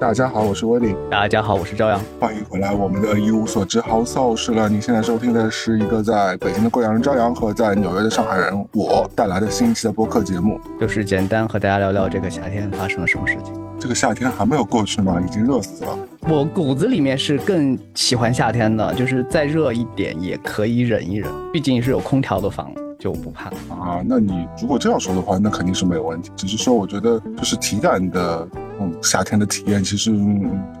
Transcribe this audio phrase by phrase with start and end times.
[0.00, 0.94] 大家好，我是威利。
[1.10, 2.00] 大家好，我是朝阳。
[2.20, 4.68] 欢迎回来，我们的一无所知 House 好事了。
[4.68, 13.52] 你现在收听的是一个在北京的贵阳人朝阳和在纽约的上海人我带来的新一期的播客节目，就是简单和大家聊聊这个夏天发生了什么事情。
[13.80, 15.20] 这个夏天还没有过去吗？
[15.20, 15.98] 已经热死了。
[16.28, 22.70] 我骨子里面是更喜欢夏天的，就是再热一点也可以忍一忍，毕竟是有空调的房。
[23.00, 24.02] 就不怕啊？
[24.04, 26.32] 那你如果这样说的话，那肯定是没有问题。
[26.34, 28.48] 只是说，我觉得就是体感的，
[28.80, 30.12] 嗯，夏天的体验其实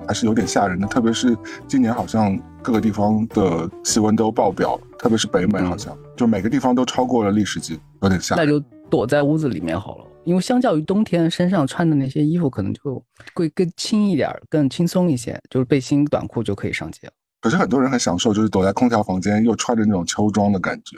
[0.06, 0.86] 还是有点吓人的。
[0.86, 8.34] 特别是今年好像各个地方的气温都爆表，特别是北美，好像就每个地方都超过了历史级，有点吓。
[8.36, 17.12] 那就躲在屋子里面好了，因为相较于冬天，身上穿的那些衣服可能就会更轻一点，更轻松一些，就是背心、短裤就可以上街了。
[17.40, 20.96] 可是很多人很享受，就是躲在空调房间，又穿着那种秋装的感觉。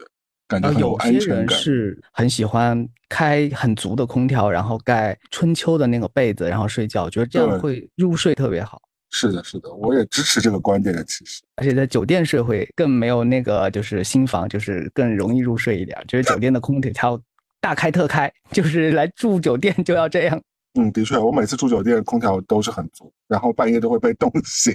[0.48, 8.80] 感觉很有些人是很喜欢开很足的空调，然后盖春秋的那个被子，然后睡觉，觉得这样会入睡特别好。
[9.10, 11.02] 是的，是的，我也支持这个观点的。
[11.02, 15.98] 其实，而且在酒店睡会更没有那个，就是新房，就是更容易入睡一点。
[16.06, 17.20] 就是酒店的空调
[17.60, 20.40] 大开特开，就是来住酒店就要这样。
[20.78, 24.72] 嗯，的确，我每次住酒店空调都是很足，然后半夜都会被冻醒。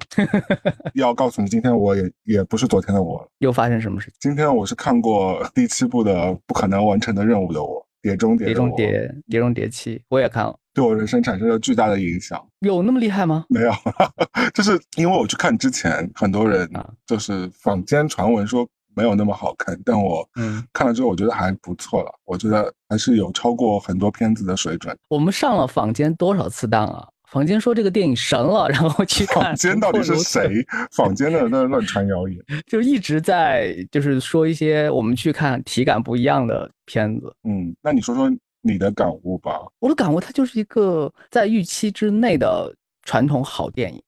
[0.95, 4.11] 要告诉你，今天我也也不是昨天的我，又发生什么事？
[4.20, 6.14] 今天我是看过第七部的
[6.45, 12.39] 《不可能完成的任务》的我，碟中谍，碟中谍，碟中谍七，我也看了，对我人生产生了巨大的影响。
[12.59, 13.45] 有那么厉害吗？
[13.50, 13.72] 没有，
[14.53, 16.70] 就是因为我去看之前，很多人
[17.08, 18.67] 就是坊间传闻说。
[18.98, 22.09] 没有那么好看，但我嗯看了之后，我觉得还不错了。
[22.23, 24.98] 我觉得还是有超过很多片子的水准。
[25.09, 27.06] 我们上了坊间多少次当啊？
[27.36, 29.44] 坊间说这个电影神了， 然后去看。
[29.44, 30.66] 坊间到底是谁？
[30.94, 37.36] 坊间的那乱传谣言，就一直在就是说一些我们去看体感不一样的片子。
[37.43, 39.59] 嗯，那你说说你的感悟吧。
[39.80, 42.73] 我的感悟，它就是一个在预期之内的
[43.04, 44.02] 传统好电影，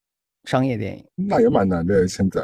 [0.45, 1.05] 商业电影。
[1.15, 2.41] 那也蛮难的，现在。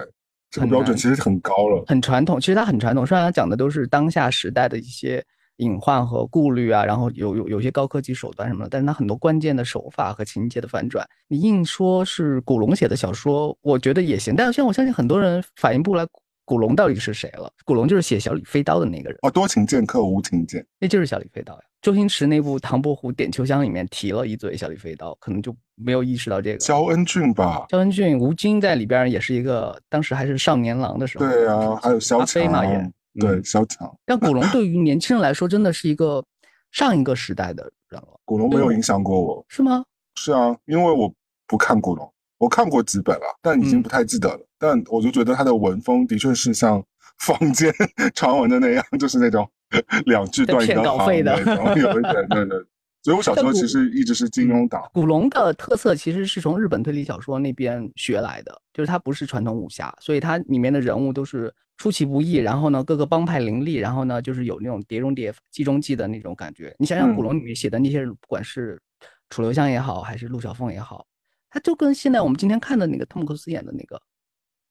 [0.52, 2.40] 这个标准其实很高了，很传统。
[2.42, 5.24] 其实它很传统，虽然它讲的都是当下时代的一些
[5.58, 14.36] 隐患和顾虑啊，然后有有有些高科技手段什么的，但是它很多关键的手法和情节的反转，你硬说是古龙写的小说，我觉得也行。
[14.36, 16.06] 但是现在我相信很多人反应不来。
[16.46, 17.50] 古龙到底是谁了？
[17.64, 21.62] 古龙就是写《小李飞刀》的那个人哦，多情剑客无情剑，那就是小李飞刀呀。
[21.82, 26.58] 周星驰那部《唐伯虎点秋香》里面提了一嘴小李飞刀，可能就没有意识到这个。
[26.58, 31.26] 焦恩俊吧，焦恩俊、吴京在里边也是一个，当时还是少年郎的时候。
[31.26, 33.92] 对啊，还有萧飞嘛也对小强。
[34.06, 36.24] 但古龙对于年轻人来说，真的是一个
[36.72, 38.20] 上一个时代的人了。
[38.26, 39.84] 古龙没有影响过我，是吗？
[40.16, 41.14] 是啊，因为我
[41.48, 42.12] 不看古龙。
[42.38, 44.46] 我看过几本了，但已经不太记得了。
[44.60, 46.84] 但我就觉得他的文风的确是像
[47.20, 47.74] 坊间
[48.14, 49.50] 传闻的那样，就是那种
[50.06, 52.58] 两句断一个行的那种，有一点对对。
[53.04, 54.82] 所以我小时候其实一直是金庸党。
[54.94, 66.74] 古龙的特色其实是从日本推理小说那边学来的，就是他不是传统武侠，所以他里面的人物都是出其不意，然后呢各个帮派林立，然后呢就是有那种碟中谍、计中计的那种感觉。
[66.80, 68.82] 你想想古龙里面写的那些人，不管是
[69.30, 71.06] 楚留香也好，还是陆小凤也好。
[71.50, 74.02] 他就跟现在我们今天看的那个汤姆克斯演的那个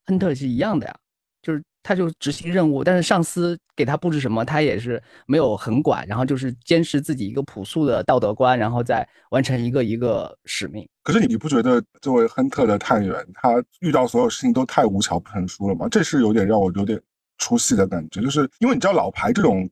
[0.07, 1.02] 亨特是一样的呀，就是
[1.83, 10.89] 他就执行任务，但是上司给他布置什么，他也是没有很管，然后就是坚持自己一个朴素的道德观，然后再完成一个一个使命。
[11.03, 15.89] 可是你你不觉得作为亨特的探员，他遇到所有事情都太无巧不成书了吗？
[15.89, 17.01] 这是有点让我有点
[17.39, 19.69] 出戏的感觉，就是因为你知道老牌这种。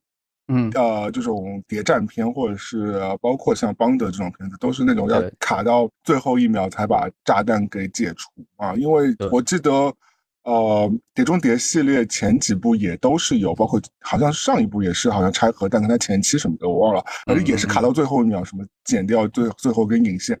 [0.53, 9.93] 嗯，呃，这种谍战片，或者是包括像邦德这种片子，都是那种要卡到最后一秒才把炸弹给解除啊，因为我记得。
[10.43, 20.39] 呃，碟中谍系列前几部也都是有，包括好像上一部也是，好像拆核弹跟他前妻什么的，我忘了，反正也是卡到最后一秒，什么剪掉最最后根引线，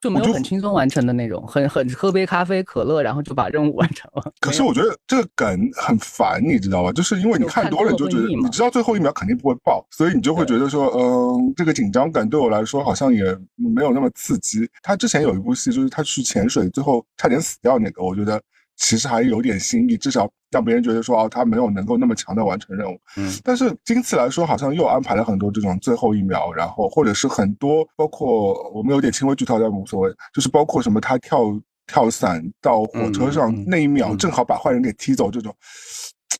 [0.00, 4.32] 就没有很轻松完成的那种，很很喝杯咖啡可乐，然后就把任务完成了。
[4.40, 5.46] 可是我觉得这个梗
[5.76, 6.90] 很烦，你知道吧？
[6.90, 13.22] 就是因为你看多了，你就觉得你知道最后一秒肯定不会爆，所以你就会觉得说，嗯，这个紧张感对我来说好像也
[13.56, 14.66] 没有那么刺激。
[14.82, 18.40] 他之前有一部戏，就是他去潜水，最后差点死掉那个，我觉得。
[18.76, 22.98] 其实还有点新意，至少让别人觉得说哦，他没有能够那么强的完成任务。
[23.16, 30.10] 嗯，但是今次来说，好像又安排了很多这种最后一秒，然后或者是很多，包括我们有点轻微剧透，但无所谓。
[30.34, 31.40] 就是包括什么他跳
[31.86, 35.54] 跳伞到火车上那一秒，正好把坏人给踢走，这种，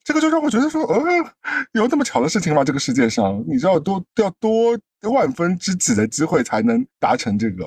[0.05, 1.01] 这个就让我觉得说，呃，
[1.73, 2.65] 有那么巧的事情吗？
[2.65, 4.79] 这个世界上，你知道多要多
[5.13, 7.65] 万分之几的机会才能达成这个？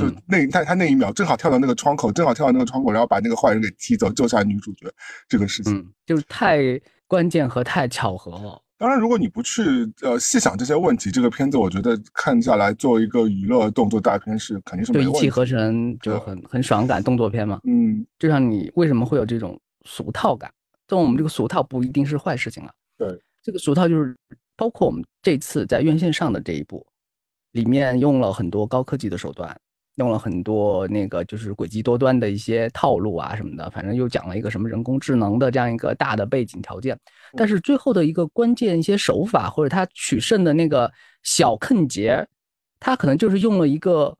[0.00, 4.90] 就那他他那一秒正好跳到那个窗口，正好跳到那个窗口，然后把那个坏人给踢走，救下女主角，
[5.28, 6.58] 这个事情，就是太
[7.06, 8.62] 关键和太巧合了。
[8.78, 9.60] 当然，如果你不去
[10.00, 15.18] 呃细想这些问题，这个片子我觉得看下来作为一个娱乐动作大片是肯定是没问题。
[15.18, 17.60] 一气呵成就很很爽感动作片嘛。
[17.64, 20.50] 嗯，就像你为什么会有这种俗套感？
[20.86, 22.72] 但我们这个俗套不一定是坏事情啊。
[22.96, 24.16] 对，这个俗套就是
[24.56, 26.86] 包括我们这次在院线上的这一部，
[27.52, 29.54] 里面用了很多高科技的手段。
[29.96, 36.98] 用了很多那个就是诡计多端的一些套路啊什么的，反正又讲了一个什么人工智能的这样一个大的背景条件，
[37.36, 40.90] 但是最后的一个关键一些手法或者他取胜的那个
[41.22, 42.26] 小坑节，
[42.78, 44.16] 他可能就是用了一个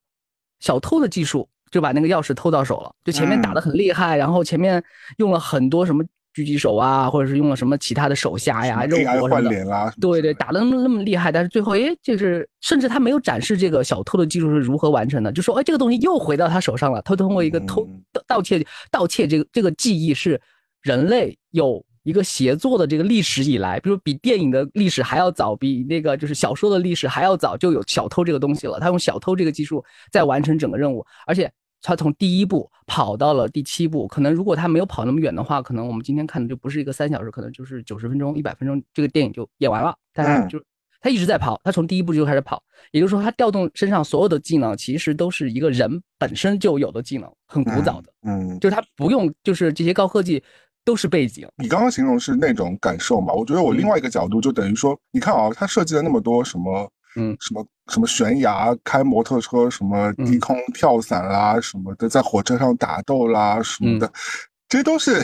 [0.58, 4.82] 小偷的技术就把那个钥匙偷到手了，就前面打的很厉害，然后前面
[5.18, 6.04] 用了很多什么。
[6.40, 17.02] 狙击手啊，或者是用了什么其他的手下呀、肉搏什么的，对对，打的那么那么厉害，但是最后，哎，就是甚至他没有展示这个小偷的技术是如何完成的，就说，哎，这个东西又回到他手上了。
[17.02, 17.86] 他通过一个偷
[18.26, 20.40] 盗窃盗窃这个这个技艺是
[20.80, 28.80] 人类有一个协作的这个历史以来，比如比电影的历史还要早，比那个就是小说的历史还要早，就有小偷这个东西了。
[28.80, 31.50] 他用小偷这个技术在完成整个任务，而且。
[31.82, 39.96] 他从第一部跑到了第七部，可能如果他没有跑那么远的话，可能我们今天看的就不是一个三小时，可能就是九十分钟、一百分钟，这个电影就演完了。
[40.12, 40.62] 但是就
[41.00, 48.12] 他一直在跑，他从第一部就开始跑，也就是说他调动身上所有的技能，其实都是一个人本身就有的技能，很古早的。
[48.22, 50.42] 嗯，就是他不用，就是这些高科技
[50.84, 51.48] 都是背景。
[51.56, 53.32] 你刚刚形容是那种感受嘛？
[53.32, 56.90] 我觉得我另外一个角度就等于说，你看啊，他设计了那么多什么。
[57.16, 64.10] 嗯，什么什么悬崖开摩托车，什么低空跳伞啦，什么的，在火车上打斗啦，什么的，
[64.68, 65.20] 这都是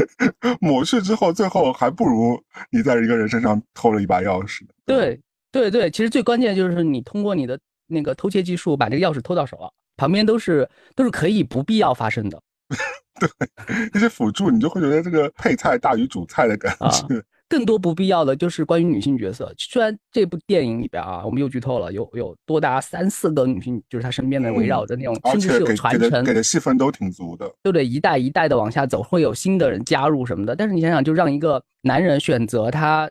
[0.60, 2.40] 抹去之后，最后还不如
[2.70, 4.60] 你在一个人身上偷了一把钥匙。
[4.86, 5.20] 对
[5.50, 7.58] 对对，其实最关键就是你通过你的
[7.88, 12.40] 那个偷窃技术把这个钥匙偷到手了，旁边都是都是可以不必要发生的。
[13.20, 13.28] 对，
[13.92, 17.22] 那些辅助你就会觉得这个配菜大于主菜的感觉。
[17.48, 19.52] 更多不必要的就是关于女性角色。
[19.58, 27.86] 虽然这部电影里边啊，我们又剧透了，有有多达三四个女性，就是她身边的围绕着那种，甚至是有传承，给的戏份都挺足的，对不对？
[27.86, 30.56] 一代一代的往下走，会有新的人加入什么的。
[30.56, 33.08] 但是你想想，就让一个男人选择他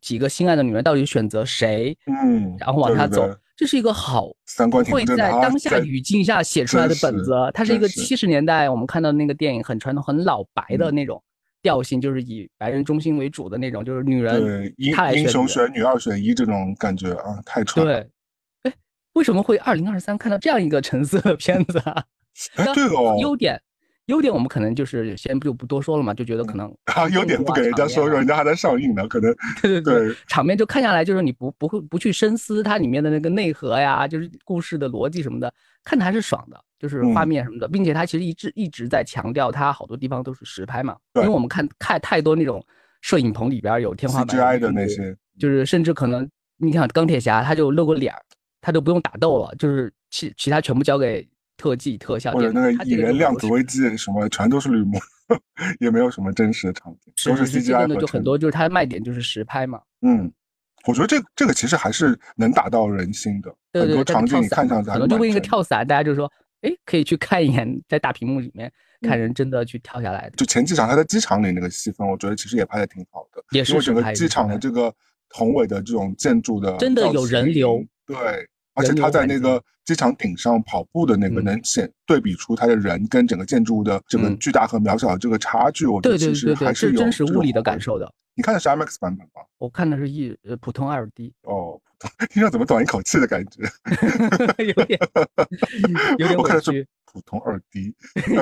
[0.00, 1.96] 几个心爱的女人，到底选择谁？
[2.06, 3.24] 嗯，然后往下走，
[3.56, 7.32] 这是一个好三观会在当下语境下写出来的本子。
[7.54, 11.22] 它是一个七十年代我们看到那个电影很传统、很老白的那种。
[11.66, 18.08] 调性就是以白人中心为主的那种，就是女人对英英雄选女二选一这种感觉啊，太传对，
[18.62, 18.72] 哎，
[19.14, 22.04] 为什么会二零二三看到这样一个橙色的片子啊？
[22.54, 23.60] 哎，对哦，优点
[24.04, 35.52] 优点我们可能就是先就不多说了嘛，就觉得可能啊，优点不给人家说说，人家还在上映呢，可能对对对，场面就看下来就是你不不会不去深思它里面的那个内核呀，就是故事的逻辑什么的，
[35.82, 36.62] 看的还是爽的。
[36.78, 40.96] 就是画面什么的，并且他其实一直一直在强调，他好多地方都是实拍嘛。
[41.14, 42.62] 因为我们看看太多那种
[43.00, 46.28] 摄影棚里边有天花板的那些，就是甚至可能
[46.58, 48.20] 你看钢铁侠，他就露个脸儿，
[48.60, 51.26] 他都不用打斗了，就是其其他全部交给
[51.56, 52.32] 特技特效。
[52.32, 54.98] 或者那个蚁人量子危机什么，全都是绿幕，
[55.80, 57.96] 也没有什么真实的场景，都是 CGI 的。
[57.96, 59.80] 就很多就是它的卖点就是实拍嘛。
[60.02, 60.30] 嗯，
[60.86, 63.54] 我觉得这这个其实还是能打到人心的。
[63.72, 66.30] 很多场景你看上去可能就为一个跳伞，大家就说。
[66.62, 68.72] 哎，可以去看一眼，在大屏幕里面
[69.02, 70.36] 看人真的去跳下来的。
[70.36, 74.92] 就前几场他在机场里那个戏份，我觉得其实也拍的挺好的，也是整个机场的这个
[75.30, 77.84] 宏伟的这种建筑的，真的有人流。
[78.06, 78.16] 对，
[78.74, 85.86] 而且他在那个机场顶上跑步的那个，能显对比出他的人跟整个建筑物的这个巨大和渺小的这个差距。
[85.86, 88.10] 我觉得其实还是有真实物理的感受的。
[88.34, 89.42] 你看的是 IMAX 版本吗？
[89.58, 91.32] 我看的是一呃普通二 D。
[91.42, 91.80] 哦。
[92.30, 93.62] 听着怎么短一口气的感觉？
[94.64, 94.98] 有点，
[96.18, 96.36] 有点。
[96.36, 97.94] 我看的是普通二 D，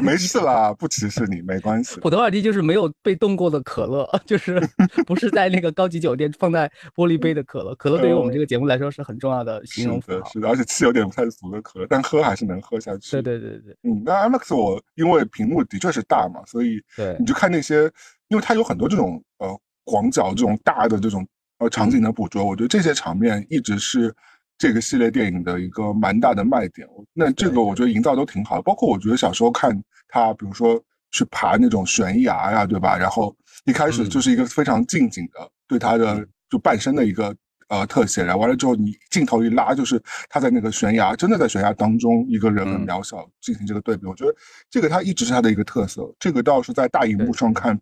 [0.03, 2.01] 没事啦，不歧视你，没关系。
[2.01, 4.61] 普通二 D 就是没有被冻过的可乐，就是
[5.07, 7.73] 不是在那个高级酒店放在玻璃杯的可乐。
[7.77, 10.21] 可乐对于我们这个节目来说是很重要的形容词。
[10.33, 13.13] 是的，而且气有点不太足的可乐，但喝还是能喝下去。
[13.13, 13.77] 对对对对。
[13.83, 17.85] 嗯，那 IMAX 我因为屏幕的确是大嘛，所以对你就看那些，
[18.27, 21.25] 因为它有很多这种呃广角这种大的这种。
[21.59, 24.13] 呃，场景的捕捉，我觉得这些场面一直是
[24.59, 26.87] 这个系列电影的一个蛮大的卖点。
[27.13, 30.83] 那这个我觉得营造都挺好，包括我觉得小时候看他，比如说
[31.13, 32.99] 去爬那种悬崖呀，对吧？
[32.99, 33.35] 然后
[33.67, 37.35] 一开始就是一个非常近景的对他的就半身的一个
[37.69, 44.07] 呃特写，然后完了之后你镜头一拉，就是他在那个悬崖，真的在悬崖当中，一个人很渺小进行这个对比。
[44.07, 44.35] 我觉得
[44.69, 47.79] 这个他一直是他的一个特色，这个倒是在大荧幕上看。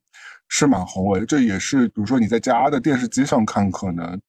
[0.55, 4.21] 是蛮宏伟，这也是比如说你在家的电视机上看，可能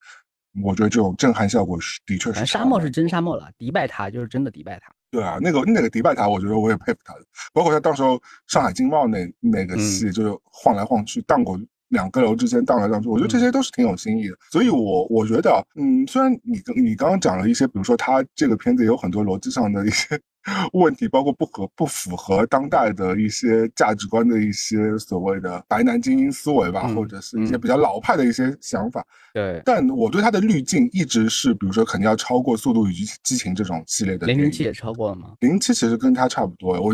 [0.63, 2.45] 我觉得这种震撼效果是的确是。
[2.45, 4.85] 沙漠是真沙漠了，迪拜塔就是真的迪拜塔。
[5.11, 7.19] 对啊，那个那个迪拜塔，我觉得我也佩服他的。
[7.51, 11.59] 包括他到时候上海经贸那那个戏，就是晃来晃去荡过
[11.93, 14.35] 两个楼之间荡来荡去，我觉得这些都是挺有新意的。
[14.51, 20.19] 所以，我我觉得，嗯，虽然你你刚刚讲了一些，比如说他这个片子有很多逻辑上的一些
[20.73, 29.05] 问题，包括不合不符合当代的一些价值观的一些所谓的白男精英思维吧，或者是一些比较老派的一些想法。
[29.33, 34.27] 对，但我对他的滤镜一直是，比如说肯定要超过《速度与激激情》这种系列的。
[34.27, 35.33] 零零七也超过了吗？
[35.39, 36.93] 零零七其实跟他差不多，我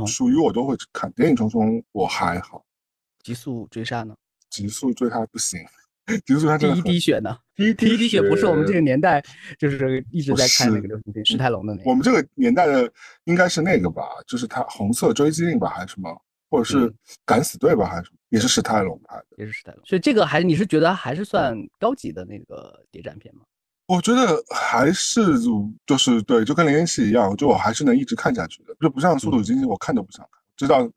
[0.00, 1.12] 我属于我都会看。
[1.16, 2.64] 谍影重重我还好，
[3.22, 4.14] 极速追杀呢？
[4.50, 5.60] 极速追他不行。
[6.24, 7.36] 极速追杀第一滴血呢？
[7.54, 9.22] 第一第一滴血不是我们这个年代，
[9.58, 11.90] 就是一直在看那个流行片，史泰龙的那个。
[11.90, 12.90] 我们这个年代的
[13.24, 16.10] 应该是那个吧，就是他红色追击令吧，还是什么，
[16.48, 16.90] 或者是
[17.26, 19.84] 敢死队吧，还是什么，也是史泰龙拍的，也是史泰龙。
[19.84, 23.42] 所以这个还你是觉得还是算高级的那个谍战片吗？
[23.86, 25.38] 我觉得还是
[25.86, 30.90] 就是对，就跟零零七一样，就我还是能一直看下去的，就不像速度与激情，我看都不想看，知道。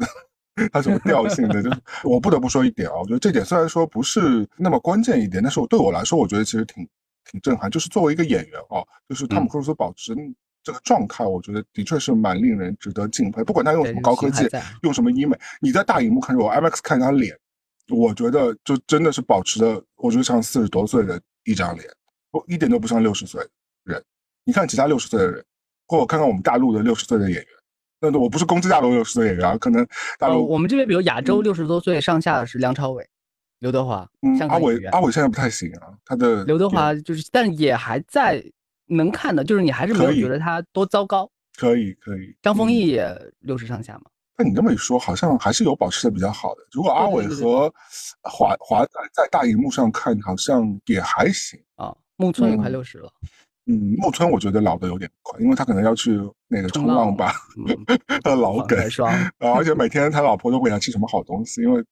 [0.72, 1.64] 它什么调性的？
[1.64, 6.88] 就是 我不得不说一点啊，我觉得这点虽然说不是那么关键一点，但是我对我来说，我觉得其实挺
[7.26, 7.72] 挺震撼。
[7.72, 10.16] 就是作为一个演员啊，就是汤姆克鲁斯保持
[10.64, 13.44] 这个状态，我觉得的确是蛮令人值得敬佩。
[13.44, 14.48] 不管他用什么高科技，
[14.84, 17.36] 用什么医美，你在大荧幕看着我 IMAX 看他脸，
[17.90, 21.88] 我觉得就真的是保持的，我觉得像四十多岁的一张脸，
[22.30, 23.42] 不一点都不像六十岁
[23.86, 24.04] 人。
[24.44, 25.44] 你看其他六十岁的人，
[25.88, 27.48] 或我看看我们大陆的六十岁的演员。
[28.02, 33.08] 那我不是攻击大陆六十岁演员，可能大陆我们这边比如亚洲六十多岁上下的是梁朝伟、
[33.60, 34.10] 刘德华，
[34.50, 38.44] 阿伟阿伟现在不太行啊，他的刘德华就是，但也还在
[38.88, 42.36] 能看的，就是你还是没有觉得他多糟糕，可以可以。
[42.42, 43.08] 张丰毅也
[43.40, 44.06] 六十上下嘛，
[44.36, 46.62] 那你这么一说，好像还是有保持的比较好的。
[46.72, 47.72] 如果阿伟和
[48.24, 51.96] 华华仔在大荧幕上看，好像也还行啊。
[52.16, 53.12] 木村也快六十了。
[53.22, 53.30] 嗯，
[53.66, 57.34] 木村我觉得老的有点快，因为他可能要去那个冲浪吧，
[58.24, 58.78] 他的老梗，
[59.40, 61.84] 而且每天他老婆都给他吃什么好东西，因为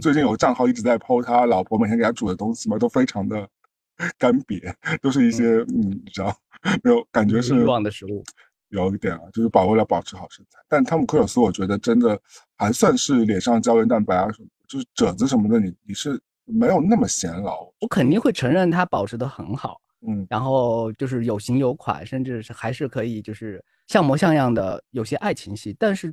[0.00, 3.46] 最近有个账号一直在剖他老婆每天给他煮的东西嘛，都非常的
[4.16, 6.34] 干瘪，都是一些嗯，你知道
[6.82, 8.24] 没有感觉是欲望的食物，
[8.68, 10.58] 有一点啊，就是保为了保持好身材。
[10.68, 12.18] 但汤姆克鲁斯我觉得真的
[12.56, 17.70] 还算是脸上胶原蛋白啊什么，就是褶子什么的，你你是没有那么显老。
[17.80, 19.80] 我肯定会承认他保持的很好。
[20.06, 25.74] 嗯，然后就是有型有款，甚至是还是可以就是像模像样的有些爱情戏。
[25.78, 26.12] 但是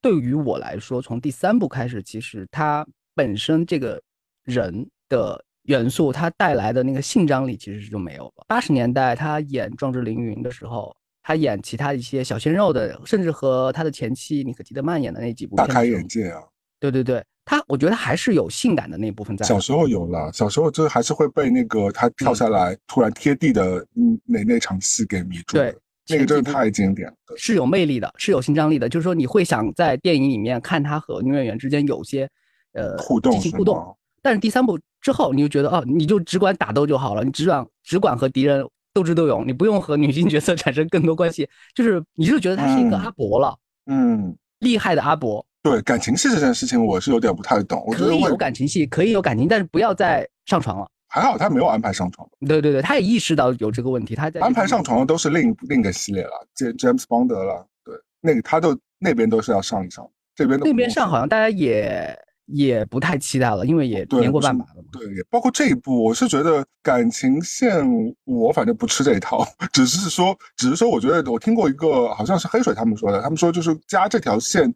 [0.00, 4.00] 对于我来说，从第三部开始，其实他本身这个
[4.44, 8.44] 人的元素，他带来的那个性张力其实是就没有了。
[8.48, 16.42] 八十年代他演《壮志凌云》的时候，他演其他一些小鲜肉的，甚至和他的前妻妮可基德曼演的那几部，大开眼界啊！
[16.78, 17.22] 对对对。
[17.52, 19.44] 他我觉得还是有性感的那部分在。
[19.44, 23.86] 小时候有了，小时候就还是会被那个他跳下来突然贴地的
[24.24, 25.58] 那那场戏给迷住。
[25.58, 25.76] 对，
[26.08, 27.14] 那个真的太经典了。
[27.36, 32.26] 是有魅力的，是有性张力的，就是说你会想在电影里面看他和女演员之间有些
[32.72, 33.94] 呃互动，进行互动。
[34.22, 43.54] 但是第三部之后，你就觉得哦，你就只管打斗就好了，你只管只管和敌人斗智斗勇，你不用和女性角色产生更多关系，就是你就觉得他是一个阿伯了，
[43.84, 45.44] 嗯，厉害的阿伯。
[45.62, 47.84] 对感情戏这件事情，我是有点不太懂。
[47.86, 50.88] 我可以有感情戏，可以有感情，但是不要再上床了。
[51.08, 52.28] 还好他没有安排上床。
[52.48, 57.64] 对对对，他也意识到有这个问题，他在安排上床的都是另另一个系列了 James Bond 了。
[57.84, 60.04] 对，那个他都那边都是要上一上，
[60.34, 64.88] 这边那边上好像大家也也不太期待了，因为也年过半百了嘛。
[64.90, 67.86] 对，包括这一部，我是觉得感情线
[68.24, 74.74] 我反正不吃这一套， 只是说，只是说，我觉得我听过一个好像是黑水他们说的，他们说就是加这条线。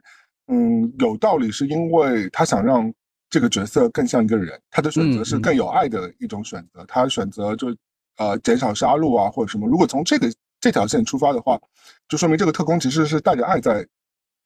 [0.48, 2.92] 嗯，有道理，是因为他想让
[3.28, 7.74] 这个角色更像一个人，他的选择是更有爱的一种选择，他选择就
[8.18, 9.66] 呃减少杀戮啊或者什么。
[9.66, 11.60] 如果从这个这条线出发的话，
[12.08, 13.86] 就说明这个特工其实是带着爱在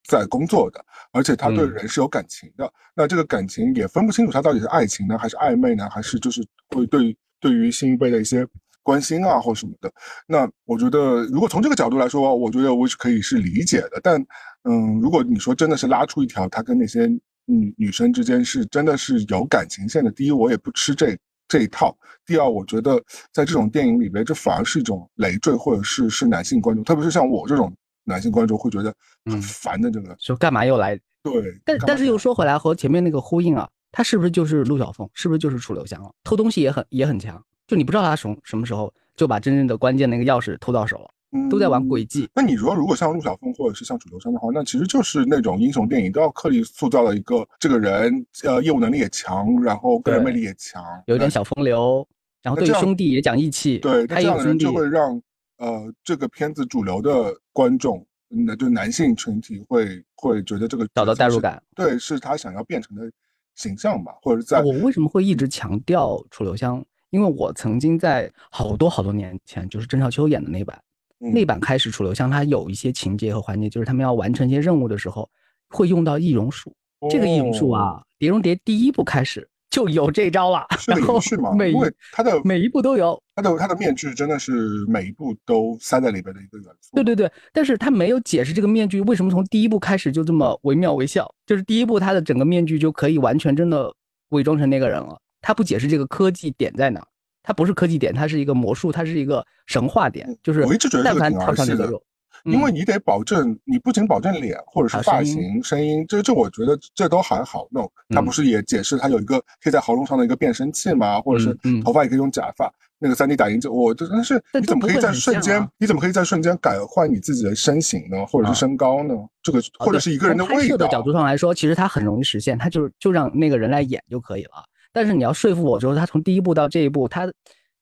[0.09, 2.73] 在工作的，而且他对人是有感情的。
[2.95, 8.47] 那这个感情也分不清楚，他到底是爱情呢，还是暧昧呢，还是就是会对对于新一辈的一些
[8.83, 9.93] 关心啊或什么的。
[10.27, 14.25] 那我觉得，如果从这个角度来说，我觉得我是可以是理解的，但。
[14.65, 17.07] 嗯，如果你说真的是拉出一条他跟那些
[17.47, 21.17] 女女生之间是真的是有感情线的，第一我也不吃这
[21.49, 21.97] 这一套，
[22.27, 28.95] 第二我觉得在这种电影里边，这反而是一种累赘，或者是是男性观众，特别是像我这种男性观众会觉得
[29.25, 30.95] 很烦的这个，说干嘛又来？
[31.23, 35.09] 对，但但是又说回来和前面那个呼应啊，他是不是就是陆小凤？
[35.15, 36.13] 是不是就是楚留香了？
[36.23, 41.11] 偷东西也很也很强，就你不知道他什什么时候就把真正的关键那个钥匙偷到手了。
[41.49, 42.29] 都在玩诡计。
[42.35, 52.05] 那你说，如果像陆小凤或者是像楚留香的话，那其实就是那种英雄电影都要刻意塑造了一个这个人，呃，业务能力也强，然后个人魅力也强，有点小风流，
[52.43, 53.79] 然后对兄弟也讲义气。
[53.79, 55.23] 对，这样的人就会让
[55.59, 61.63] 呃这个片子主流的观众，那就男性群体会会觉得这个找到代入感。
[61.77, 63.09] 对，是他想要变成的
[63.55, 66.85] 形象吧，或者在我为什么会一直强调楚留香？
[67.11, 70.81] 因为我曾经在好多好多年前，就是郑少秋演的那版，
[71.19, 75.29] 那版开始楚留香他有一些情节和环节，就是他们要完成一些任务的时候，
[75.69, 76.73] 会用到易容术。
[77.11, 79.49] 这个易容术啊，《碟中谍》第一部开始。
[79.71, 81.21] 就有这招了，然后
[81.57, 86.91] 每因为他的每一步都有，他的他的面具真的是每一步都塞在里边的一个元素。
[86.97, 93.95] 对对对，但是他没有解释这个面具为什么从第一部开始就这么惟妙惟肖，就是第一部他的整个面具就可以完全真的
[94.31, 95.17] 伪装成那个人了。
[95.41, 97.05] 他不解释这个科技点在哪，
[97.43, 102.03] 它不是科技点，它是一个魔术，它是一个神话点，就是我一直觉得但凡套上这个肉。
[102.45, 107.91] 因为你得保证，你不仅保证脸或者是发型、声音，这这我觉得这都还好弄。
[108.09, 111.21] 他不是也解释他有一个可以在喉咙上的一个变声器吗？
[111.21, 111.55] 或者是
[111.85, 115.69] 头发也可以用假发，那个三 D 打印机，我真的是你怎么可以在瞬间？
[115.77, 118.25] 你怎么可以在瞬间改换你自己的身形呢？
[118.25, 119.15] 或者是身高呢？
[119.43, 124.65] 这个或者是一个人的拍摄的角度上来说，其实它很容易实现，它就就让那个人来演就可以了。
[124.93, 127.31] 但是你要说服我说，他从第一步到这一步，他。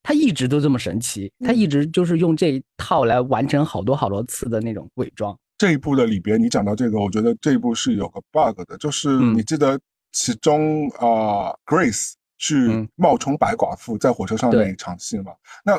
[0.01, 5.37] 他一直都这么神奇，他一直就是用这一套来完成好多好多次的那种伪装。
[5.59, 9.79] 这一部的里边，你讲到这个，我觉得这一部是有个 bug 的，就是你记得
[10.13, 15.33] 其中啊，Grace 去冒充白寡妇在火车上那一场戏吗？
[15.63, 15.79] 那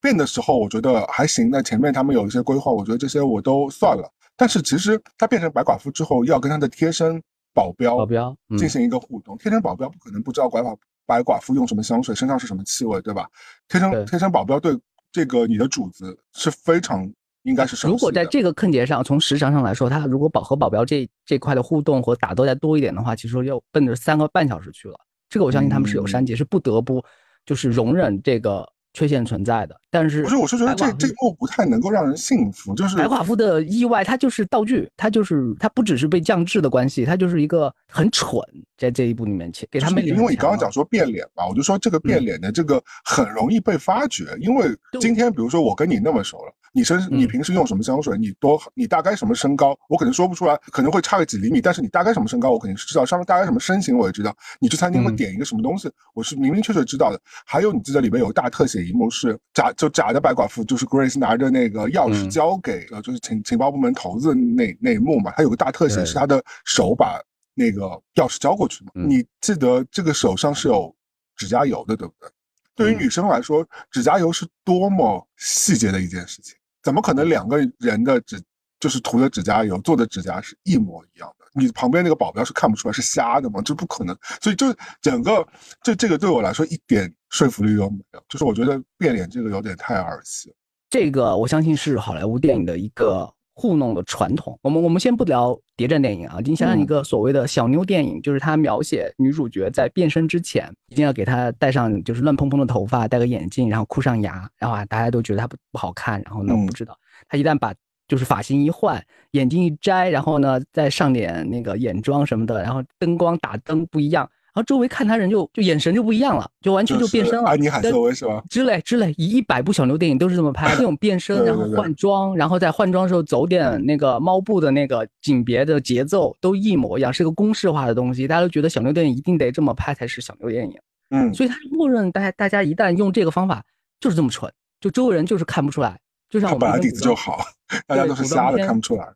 [0.00, 4.10] 变的时候我觉得还行，那前面他们有一些规划，我觉得这些我都算了。
[4.36, 7.20] 但是其实他变成白寡妇之后，要跟他的贴身
[7.56, 10.76] 保镖保镖进行一个互动，贴身保镖不可能不知道白寡。
[11.08, 13.28] 白寡妇用什么香水，身上是什么气味，对吧？
[13.68, 14.76] 贴身贴身保镖对
[15.12, 17.08] 这个你的主子是非常
[17.44, 17.86] 应该是。
[17.86, 24.98] 如果在这个坑节上，从时长上来说，他如果保和保镖这这块的互动和打斗再多一点的话，其实要奔着三个半小时去了。
[25.28, 27.00] 这个我相信他们是有删节，是不得不
[27.44, 28.68] 就是容忍这个。
[28.96, 30.36] 缺陷存在的，但是不是？
[30.36, 32.74] 我是觉得这这幕不太能够让人信服。
[32.74, 38.40] 就是白寡妇的意外，它就是道具，它就是它不只是被降智的关系，它就是一个很蠢，
[38.78, 40.02] 在这一部里面给给他们。
[40.02, 46.54] 因为你刚刚讲说变脸嘛，我就说这个变脸的这个很容易被发觉，因为今天比如说我跟你那么熟了。
[46.76, 48.18] 你身你平时用什么香水？
[48.18, 49.74] 你多你大概什么身高？
[49.88, 51.58] 我可能说不出来，可能会差个几厘米。
[51.58, 53.06] 但是你大概什么身高，我肯定是知道。
[53.06, 54.36] 上面大概什么身形，我也知道。
[54.60, 57.18] 你去餐厅会点一个什么东西，我是明明确确知道的。
[57.46, 67.18] 还有你记得里面有大特写一幕是假就假的白寡妇，就是 Grace 拿着那个钥匙交给呃就是情情报部门头子那那一幕嘛，他有个大特写是他的手把
[67.54, 67.86] 那个
[68.16, 68.90] 钥匙交过去嘛。
[68.92, 70.94] 你记得这个手上是有
[71.36, 72.28] 指甲油的，对不对？
[72.76, 76.54] 对于女生来说，指甲油是多么细节的一件事情。
[76.86, 78.40] 怎么可能两个人的指
[78.78, 81.44] 就是涂的指甲油做的指甲是一模一样的？
[81.52, 83.60] 你旁边那个保镖是看不出来是瞎的吗？
[83.60, 84.16] 这不可能。
[84.40, 84.72] 所以就
[85.02, 85.44] 整个
[85.82, 88.22] 这这个对我来说一点说服力都没有。
[88.28, 90.54] 就是我觉得变脸这个有点太儿戏。
[90.88, 93.28] 这个我相信是好莱坞电影的一个。
[93.58, 106.94] 糊弄的传统，我们我们先不聊谍战电影啊，你想想一个所谓的小妞电影，就是她描写女主角在变身之前，一定要给她戴上就是乱蓬蓬的头发，戴个眼镜，然后箍上牙，然后啊大家都觉得她不不好看，然后呢不知道。
[107.30, 107.72] 她一旦把
[108.06, 114.28] 就是发型一换，眼镜一摘，然后呢再上点那个眼妆什么的，然后灯光打灯不一样。
[114.56, 117.50] 然后周围看他人就就眼神就不一样了，就完全就变身了。
[117.50, 118.42] 安妮海瑟薇是吧？
[118.48, 128.26] 之类之类，一一百部小牛电影都是这么拍， 这种变身，然后换装，然后在换装的时候走点那个猫步的那个景别的节奏都一模一样，是个公式化的东西。
[128.26, 130.74] 大家都觉得小牛电影一定得这么拍才是小牛电影。
[131.10, 133.62] 嗯，所以他默认大家大家一旦用这个方法
[134.00, 135.98] 就是这么蠢，就周围人就是看不出来。
[136.30, 137.44] 就像我们本来底子就好，
[137.86, 139.06] 大家都是瞎的，看不出来。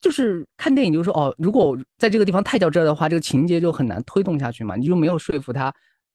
[0.00, 5.74] 就是看电影，就是说哦，如果在这个地方太较真的话，这个情节就很难推动下去嘛，你就没有说服他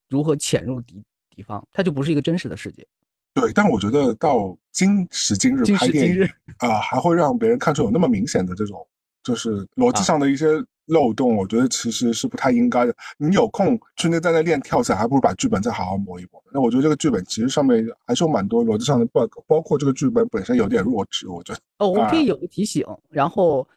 [0.10, 2.86] 如何潜入敌敌方，它就不是一个真实的世界。
[3.34, 6.24] 对，但我觉得到今时今日拍电影
[6.60, 8.88] 啊，还会让别人看出有那么明显的这种，
[9.24, 10.46] 就是逻辑上的一些
[10.88, 12.96] 漏洞，我觉得其实是不太应该的。
[13.17, 16.43] 你有空去那在那练跳伞，还不如把剧本再好好磨一磨。
[16.52, 21.60] 那我觉得这个剧本其实上面还是有蛮多逻辑上的 bug，包括这个剧本本身有点弱智，我觉得。
[21.80, 23.67] 哦，我可以有个提醒，然后。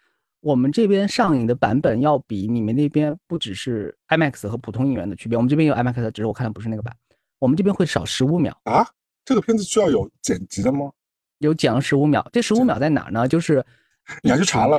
[0.40, 6.94] 我们这边上映的版本要比你们那边不只是 IMAX 和普通影院的区别，我们这边有 IMAX，只是我看的不是那个版。
[7.40, 8.86] 我们这边会少十五秒啊？
[9.24, 10.92] 这个片子需要有剪辑的吗？
[11.38, 13.26] 有剪了十五秒，这十五秒在哪呢？
[13.26, 13.64] 就是
[14.22, 14.78] 你还去查了？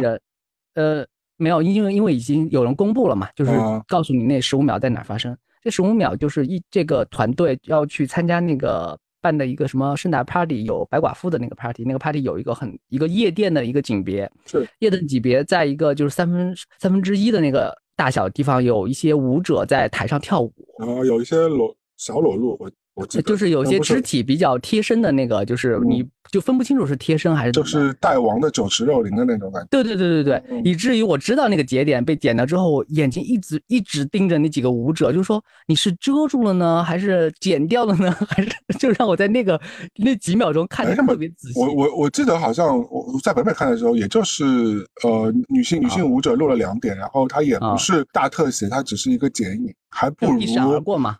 [0.76, 1.06] 呃，
[1.38, 3.52] 没有，因为因为已经有人公布了嘛，就是
[3.88, 5.38] 告诉你那十五秒在哪发生。
[5.64, 8.98] 这十五秒就是一这个团队要去参加那个。
[9.20, 22.72] 办的一个什么盛大 party，有白寡妇的那个 party，那个 party 有一个很一个夜店的一个景别，是夜店级别，在一个就是三分三分之一的那个大小地方，有一些舞者在台上跳舞，然后有一些裸小裸露，我
[23.06, 29.68] 就是有些肢体比较贴身的那个，就是你就分不清楚是贴身还是就是带王的酒池肉林的那种感觉。
[29.70, 38.12] 对对对对对，以至于我知道那个节点被剪掉之后，我眼睛一直一直盯着那几个舞者，就说你是遮住了呢，还是剪掉了呢？
[38.28, 39.60] 还是就让我在那个
[39.98, 41.60] 那几秒钟看的特别仔细。
[41.60, 44.44] 我我我记得好像我在北美看的时候，也就是
[45.04, 50.40] 呃女性女性舞者露了两点，然后它也不是大特写，它只是一个剪影，还不如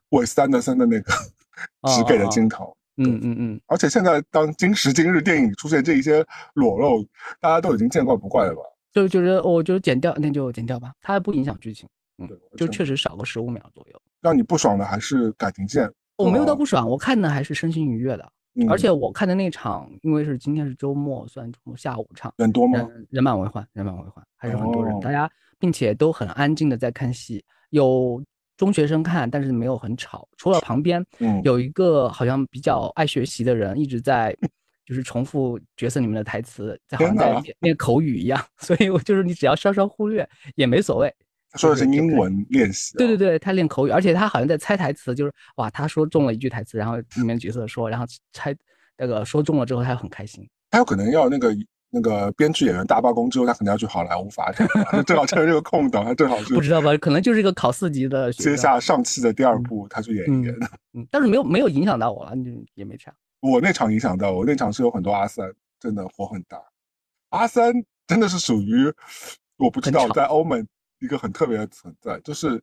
[0.10, 1.14] 韦斯安德森的那个。
[1.88, 7.06] 只给了镜头，嗯嗯嗯，而且现在当今时今日电影出现这一些裸露，
[7.40, 8.62] 大家都已经见怪不怪了吧？
[8.94, 14.02] 就觉得我觉得剪掉，那就剪掉吧，它不影响剧情，嗯，就确实少个十五秒左右。
[14.22, 15.92] 让你不爽的还是感情线？
[16.18, 18.32] 我没有到不爽，我看的还是身心愉悦的，
[18.68, 22.88] 而且我看的那场，因为是今天是周末，算下午场，人多吗？
[23.12, 28.24] 人满为患，人满为患，还是很多人，大家并且都很安静的在看戏，有。
[28.58, 31.06] 中学生看，但是没有很吵，除了旁边
[31.46, 34.36] 有一个好像比较爱学习的人一直在，
[34.86, 41.14] 就是重复角色里面的台词，在好像在练口语一样， 所以我就是你只要稍稍忽略也没所谓。
[41.50, 48.56] 他说的是英文练习，对对对，他练口语，而且他好像在猜台词，就是哇，他说中了一句台词，然后里面角色说，然后猜
[48.98, 50.48] 那个说中了之后，他很开心。
[50.72, 51.56] 他有可能要那个。
[51.90, 54.68] 那个编剧演员大罢工之后，他可能要去好莱坞发展，
[55.06, 56.96] 正好趁着这个空档，他正好是不知道吧？
[56.98, 58.32] 可能就是一个考四级的。
[58.34, 60.56] 接下上汽的第二部，他去演一演。
[60.94, 63.14] 嗯，但是没有没有影响到我了，就也没差。
[63.40, 66.62] 我那场影响到我，那场是有很多阿三，真的火很大。
[67.30, 67.74] 阿三
[68.06, 68.92] 真的是属于
[69.58, 70.64] 我不知道在欧美
[71.00, 72.62] 一个很特别的存在，就是。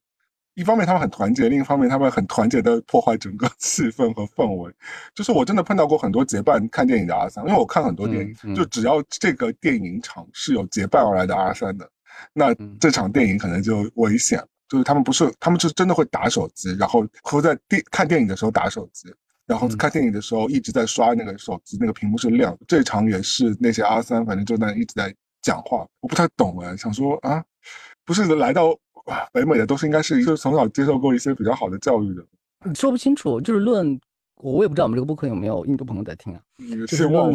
[0.54, 4.72] 一方面他们很团结，另一方面他们很团结的破坏整个 气氛和氛围。
[5.14, 11.90] 就是我真的碰到过很多结伴看电影的阿三，因为我看很多电影，就只要这个电影场是有结伴而来的阿三的，
[12.32, 14.46] 那这场电影可能就危险了。
[14.68, 19.12] 就是他们不是，他们是真的会打手机，然后会在电看电影的时候打手机，
[19.46, 22.56] 然后看电影的时候一直在刷那个手机，那个屏幕是亮。
[22.68, 25.12] 这场也是那些阿三，反正就在一直在
[25.42, 27.44] 讲话，我不太懂哎，想说啊，
[28.04, 28.78] 不是来到。
[29.32, 33.98] 北美的都是应该是就是从小接受过一些比较好的教育的，说不清楚，就是论
[34.36, 36.40] 我我也不知道我们这个播客有没有印度朋友在听啊，
[36.88, 37.32] 希望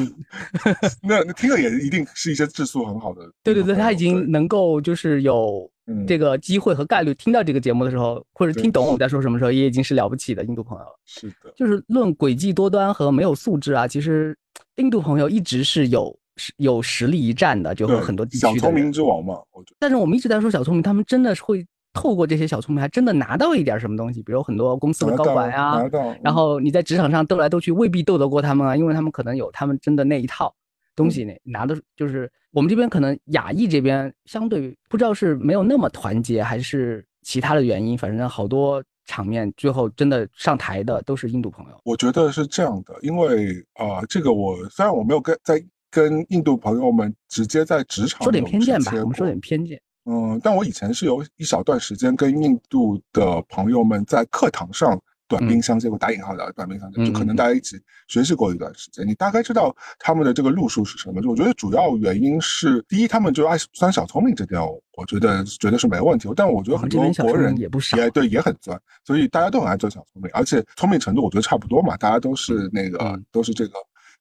[1.01, 5.69] 那那听了也一定是一些质素很好的，对对对，他已经能够就是有
[6.07, 10.91] 这个机会和概率听到这个节目的时候，或者听懂我们在说什么时候，也已经是了不起的印度朋友了。
[11.05, 14.37] 是的，就是论诡计多端和没有素质啊，其实
[14.75, 16.18] 印度朋友一直是有。
[16.57, 19.35] 有实力一战的，就和很多地区小聪明之王嘛。
[19.51, 25.81] 我觉得，但是我们一直在说小聪明，他们真的是会透过这些小聪明，还真的拿到一点什么东西，比如很多公司的高管啊，
[26.23, 30.53] 然后你在职场上斗来斗去，未必斗得过他们啊，因为他们可能有他们真的那一套
[30.95, 41.71] 东西，那拿的就是我们这边可能亚裔这边相对不知道是没有那么团结，还是其他的原因，反正好多场面最后真的上台的都是印度朋友。
[41.83, 45.59] 我觉得是这样的，因为啊，这个我虽然我没有跟在。
[45.91, 49.81] 跟印度朋友们直接在职场说点偏见吧，我们说点偏见。
[50.05, 59.05] 嗯，但我以前是有一小段时间跟印度的朋友们在课堂上短兵相接过，打引号的短兵相接，就可能大家一起学习过一段时间。
[59.05, 61.21] 你大概知道他们的这个路数是什么？
[61.21, 64.59] 就我觉得主要原因是，第一，他们就爱钻小聪明这点，
[64.97, 66.27] 我觉得绝对是没问题。
[66.35, 73.73] 但我觉得很多国人也不少，也对，也很钻，所以大家都很爱钻小聪明，而且聪明程度我觉得差不多嘛，大家都是那个都是这个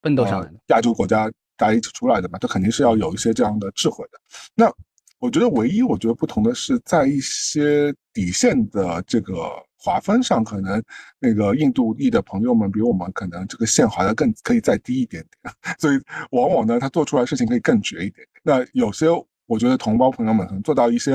[0.02, 1.30] 奋斗上来的亚洲国家。
[1.58, 4.18] 大家一起出来的嘛，他肯定是要有一些这样的智慧的。
[4.54, 4.72] 那
[5.18, 9.34] 我觉得唯一我觉得不同的是，在一些底线的这个
[9.76, 10.80] 划分上，可能
[11.18, 18.24] 那个印度裔的朋友们比我们可能这个线划的更可以再低一点点， 所以往往呢，他做出来事情可以更绝一点。
[18.44, 19.06] 那有些
[19.46, 21.14] 我觉得同胞朋友们可能做到一些，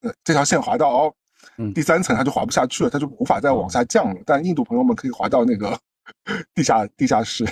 [0.00, 1.14] 呃，这条线划到哦，
[1.72, 4.20] 第三层他就划不下去了，他就无法再往下降了。
[4.26, 5.78] 但印度朋友们可以划到那个。
[6.54, 7.44] 地下地下室，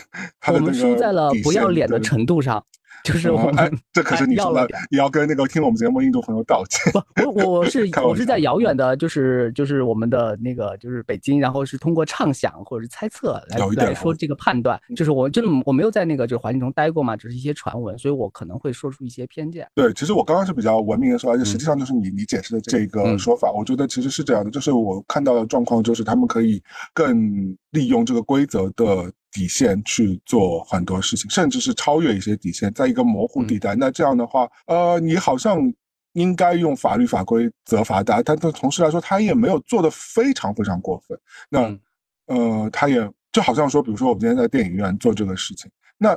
[0.47, 2.64] 我们输在了不要脸的程度上。
[3.02, 6.92] 就是我，哎，这可是你说的，你要跟那个听我们节目印度朋友道歉。
[6.92, 14.80] 不，我我是我是在遥远的，就是就是我们的那个就是北京，然后是通过畅想或者是猜测来来说这个判断。
[14.96, 19.66] 就是我真的我没有在那个就是环境中待过嘛，只是一些传闻，所以我可能会说出一些偏见。
[19.74, 29.12] 对，其实我刚刚是比较文明的说，而且实际上就是你你解释的这个说法，我觉得其实是这样的，就是我看到的状况就是他们可以更利用这个规则的。
[29.35, 33.75] 底线去做很多事情，甚至是超越一些底线，在一个模糊地带。
[33.75, 35.61] 那这样的话，呃，你好像
[36.12, 41.18] 应该用法律法规责罚他，但他同时来说，他也没有做的非常非常过分。
[41.49, 41.79] 那，
[42.27, 45.68] 呃，他也就好像说，比如说我们今天在电影院做这个事情，
[45.99, 46.16] 那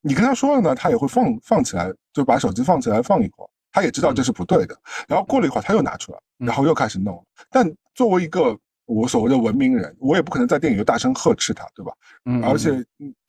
[0.00, 4.74] 你跟他说了呢，他也会放放起来，就把手机放起来放一会儿，他也知道这是不对的。
[5.06, 7.22] 然后过了一会儿，他又拿出来，然后又开始弄。
[7.50, 11.92] 但作为一个我所谓的文明人，我也不可能在电影就大声呵斥他，对吧？
[12.24, 12.70] 嗯，而且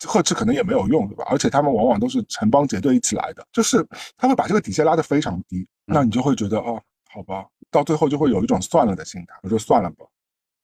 [0.06, 1.26] 呵斥可能也没有用，对吧？
[1.30, 10.06] 而且他们往往都是成帮结队一起来的，就是他会把这个底线拉得非常低，那你就会觉得哦，好吧，到最后就会有一种算了的心态，我说算了吧，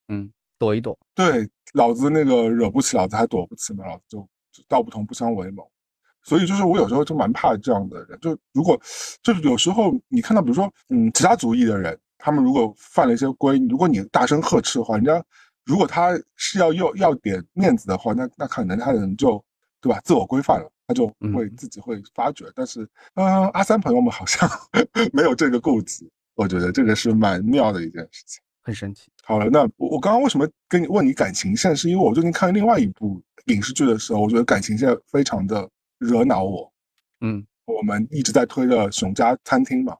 [0.08, 4.28] 嗯，躲一躲，对，老子那个惹不起，老子还躲不起嘛，老子就
[4.68, 5.68] 道不同不相为谋。
[6.26, 8.80] 所以就是我有时候就蛮怕这样的人，就如果
[9.22, 15.22] 就是有时候你看到比如说嗯其他族裔的人，他们如果犯了一些规，如果你大声呵斥的话，人家
[15.66, 19.44] 如果他是要要要点面子的话，那那可能他人就
[19.80, 22.46] 对吧自我规范了，他就会自己会发觉。
[22.54, 24.48] 但是嗯阿三朋友们好像
[25.12, 29.10] 没有这个顾忌，我觉得这个是蛮妙的一件事情，很神奇。
[29.22, 35.68] 好了，那我我刚刚为什么跟你问你感情线，是因为我最近看另外一部影视剧的时候，我觉得感情线非常的。
[35.98, 36.70] 惹恼我，
[37.20, 39.96] 嗯，我们一直在推的《熊家餐厅》嘛，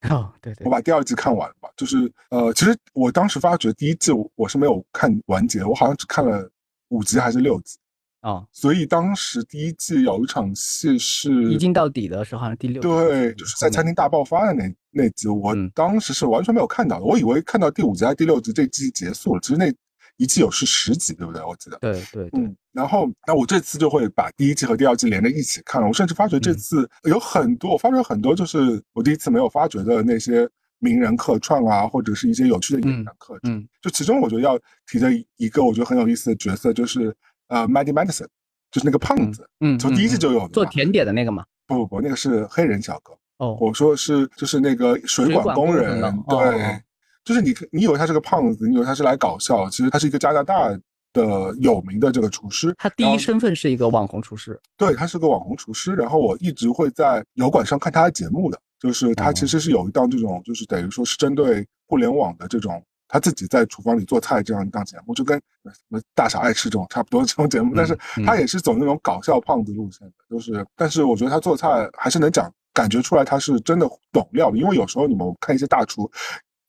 [0.10, 6.50] 哦，对对，我把第二季看完了吧，就是呃，其实我当时发觉第一季我是没有看完结，我好像只看了
[6.88, 7.78] 五集还是六集，
[8.20, 19.72] 啊，所以当时第一季有一场戏是一镜到底的时候，好像第六，对，就是在餐厅大爆发的那那集，我当时是完全没有看到的，我以为看到第五集还是第六集这季结束了，其实那。
[20.18, 21.42] 一季有是十集，对不对？
[21.42, 21.78] 我记得。
[21.80, 22.54] 对对，嗯。
[22.72, 25.88] 然后，那我这次就会把第一季和第二季连着一起看了。
[25.88, 33.54] 我甚至发觉这次有很多，我发觉很多就是我第一次没有发觉的那些名人客串啊，或者是一些有趣的演员客串。
[33.54, 33.66] 嗯。
[33.80, 37.14] 就其中我觉得要提的一个我觉得很有意思的角色，就是
[37.48, 38.26] 呃，Maddie Madison，
[38.70, 39.48] 就是那个胖子。
[39.60, 39.78] 嗯。
[39.78, 41.44] 从第一季就有做甜点的那个吗？
[41.66, 43.12] 不不不，那个是黑人小哥。
[43.38, 43.56] 哦。
[43.60, 46.00] 我说是就是那个水管工人。
[46.28, 46.82] 对。
[47.28, 50.70] 就是你，你以为他是个胖子，你以为他是来搞笑，其实他是一个加拿大
[51.12, 52.74] 的有名的这个厨师。
[52.78, 55.92] 他第一身份是一个网红厨师，对，他是个网红厨师。
[55.92, 67.74] 然后我一直会在油管上看他的节目的，就是他其实是有一档这种，就是等于说是针对互联网的这种，他自己在厨房里做菜这样一档节目，就跟什么大傻爱吃这种差不多这种节目。
[67.76, 74.60] 但是他也是走那种搞笑胖子路线的，就是，但是我觉得他做菜还是能讲，感觉出来他是真的懂料理。
[74.60, 76.10] 因为有时候你们看一些大厨。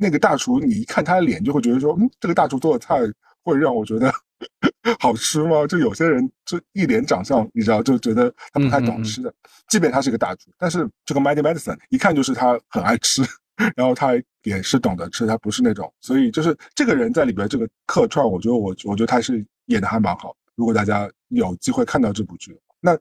[0.01, 3.01] 那个大厨，你一看他的脸，就会觉得说，嗯，这个大厨做的菜
[3.43, 4.09] 会让我觉得
[4.99, 5.67] 好吃吗？
[5.67, 9.33] 就有些人就一脸长相，你知道，就觉得他不太懂吃的。
[9.67, 13.21] 即便他是个大厨，但是这个 Maddie Madison 一看就是他很爱吃，
[13.75, 15.93] 然后他也是懂得吃，他不是那种。
[15.99, 20.33] 所以就是这个人在里边这个客串，我觉得我我觉得他是演的还蛮好。
[20.55, 22.97] 如果大家有机会看到这部剧，那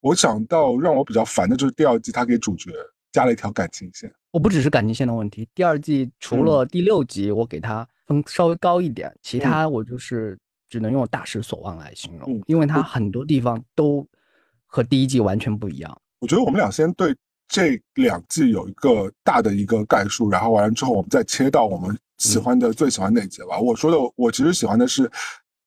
[0.00, 2.70] 我想到让我比较烦的就是第二季他给主角
[3.12, 4.12] 加了一条感情线。
[4.30, 14.06] 我不只是感情线的问题，第二季除了第六集我给它分稍微高一点，其他我就是只能用大失所望来形容，因为它很多地方都
[14.66, 16.00] 和第一季完全不一样。
[16.20, 17.16] 我觉得我们俩先对
[17.48, 23.58] 这两季有一个大的一个概述，然后完了之后我们再切到我们喜欢的最喜欢哪集吧。
[23.58, 25.10] 我说的我其实喜欢的是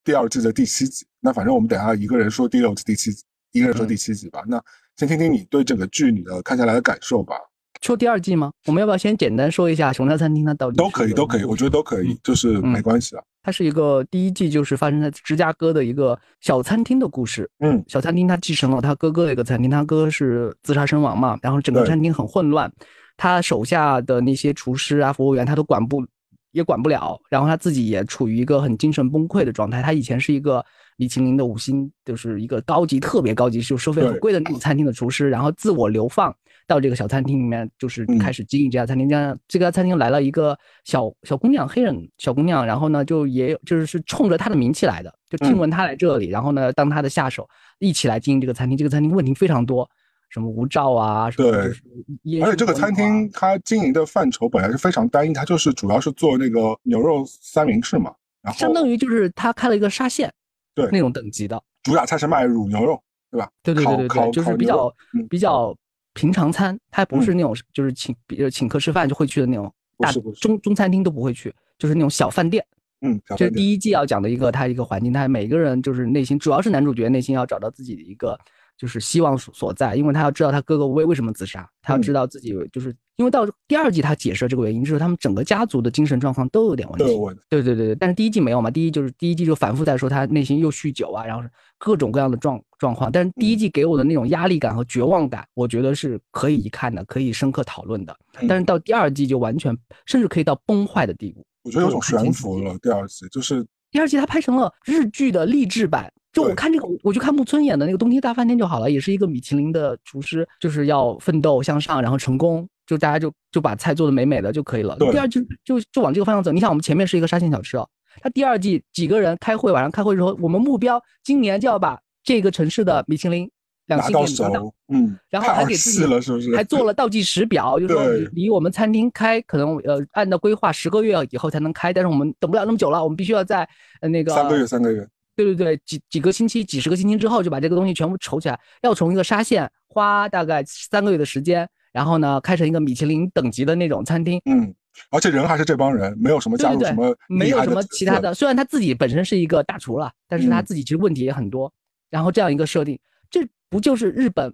[0.04, 3.24] 第二季的第七集，那反正我们等下一个人说第六集第七集，
[3.54, 4.44] 一个人说第七集吧。
[4.46, 4.64] 那
[4.98, 7.36] 先听听你对整个剧你的看下来的感受吧。
[7.82, 8.52] 说第二季吗？
[8.68, 13.24] 我们要不要先简单说一下《熊家餐厅》它到底都可以，都可以，我觉得都可以，就是没关系啊。
[13.42, 17.50] 它是一个第一季就是发生在芝加哥的一个小餐厅的故事。
[17.58, 22.72] 嗯，小餐厅他继承了他哥哥的一个餐厅，他哥是自杀身亡嘛，然后整个餐厅很混乱，
[23.18, 26.06] 他手下的那些厨师啊、服务员他都管不
[26.52, 29.82] 也管不了，然后他自己也处于一个很精神崩溃的状态。
[29.82, 30.64] 他以前是一个
[31.02, 36.32] 米其林的五星，就是一个高级、特别高级，就收费很贵的那种餐厅的厨师，然后自我流放。
[36.68, 39.10] 到这个小餐厅里面，就是开始经营这家餐厅。
[39.10, 48.78] 这样，这家餐厅来了一个小小姑娘，黑人小姑娘，然后呢，就也有就是是冲着她的名气来的，就听闻她来这里，然后呢，当她的下手，一起来经营这个餐厅。
[48.78, 49.90] 这个餐厅问题非常多，
[50.30, 60.32] 什么无照啊，什么对，而且这个餐厅它经营的范畴本来是非常单一，它就是主要是做那个牛肉三明治嘛，然后相当于就是他开了一个沙县，
[60.74, 63.50] 对那种等级的，主打菜是卖乳牛肉，对吧？
[63.64, 64.94] 对对对对对，就是比较
[65.30, 65.76] 比较。
[66.14, 72.62] 平常餐，它不是那种就是请，比如请客吃饭就会去的那种大中中餐厅都不会去，就是那种小饭店。
[73.00, 78.38] 嗯，这是第一季要讲的一个，它一个环境，它每个人就是内心，主要是男主角内心要找到自己的一个。
[78.82, 87.06] 就是希望所所在，因为他要知道他哥哥为为什么自杀，他要知道自己就是因为到第二季他解释了这个原因，就是他们整个家族的精神状况都有点问题。
[87.48, 93.12] 对对对对，但是第一季没有嘛，第一就是第一季就反复在说他内心又酗酒啊，然后各种各样的状状况。
[93.12, 98.18] 但是第一季给我的那种压力感和绝望感，我觉得是可以一看的，可以深刻讨论的。
[98.50, 101.46] 但是到第二季就完全甚至可以到崩坏的地步。
[101.62, 102.76] 我觉得有种悬浮了。
[102.82, 106.12] 第二季就是第二季他拍成了日剧的励志版。
[106.32, 114.96] 就我看这个，我就看木村演的那个《东京大饭店》就好了，也是一个米其林的厨师，就是要奋斗向上，然后成功，就大家就就把菜做的美美的就可以了。
[115.12, 116.52] 第二就就就往这个方向走。
[116.52, 117.88] 你想，我们前面是一个沙县小吃哦，
[118.22, 123.50] 他第二季几个人开会，晚上开会之后，我们目标今年就要把这个城市的米其林
[123.88, 126.56] 两星点拿到，嗯，然后还给自己了，是不是？
[126.56, 133.68] 还做了倒计时表，就是说离我们餐厅开可能呃按照规划十个月以后才能开，但是我们等不了那么久了，我们必须要在
[134.00, 135.06] 呃那个三个月三个月。
[135.36, 144.42] 对对对，几几个星期、几十个星期之后就把这个东西全部筹起来，要从一个沙县花大概三个月的时间，然后呢开成一个米其林等级的那种餐厅。
[144.46, 144.74] 嗯，
[145.10, 148.34] 而且人还是这帮人，没有什么加入什么，没有什么其他的。
[148.34, 151.72] 虽然他自己本身是一个大厨了，但是他自己其实问题也很多。
[152.10, 154.54] 然后这样一个设定，这不就是日本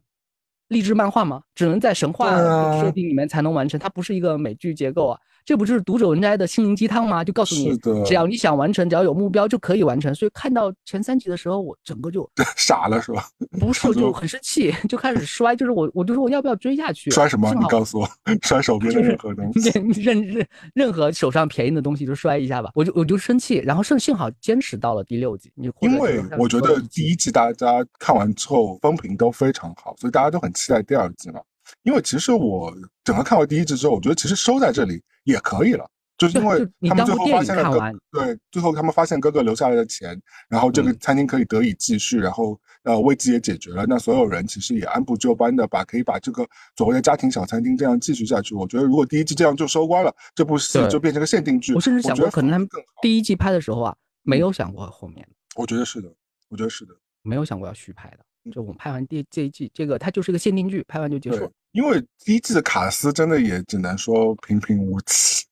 [0.68, 1.42] 励志漫画吗？
[1.56, 2.38] 只能在神话
[2.80, 5.20] 设定里面才能完成，它不是一个美剧结构啊。
[5.48, 7.24] 这不就是读者文摘的心灵鸡汤吗？
[7.24, 7.74] 就告诉你，
[8.06, 10.14] 只要你想完成，只要有目标就可以完成。
[10.14, 13.24] 所以看到前三集的时候，我整个就傻了，是吧？
[13.58, 15.56] 不是，就很生气， 就开始摔。
[15.56, 17.10] 就是我，我就说我要不要追下去？
[17.12, 17.50] 摔什么？
[17.54, 18.10] 你告诉我，
[18.42, 19.70] 摔手边的任何东西，
[20.02, 22.70] 任任任何手上便宜的东西就摔一下吧。
[22.76, 25.50] 我就我就生气，然后幸幸好坚持到了第六集。
[25.56, 31.40] 你因为我觉得第一季大家看完之后风评都非常好，所以大家都很期待第二季嘛。
[31.84, 35.90] 因为其实我整个看完第一季之后，我觉得其实收在这里也可以了。
[36.18, 37.80] 就是因为他们最后发现了哥，
[38.12, 46.44] 对，最后他们发现哥哥留下来的钱，然后这个餐厅可以得以继续，然后呃危机也解决了，那所有人其实也按部就班的把可以把这个
[46.76, 48.56] 所谓的家庭小餐厅这样继续下去。
[48.56, 51.76] 我觉得如果第一季这样就收官了，这部戏就变成个限定剧。
[51.76, 52.68] 我甚至想过，可能他们
[53.00, 55.24] 第一季拍的时候啊，没有想过后面。
[55.56, 56.12] 我觉得是的，
[56.50, 58.26] 我觉得是的，没有想过要续拍的。
[58.52, 61.52] 就我们拍完第这一季，这个它就是个限定剧，拍完就结束。
[61.72, 65.46] 因为第一季的卡斯真的也只能说平平无奇。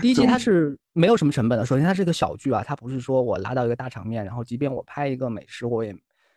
[0.00, 1.66] 第一季它是没有什么成本的。
[1.66, 5.94] 首先，它是一个小剧啊，它不是说我拉到一个大场面，然后即便我拍一个美食，我也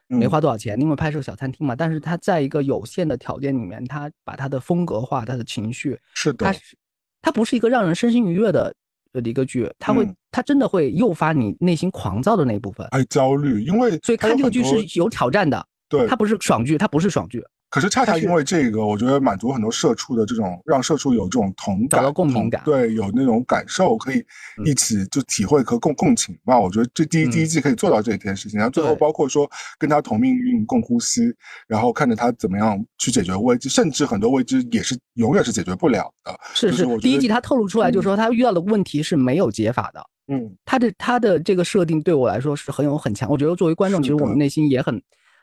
[0.08, 1.74] 没花多少钱，因为拍摄小餐厅嘛。
[1.74, 6.76] 但是它在一个有限的条件里面，它把它的风格化，它的情绪是的，它是
[7.22, 8.74] 它不是一个让人身心愉悦的
[9.14, 15.66] 的一个剧，它会它真的会诱发你内心狂躁的那一部分，爱焦虑，因为所以看这个剧是有挑战的。
[15.92, 17.44] 对，它不是爽剧，它不是爽剧。
[17.70, 24.22] 可是恰恰因为这个，我觉得满足很多社畜的这种，让社畜有这种同感、共鸣感，对，有那种感受，可以
[24.66, 26.60] 一起就体会和共共情嘛。
[26.60, 28.58] 我觉得这第一第一季可以做到这一件事情。
[28.58, 31.34] 然后最后包括说跟他同命运、共呼吸，
[31.66, 36.38] 然后看着他怎么样去解决危机，甚至很多危机也是永远是解决不了的。
[36.54, 40.06] 是是，第一季他透露出来就是说他遇到的问题是没有解法的。
[40.28, 43.30] 嗯，他的他的这个设定对我来说是很有很强。
[43.30, 45.02] 我觉得作为观众，其实我们内心也很。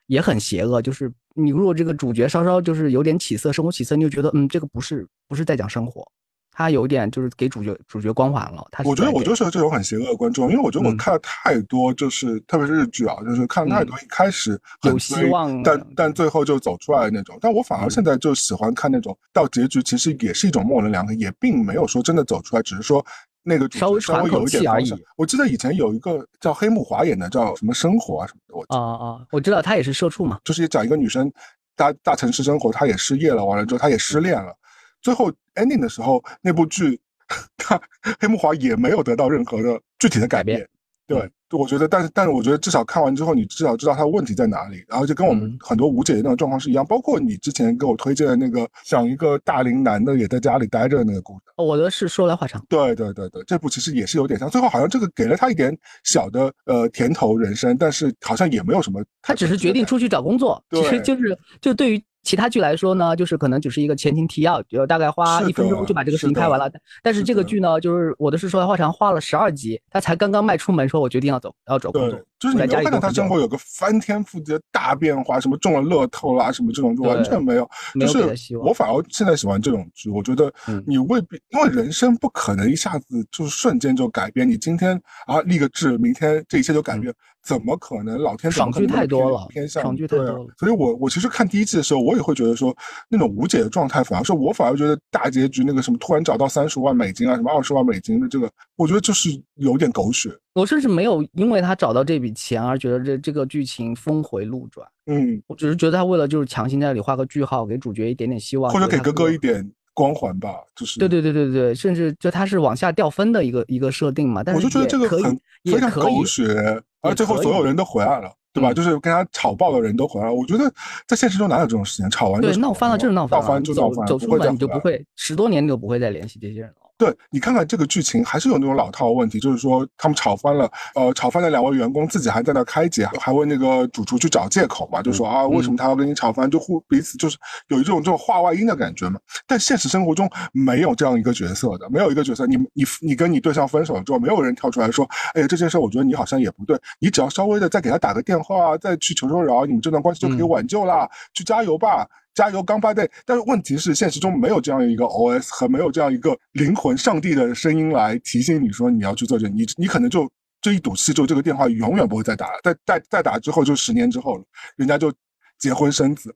[0.08, 6.04] 也很邪恶，就是你如果这个主角稍稍就是有点起色，生活起色，你就觉得嗯，这个不是不是在讲生活，
[6.50, 8.66] 他有点就是给主角主角光环了。
[8.72, 17.38] 他我觉得我就是这种很邪恶的观众，因为我觉得我看了太多，就是特别是日剧啊，就是看了太多一开始有希望，但但最后就走出来的那种。
[17.40, 23.04] 但我反而现在就喜欢看那种到结局其实也是一种模棱两可，也并没有说真的走出来，只是说。
[23.42, 24.92] 那个稍微稍微有一点而已。
[25.16, 28.54] 我记得以前有一个叫黑木华演的，叫什么生活啊什么的。
[28.54, 31.30] 我啊啊，我知道他也是社畜嘛，就是讲一个女生
[31.76, 34.54] 大大城市生活，她也失业了，完了之后她也失恋了。
[35.00, 37.00] 最后 ending 的时候，那部剧，
[37.56, 37.80] 他
[38.20, 40.68] 黑木华也没有得到任何的具体的改变。
[41.06, 41.30] 对。
[41.50, 46.84] 我觉得，但是，但是，我觉得至少看完之后，你至少知道他问题在哪里，然后就跟我们很多无解的那种状况是一样。
[46.84, 52.62] 包括你之前给我推荐的那个讲一个大龄男的也在家里待着的那个故事，我的是说来话长。
[52.68, 59.02] 对对对对，这部其实也是有点像，最后好像这个给了他一点小的呃甜头人生，但是好像也没有什么。
[59.22, 62.04] 他只是决定出去找工作，其实就是就对于。
[62.28, 66.70] 其他剧来说呢，就是可能只是一个前情提要，就大概花一分钟就把这个事情拍完了。
[67.02, 72.20] 但是这个剧呢，就是我的是说来话长，花了十二集，他才刚刚迈出门，说我决定要走，要找工作。
[72.38, 77.68] 就是你没有看到他生活有个翻天覆地的大变化，什么中了乐透啦，什么这种就完全没有。
[77.98, 80.52] 就是我反而现在喜欢这种剧，我觉得
[80.86, 84.48] 你未必，因为人生不可能一下子就是瞬间就改变。
[84.48, 87.12] 你今天啊立个志，明天这一切就改变。
[87.42, 88.18] 怎么可能？
[88.18, 90.46] 老天爽剧太多了，偏向爽剧太多了。
[90.58, 92.76] 所以我我其实看第一季的时候，我也会觉得说，
[93.08, 100.30] 那种无解的状态，反而是我反而觉得大结局那个什么突然找到三十万美金啊，什么二十万美金的这个，我觉得就是有点狗血。
[100.54, 104.86] 我甚至没有因为他找到这笔钱而觉得这这个剧情峰回路转。
[105.06, 110.98] 嗯，我只是觉得他为了就是强行在这里画个句号，给主角一点点希望，或者给哥哥一点光环吧，就是。
[110.98, 114.42] 对对对对对，甚至就他是往下掉分的一个一个设定嘛。
[114.42, 116.82] 但是我就觉得这个很非常狗血。
[117.00, 118.72] 而最后所有人都回来了，对吧？
[118.72, 120.34] 就是跟他吵爆的人都回来了。
[120.34, 120.72] 我觉得
[121.06, 122.10] 在现实中哪有这种事情？
[122.10, 126.87] 吵完对闹翻了，就是闹翻了，闹翻就闹翻，走出门你就不会十多年你都不会再联系这些人了。
[126.98, 137.38] 对你看看这个剧情，还是有那种老套问题，就是说他们吵翻了，呃，吵翻的两位员工自己还在那开解，还问那个主厨去找借口嘛，就说啊，为什么他要跟你吵翻，就互彼此就是
[137.68, 139.20] 有一种这种话外音的感觉嘛。
[139.46, 152.08] 但现实生活中没有这样一个角色的，没有一个角色，你你你跟你对象分手了之后，没有人跳出来说，哎呀，这件事我觉得你好像也不对，你只要稍微的再给他打个电话，再去求求饶，你们这段关系就可以挽救啦，去加油吧。
[152.38, 153.10] 加油，刚发队！
[153.26, 160.30] 但是问题是，现实中没有这样一个 OS 和没有这样一个灵魂、上帝的声音来提醒你说你要去做这，你你可能就
[160.60, 162.60] 这一赌气，就这个电话永远不会再打了。
[162.62, 164.44] 再再再打之后，就十年之后了，
[164.76, 165.12] 人家就
[165.58, 166.32] 结婚生子，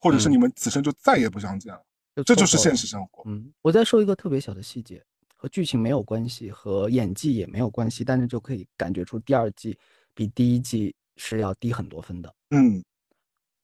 [0.00, 1.82] 或者是你们此生就再也不相见了。
[2.24, 3.22] 这就是现实生活。
[3.26, 5.04] 嗯，我再说一个特别小的细节，
[5.36, 9.78] 和剧情没有关系，和演技也没有关系，但是就可以感觉出第二季
[10.14, 12.34] 比第一季是要低很多分的。
[12.48, 12.82] 嗯。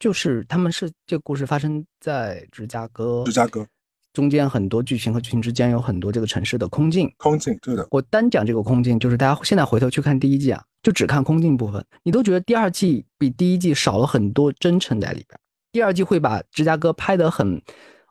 [0.01, 3.65] 就是他们是这个故事发生在芝加哥，芝加哥
[4.15, 7.87] 中间很多剧情和剧情之间有很多这个城市的空镜，空镜对的。
[7.91, 15.39] 我单讲这个空镜，就是大家现在回头去看第一季啊，就只看空镜部分，你都觉得第二季比第一季少了很多真诚在里边。
[15.71, 17.63] 第二季会把芝加哥拍得很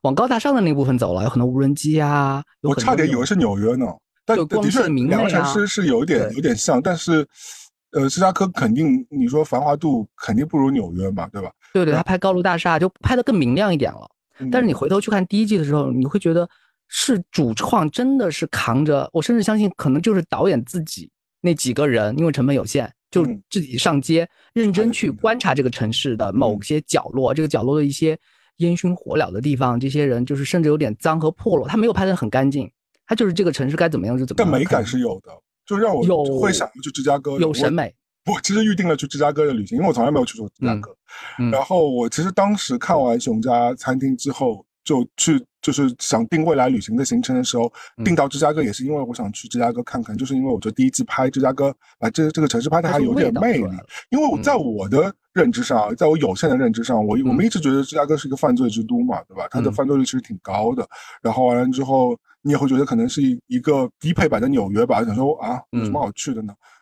[0.03, 3.87] 往高大上的那部分走了，有很多无人机啊，我差点以为是纽约呢。
[4.25, 7.27] 但的确，两个城市是有点有点像，但是。
[7.91, 11.49] 呃，芝加哥肯定，你说繁华度肯定不如纽约嘛，对吧？
[11.73, 14.09] 对对，他拍高楼大厦就拍的更明亮一点了。
[14.51, 16.49] 但是你回头去看第一季的时候，你会觉得
[16.87, 21.09] 是主创真的是扛着，我甚至相信可能就是导演自己
[21.41, 28.17] 那几个人，因为成本有限，就自己上街认真去观察这个城市的某些角落，这个角落的一些
[28.57, 32.71] 烟熏火燎的地方，这些人就是甚至有点脏和破落，他没有拍的很干净，
[33.05, 34.51] 他就是这个城市该怎么样就怎么样。
[34.51, 35.31] 但美感是有的。
[35.65, 37.93] 就让我会想去芝加哥，有审美。
[38.29, 40.95] 我其实预定了去芝加哥的旅行，因为我从来没有去过芝加哥。
[41.51, 47.71] 然后我其实当时看完熊家餐厅之后，就去就是想定未来旅行的行程的时候，
[48.03, 53.63] 定到芝加哥也是因为我想去芝加哥看看，就是因为我觉得第一季拍芝加哥，啊这这个城市拍的还有点魅力。
[54.09, 59.47] 因为我在我的认知上，在我有限的认知上，我我们一直觉得芝加哥是一个犯罪之都嘛，对吧？
[59.49, 60.87] 它的犯罪率其实挺高的。
[61.21, 62.17] 然后完了之后。
[62.41, 65.03] 你也会觉得可能是一一个低配版的纽约吧？
[65.03, 66.53] 想说啊，有什么好去的呢？
[66.53, 66.78] 嗯，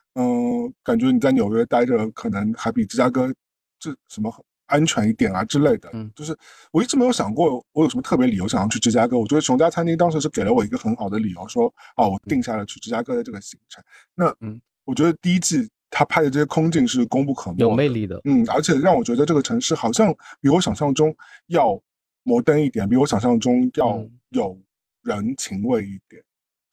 [0.84, 3.34] 感觉你在纽约待着，可能还比芝加哥
[3.80, 4.34] 这什么
[4.66, 5.90] 安全一点啊之类的。
[5.94, 6.38] 嗯，就是
[6.72, 9.18] 我一直没有想过我有什么特别理由想要去芝加哥。
[9.18, 13.84] 我觉得熊家餐厅当时是给了我一个很好的理由，说哦，我定下了去芝加哥的这个行程。
[14.16, 18.20] 那嗯，我觉得第一季他拍的这些空镜是功不可没，有魅力的。
[18.26, 21.16] 嗯，而且让我觉得这个城市好像比我想象中
[21.48, 21.80] 要
[22.24, 24.58] 摩登一点，比我想象中要有。
[25.04, 26.22] 人情味一点，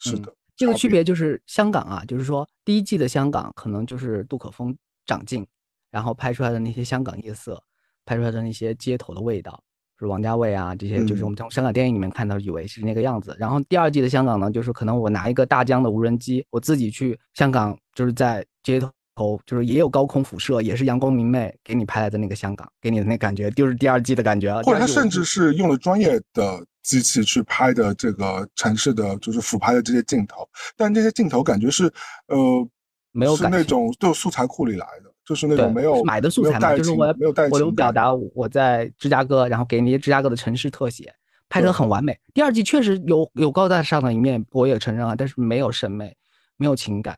[0.01, 4.77] 是的，这个区别就是香港啊，就是说第一季的香港可能就是杜可风
[5.07, 5.47] 长进，
[5.91, 7.63] 然后拍出来的那些香港夜色，
[8.05, 9.63] 拍出来的那些街头的味道，
[9.99, 13.37] 是王家卫啊这些，就是我们从香港电影里面看到以为是那个样子。
[13.39, 18.89] 然后第二季的香港呢，就是可能我拿一个大疆的无人机，我自己去香港，就是在街头。
[19.15, 24.55] 头就是也有高空辐射，也是阳光明媚，给你拍来的那个香港，给你的那感觉就是第二季的感觉。
[24.63, 31.85] 或者他甚至是用了专业的机器去拍的这个城市的就是俯拍的这些镜头，但这些镜头感觉是
[32.29, 32.69] 呃
[33.13, 41.15] 没有是那种就素材库里来的，就是那种没有买的素材嘛，就是我没有带我有表达我在芝加哥，然后给那些芝加哥的城市特写，
[41.49, 42.19] 拍得很完美。
[42.35, 46.15] 第二季确实有有高大上的一面，我也承认啊，但是没有审美，
[46.57, 47.17] 没有情感。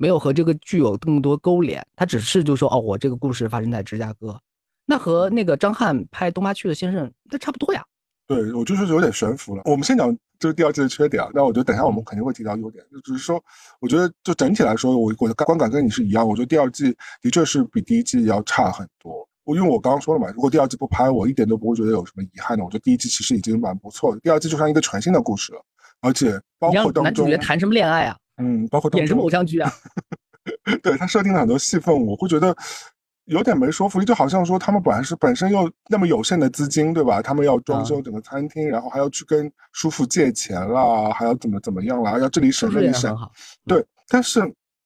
[0.00, 4.40] 没有和这个剧有这么多勾连，他只是就说哦，我这个故事发生在芝加哥，
[4.86, 7.84] 那和那个张翰拍《东八区的先生》那差不多呀。
[8.26, 9.62] 对，我就是有点悬浮了。
[9.66, 12.82] 我们先讲就是第二季的缺点啊，那我觉得等下我们肯定会提到优点。
[12.90, 13.44] 就只是说，
[13.78, 16.26] 我觉得就整体来说，我我的观感跟你是一样。
[16.26, 19.28] 我觉得第二季的确是比第一季要差很多。
[19.44, 22.64] 我因为我刚刚说了嘛，如果第二季不拍，我一点都不会觉得有什么遗憾的。
[22.64, 25.62] 我觉得第一季其实已经蛮不错的，第二季就像一个全新的故事了，
[26.00, 28.16] 而且包括当中男主角谈什么恋爱啊？
[28.40, 29.72] 嗯，包括演什么偶像剧啊？
[30.82, 32.56] 对他设定了很多戏份，我会觉得
[33.26, 37.20] 有点没说服力，就好像说他们本来是本身又那么有限的资金，对吧？
[37.20, 43.16] 他们要装修整个餐厅，然后还要去跟叔父借钱啦，还要怎么怎么样啦，要这里省那里省。
[43.66, 44.40] 对，但是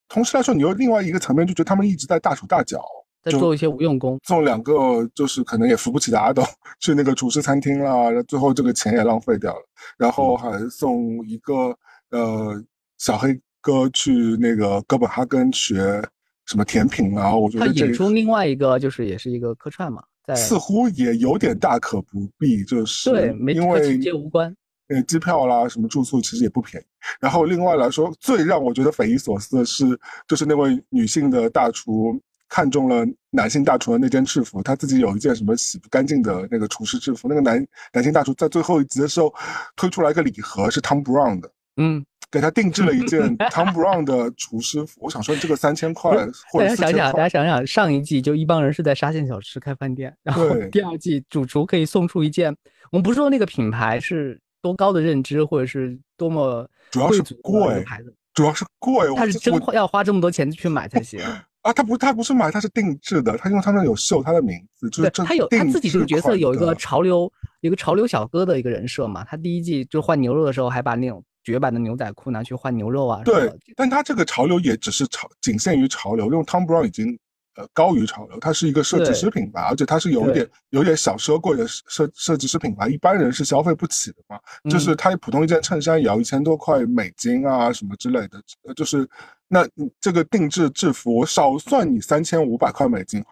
[0.09, 2.84] 同时来说，你又另外一个层面就觉得他们一直在大手大脚，
[3.22, 6.42] 在做一些无用功，送两个就是可能也扶不起的阿斗
[6.80, 9.62] 去那个厨师餐厅啦，最后这个钱也浪费掉了，
[9.96, 11.74] 然后还送一个
[12.11, 12.62] 呃
[12.99, 13.40] 小黑。
[13.66, 16.07] 哥去那个哥本哈根学
[16.45, 17.34] 什么甜品啊？
[17.34, 24.55] 我觉得他引出另外一个就是也是一个客串嘛，在似乎也有点大可不必，就是对，因为直接无关。
[24.88, 26.86] 呃，机票啦，什么住宿其实也不便宜。
[27.18, 32.20] 然后另外来说，最让我觉得匪夷所思的是，就是那位女性的大厨
[32.51, 37.28] 看中了男性大厨的那件制服，他自己有一件什么洗不干净的那个厨师制服。
[37.30, 39.32] 那个男男性大厨在最后一集的时候
[39.74, 41.51] 推出来一个礼盒，是 Tom Brown 的。
[41.76, 42.05] 嗯，
[42.35, 45.03] 给他定制了一件 Tom Brown 的厨师服。
[45.03, 46.11] 我想说，这个三千块
[46.51, 52.53] 或者大家想想，大家想想，上一季就一帮人是在沙县小吃开饭店，然后第二季主厨可以送出一件，
[52.91, 61.20] 我们不是说那个品牌是多高的认知，或者是多么主要是贵牌子，主要是贵，他是真要花这么多钱去买才行。
[61.64, 63.39] 啊，他不，他不是买，他是定制的。
[63.39, 67.32] 他因为他那有秀他的名字，就是他有他自己这个角色有一个潮流，
[67.62, 69.24] 一个潮流小哥的一个人设嘛。
[69.24, 73.22] 他第一季就换牛肉的时候，还把那种绝版的牛仔裤拿去换牛肉啊。
[73.24, 76.26] 对，但它这个潮流也只是潮，仅限于潮流。
[76.26, 77.16] 因为 Tom Brown 已经
[77.55, 84.40] 呃高于潮流，它是一个设计师品牌，而且它是有点有点小奢贵的设设计师品牌，一般人是消费不起的嘛。
[84.68, 88.42] 就是它普通一件衬衫也要一千多块美金啊，什么之类的，
[88.74, 89.09] 就是。
[89.47, 89.64] 那
[90.01, 93.22] 这个定制制服，我少算你三千五百块美金。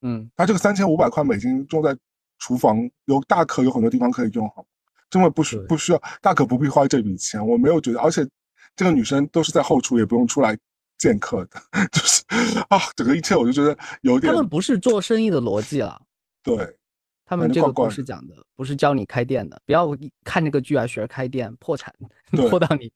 [0.00, 1.94] 嗯，它这个三千五百块美金用在
[2.38, 4.64] 厨房，有大可有很多地方可以用，好，
[5.12, 7.46] 根本不需不需要，大可不必花这笔钱。
[7.46, 8.26] 我没有觉得，而且
[8.74, 10.58] 这个女生都是在后厨，也不用出来
[10.96, 11.60] 见客的，
[11.92, 12.24] 就是
[12.70, 14.32] 啊，整个一切我就觉得有点。
[14.32, 16.00] 他们不是做生意的逻辑了，
[16.42, 16.78] 对，
[17.26, 19.86] 他们这个故事讲的不是教你开店的，不要
[20.24, 21.94] 看这个剧啊学开店破产，
[22.48, 22.90] 破到你。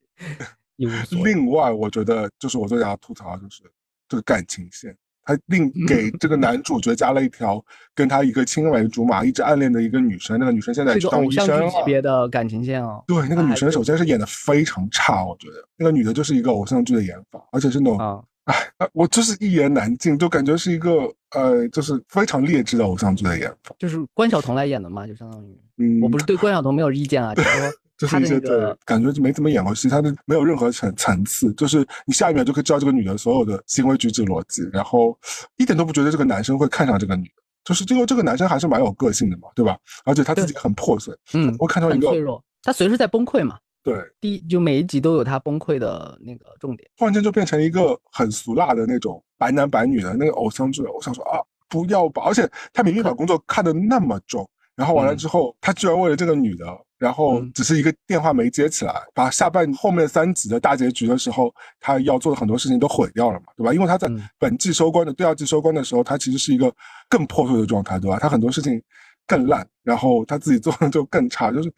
[1.22, 3.62] 另外，我觉得就是我最想要吐槽就是
[4.08, 4.96] 这个感情线，
[5.26, 7.62] 他另给这个男主角加了一条
[7.96, 11.68] 跟他一个青梅竹马、一直暗恋的一个女生，那个女生现在当医生了。
[11.68, 13.02] 级别的感情线哦。
[13.08, 18.54] 对，那个女生首先是演的非常差，我觉得那个女的就是一个偶像剧的演法，而且是那种，哎，
[18.92, 23.74] 我就是一言难尽，就感觉是一个呃，就是非常劣质的偶像剧的演法。
[23.80, 27.68] 就是关晓彤来演的嘛，就相当于，嗯，我不是对关晓彤没有意见啊，就是说。
[27.98, 35.18] 就是一些对，感觉就没怎么演过戏，他的没有任何层层次，就是你下一秒就可以知道这个女的所有的行为举止逻辑，然后
[35.56, 39.78] 一点都不觉得这个男生会看上这个女的，就是这个这个男生还是蛮有个性的嘛，对吧？
[40.04, 54.46] 而且他自己很破碎，嗯，我看到一个脆弱，他随时在崩溃嘛，对，第一就每一集都有他崩溃的那个重点，突然间就变成一个很俗辣的那种白男白女的那个偶像剧，我想说啊，不要吧，而且他明明把工作看得那么重。
[54.74, 56.66] 然后完了之后，他居然为了这个女的，
[56.98, 63.72] 然后只是一个电话没接起来，把下半后面三集的大结局的时候，他要做的很多事情都毁掉了嘛，对吧？
[63.74, 66.72] 因为他在本季收官的第二季收官的时候，他其实是一个
[67.08, 68.18] 更破碎的状态，对吧？
[68.18, 68.82] 他很多事情
[69.26, 71.70] 更烂，然后他自己做的就更差，就是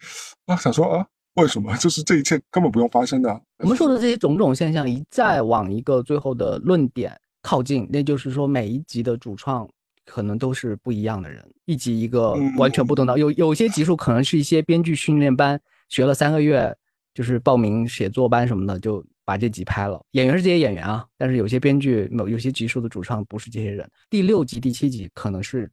[0.46, 1.76] 啊，想说啊，为什么？
[1.78, 3.40] 就是这一切根本不用发生的。
[3.58, 9.68] 我们说的这些种种现象一再往一个最后的论点靠近，那就是说每一集的主创。
[10.08, 13.18] 可能都是不一样的人，一集一个完全不同的。
[13.18, 16.74] 有有些集数可能是一些编剧训练班学了三个月，
[17.12, 20.02] 就是报名写作班什么的，就把这集拍了。
[20.12, 23.88] 演员是这些演员啊，但是有些编剧某有些集数的主创不是这些人。
[24.08, 25.70] 第六集、第七集可能是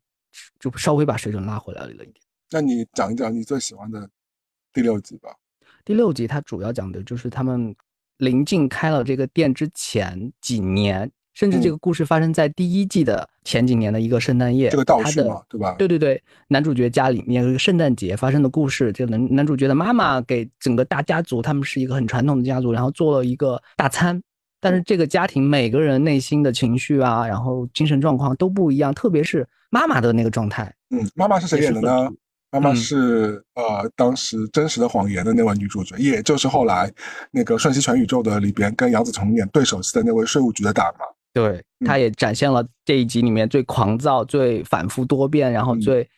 [0.59, 2.11] 就稍微把水准拉回来了一点。
[2.51, 4.09] 那你讲一讲你最喜欢的
[4.73, 5.33] 第六集吧。
[5.85, 7.73] 第六集它主要讲的就是他们
[8.17, 11.09] 临近开了这个店之前几年。
[11.35, 15.75] 甚至这个故事发生在第一季的前几年的一个圣诞夜，这个倒叙嘛，对吧？
[15.77, 24.19] 对对对，男主角家里面有一个圣诞节发生的故事，就男男主角的妈妈给整个大家族，他们是一个很传统的家族，然后做了一个大餐，
[24.61, 30.73] 但是这个家庭每个人内心的情绪啊，然后精神状况都不一样，特别是妈妈的那个状态。
[30.89, 32.09] 嗯，妈妈是谁演的呢？
[32.51, 36.89] 妈妈是呃，当时《真实的谎言》的那位女主角，也就是后来
[37.31, 41.05] 那个《瞬息全宇宙》的里边跟杨紫琼演对手戏的那位税务局的大妈。
[41.35, 46.09] 对，他也展现了这一集里面最狂躁、最反复多变，然后最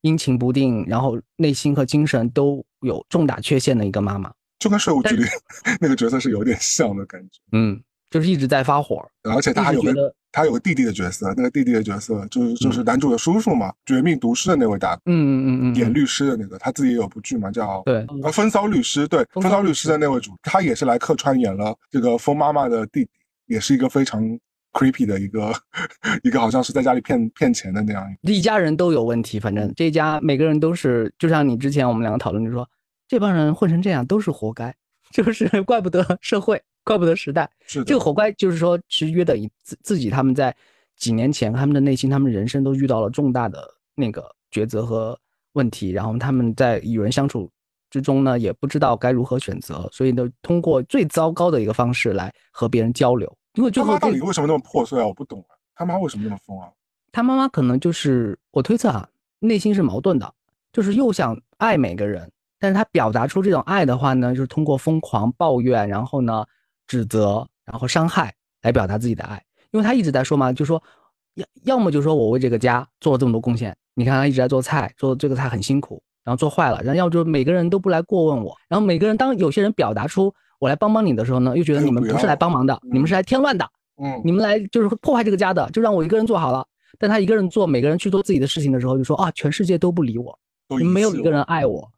[0.00, 5.24] 阴晴不定，然后内心和精神都有重大缺陷的一个妈妈，就跟税务局里
[5.80, 7.38] 那个角色是有点像的感觉。
[7.52, 23.10] 嗯，就是一直在发火，而且他还有个他有个弟弟的角色，那个弟弟的角色就是就是男主的叔叔嘛，绝命毒师的那位大哥，嗯嗯嗯嗯，演律师的那个，他自己也有部剧嘛，叫对，呃，风骚律师，对，风骚律师的那位主，他也是来客串演了这个风妈妈的弟弟，
[23.46, 24.36] 也是一个非常。
[24.76, 25.50] Creepy 的一个
[26.22, 32.68] 一个好像是在家里骗骗钱的那样，一家人都有问题，反正这家每个人都是，就像你之前我们两个讨论，就说
[33.08, 34.74] 这帮人混成这样都是活该，
[35.10, 40.54] 就是怪不得社会，怪不得时代，是这个活该，就是说是约等于自自己他们在
[40.96, 45.18] 几年前他们的内心，他们人生都遇到了重大的那个抉择和
[45.54, 47.50] 问题，然后他们在与人相处
[47.88, 53.34] 之中呢，也不知道该如何选择，所以呢，通过最糟糕的一个方式来和别人交流。
[53.56, 55.06] 因为他妈到底为什么那么破碎啊？
[55.06, 56.68] 我不懂啊，他妈为什么那么疯啊？
[57.10, 60.30] 他妈妈可能就是我推测啊，内心是矛盾的，
[60.72, 66.44] 就是又想爱每个人，但是他表达出这种爱的话呢，就是通过疯狂抱怨，然后呢
[66.86, 69.42] 指责，然后伤害来表达自己的爱。
[69.70, 70.82] 因为他一直在说嘛，就说
[71.34, 80.34] 要要么就说我为这个家做了这么多贡献，你看他一直在做菜，做这个菜很辛苦，然后做坏了，然后要就每个人都不来过问我，然后每个人当有些人表达出。
[80.66, 83.64] 我我来帮帮你的时候呢，又觉得你们不是来帮忙的，你们是来添乱的，
[84.02, 86.66] 嗯，你们来就是破坏这个家的，就让我一个人做好了。
[86.98, 90.36] 但他一个人做，每个人去做自己的事情的时候，就说啊，全世界都不理我，
[90.70, 91.88] 你们没有一个人爱我。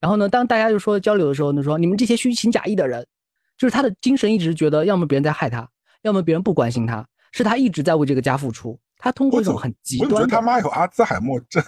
[0.00, 3.06] 然后呢，当大家就说交流的时候，就说你们这些虚情假意的人，
[3.58, 5.68] 就是他的精神一直觉得，要么别人在害他，
[6.02, 8.78] 要么别人不关心他，是他一直在为这个家付出。
[8.96, 11.62] 他通过一种很极端，我觉得他妈有阿兹海默症。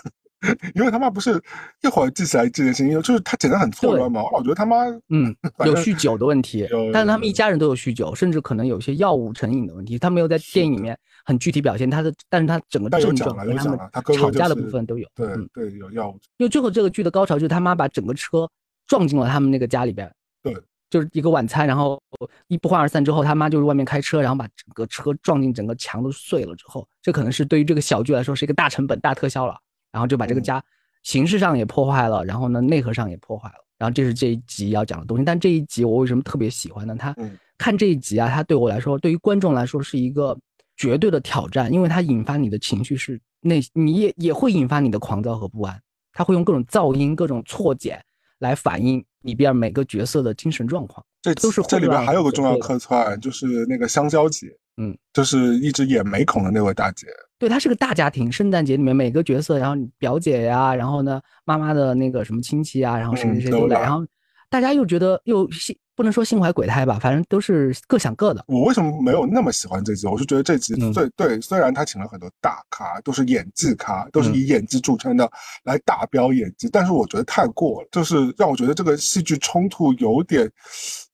[0.74, 1.42] 因为他妈不是
[1.82, 4.22] 一会儿记起来这件事情，就是他整个很错乱嘛。
[4.22, 5.34] 我老觉得他妈嗯
[5.64, 9.98] 有酗酒的问题，但是他们一家人都有酗酒，甚至可能有些药物成瘾的问题。
[9.98, 13.78] 他没有在电影里面很具体表现他的，但是他整个症状跟他们
[14.16, 15.08] 吵架的部分都有。
[15.14, 16.18] 对对，有药物。
[16.36, 18.48] 因为最后这个剧的高潮就是他妈把整个车
[18.86, 20.10] 撞进了他们那个家里边。
[20.42, 20.54] 对，
[20.90, 22.00] 就是一个晚餐，然后
[22.46, 29.58] 一不欢而散之后，他妈就是外面开车，然后把整个车撞进整个墙都碎了之后，这可能是对于这个小剧来说是一个大成本大特效了。
[29.96, 30.62] 然后就把这个家
[31.04, 35.24] 形式上也破坏了，然后呢内核上也破坏了，然后这是这一集要讲的东西。
[35.24, 36.94] 但这一集我为什么特别喜欢呢？
[36.94, 37.16] 他
[37.56, 40.38] 看这一集啊，他对我来说，对于观众来说是一个
[40.76, 45.80] 绝对的挑战，因为它引发你的情绪是内，你也也会引发你的狂躁和不安。
[46.12, 47.98] 他会用各种噪音、各种错解
[48.40, 51.02] 来反映里边每个角色的精神状况。
[51.22, 57.06] 这都是这里边还有个重要客串，就是那个香蕉姐，嗯，就是一直演美孔的那位大姐。
[57.38, 58.30] 对，她是个大家庭。
[58.30, 64.06] 圣诞节里面每个角色，然后表姐呀，然后呢，妈妈的那个什么亲戚啊，然后谁谁谁都来，然后
[64.48, 68.44] 大家又觉得又心不能说心怀鬼胎吧，反正都是各想各的。
[68.48, 70.06] 我为什么没有那么喜欢这集？
[70.06, 75.30] 我是觉得这集最对，虽然他请了很多大咖，都是演技咖，都是以演技著称的
[75.64, 80.50] 来打标演技，但是我觉得太过了，就是让我觉得这个戏剧冲突有点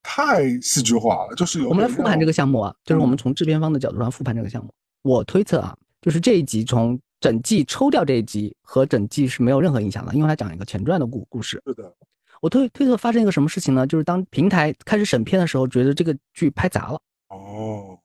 [0.03, 1.35] 太戏剧化了。
[1.37, 4.73] 就是有我们来复盘这个项目啊，就是我们从制片方的角度上复盘这个项目，
[5.03, 5.77] 我推测啊。
[6.01, 11.63] 就是这一集从整季抽掉这一集和整季是没有任何影响的，因为它讲一个前传的故故事。
[11.65, 11.95] 是的，
[12.41, 13.87] 我推推测发生一个什么事情呢？
[13.87, 17.01] 就是当平台开始审片的时候，觉得这个剧拍砸了。
[17.29, 17.97] 哦，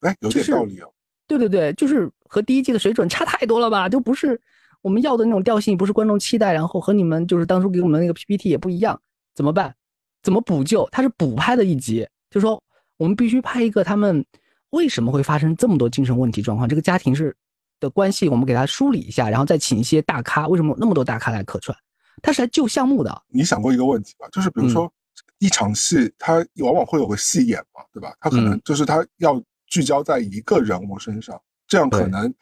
[0.00, 0.90] 哎，有点道理哦。
[1.28, 3.88] 对对对，就是和第一季的水准差太多了吧？
[3.88, 4.40] 就不是
[4.82, 9.00] 我们要的那种调性，不是观众期待，然后和你们就是当初给我们那个 PPT 也不一样，
[9.32, 9.72] 怎么办？
[10.24, 10.88] 怎么补救？
[10.90, 12.60] 它是补拍的一集，就说
[12.96, 14.26] 我们必须拍一个他们
[14.70, 17.32] 为什么会发生这么多精神问题状况，这个家庭是。
[17.80, 20.46] 的关系，我们给他梳理一下，然后再请一些大咖。
[20.48, 21.76] 为什么那么多大咖来客串？
[22.22, 23.22] 他是来救项目的。
[23.28, 24.26] 你想过一个问题吧？
[24.32, 24.90] 就是比如说
[25.38, 28.14] 一场戏，他往往会有个戏眼嘛，对吧？
[28.20, 32.32] 他可能就是他要聚焦在一个人物身上，这样可能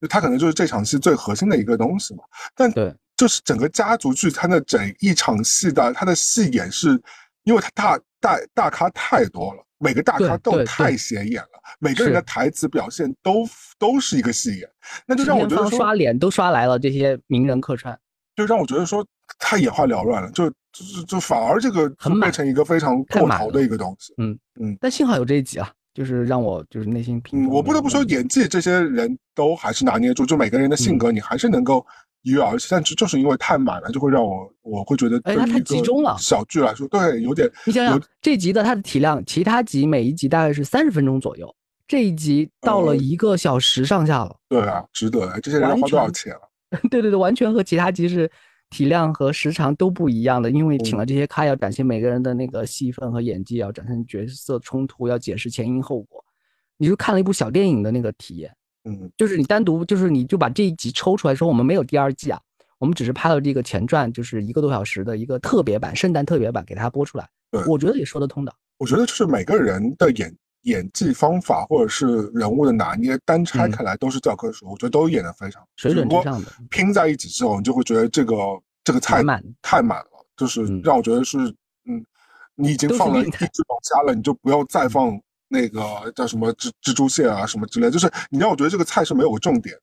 [0.00, 2.22] 就他可能就是这场戏最核心的一个东西嘛。
[2.54, 7.02] 但对，就是整个家族剧，它的整一场戏的他的戏眼是，
[7.44, 9.64] 因为他大大大咖太多了。
[9.78, 13.44] 每个大咖都太显眼了，每个人的台词表现都
[13.80, 14.70] 都是一个戏眼，
[15.08, 17.98] 那就让我觉得刷脸都刷来了这些名人客串，
[18.36, 19.04] 就让我觉得说
[19.40, 21.90] 太眼花缭乱了，就就就反而这个
[22.20, 24.14] 变成一个非常过头的一个东西。
[24.18, 27.48] 嗯嗯，但幸好有这一集啊，就是让我就是内心平。
[27.48, 31.84] 我不得不说，演技这些人都还是拿捏住，就每个人的性格你还是能够。
[32.22, 36.16] 一跃而起，但是就是因为太满了，就会让我我会觉得，哎，它太集中了。
[36.18, 37.50] 小剧来说，对，有点。
[37.66, 41.54] 你想想，这集的它的体量，其他集每一集大概是三十分钟左右，
[41.86, 44.36] 这一集到了一个小时上下了。
[44.48, 45.38] 对啊，值得啊。
[45.40, 46.40] 这些人花多少钱 了？
[46.90, 48.30] 对对对，完全和其他集是
[48.70, 56.24] 体量和时长都不一样的，因为请了这些咖，要展现每个人的那个戏份和演技，要展现角色冲突，要解释前因后果。
[56.78, 58.50] 你就看了一部小电影的那个体验。
[58.84, 62.40] 嗯，就是你单独，就是你就把这一集抽出来说，我们没有第二季啊。
[62.78, 67.28] 我们只是拍了这个前传，就是一个多小时的一个特别版，圣诞特别版，给它播出来。
[67.48, 68.52] 对，我觉得也说得通的。
[68.78, 74.68] 我觉得就是每个人的演演技方法，或者是人物的拿捏，单拆开来都是教科书。
[74.68, 76.50] 我觉得都演得非常水准之上的。
[76.70, 78.34] 拼在一起之后，你就会觉得这个
[78.82, 79.22] 这个菜
[79.62, 81.38] 太满了，就是让我觉得是
[81.84, 82.04] 嗯，
[82.56, 85.16] 你已经放了一只龙虾了，你就不要再放
[85.52, 89.76] 那个叫什么蜘蜘蛛蟹啊什么之类，就是你让我觉得这个菜是没有个重点。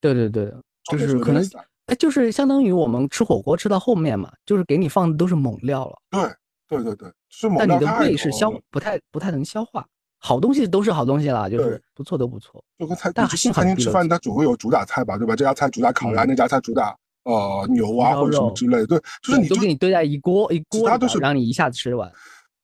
[0.00, 0.50] 对对对，
[0.90, 1.46] 就是可能。
[1.86, 5.98] 哎，就是相当于我们吃火锅吃到后面嘛，就是给你放的都是猛料了。
[6.10, 6.22] 对，
[6.68, 9.84] 对对对，是猛料但你的胃是消不太不太能消化，
[10.18, 12.62] 好东西都是好东西啦，就是不错都不错。
[12.78, 15.34] 就跟菜，但去餐厅吃饭，它总会有主打菜吧，对吧？
[15.34, 18.86] 这家菜主打烤鸭，那家菜主打呃牛啊或者什么之类的。
[18.86, 22.10] 对，就是你都给你堆在一锅一锅，它都是让你一下子吃完。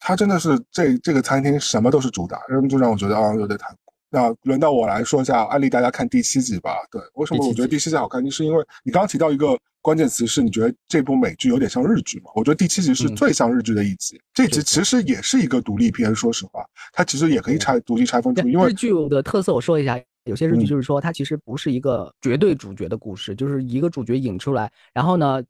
[0.01, 3.68] 它真的是这这个餐厅什么都是主打，然后就让我觉得啊有点太。
[4.11, 6.76] 那轮到我来说一下，安利大家看第七集吧。
[6.90, 8.24] 对，为什么我觉得第七集好看？
[8.24, 12.30] 就是因为你刚刚提到一个关键词，是你觉得这部美剧有点像日剧嘛？
[12.34, 14.18] 我觉得第七集是最像日剧的一集。
[14.32, 18.49] 这集其实也是一个独立片，说实话，它其实也可以拆独立拆分出。
[18.49, 25.42] 因为日剧的特色，我说一下，有些日剧就是说它其实不是一个绝对主角的故事，就是一个主角引出来，然后呢，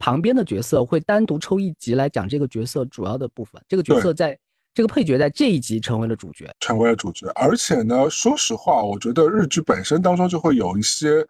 [0.00, 3.62] 旁边的角色会单独抽一集来讲这个角色主要的部分。
[3.68, 4.36] 这个角色在
[4.72, 7.26] 这个配角在这一集成为了主角，成为了主角。
[7.34, 11.24] 而且呢，说实话，我觉得日剧本身当中就会有一些，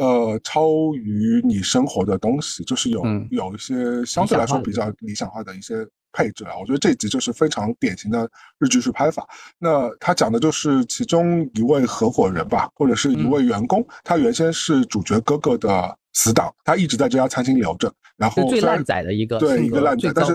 [0.00, 6.52] 呃，超于你生活的东西，就是有有一些相对来说比较理想化的一些配置啊。
[6.58, 8.26] 我觉得这集就是非常典型的
[8.58, 9.28] 日剧式拍法。
[9.58, 20.34] 那他讲的就是其中一位合伙人吧，或者是一位员工，他原先是主角哥哥的死党，他一直在这家餐厅留着，然后最烂仔的一个，对一个烂仔，但是。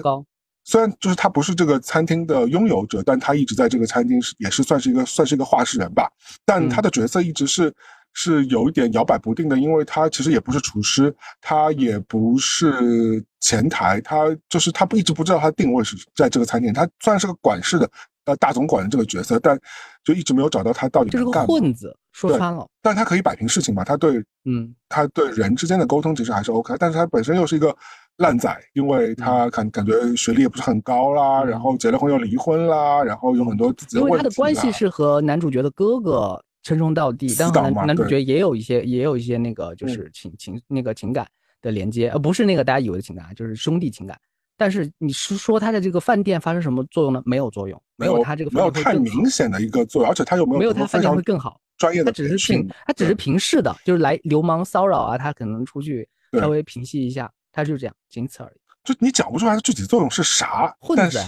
[0.68, 6.10] 虽然就是他不是这个餐厅的拥有者，但他一直在这个餐厅是也是算是一个算是一个话事人吧。
[6.44, 7.72] 但他的角色一直是
[8.16, 16.74] 是有一点摇摆不定的，因为他其实也不是厨师，他也不是前台，他就是他不一直不知道他的定位是在这个餐厅。
[16.74, 17.88] 他算是个管事的，
[18.26, 19.56] 呃，大总管的这个角色，但
[20.04, 22.66] 就一直没有找到他到底就是个混子，说穿了。
[22.82, 23.84] 但他可以摆平事情嘛？
[23.84, 27.76] 他对，嗯，他对人之间的沟通其实还是 OK，但是他本身又是一个。
[28.20, 41.26] 烂仔，因为他感感觉学历也不是很高啦，然后结了婚又离婚啦，然后有很多自己的因为他的关系是和男主角的哥哥称兄道弟，但男男主角也有一些也有一些那个就是情情那个情感
[41.62, 44.20] 的连接，而不是那个大家以为的情感，就是兄弟情感。
[44.58, 47.22] 但是你是说他在这个饭店发生什么作用呢？
[47.26, 56.06] 没有作用，没有他这个没有太明显的一个作用，而且他又没有没有他饭店会更好，专业的他只是平他只是平视的，就是来流氓骚扰啊，他可能出去
[56.40, 57.32] 稍微平息一下。
[57.52, 58.60] 他就这样，仅此而已。
[58.84, 61.20] 就你讲不出来的具体作用是啥，但是，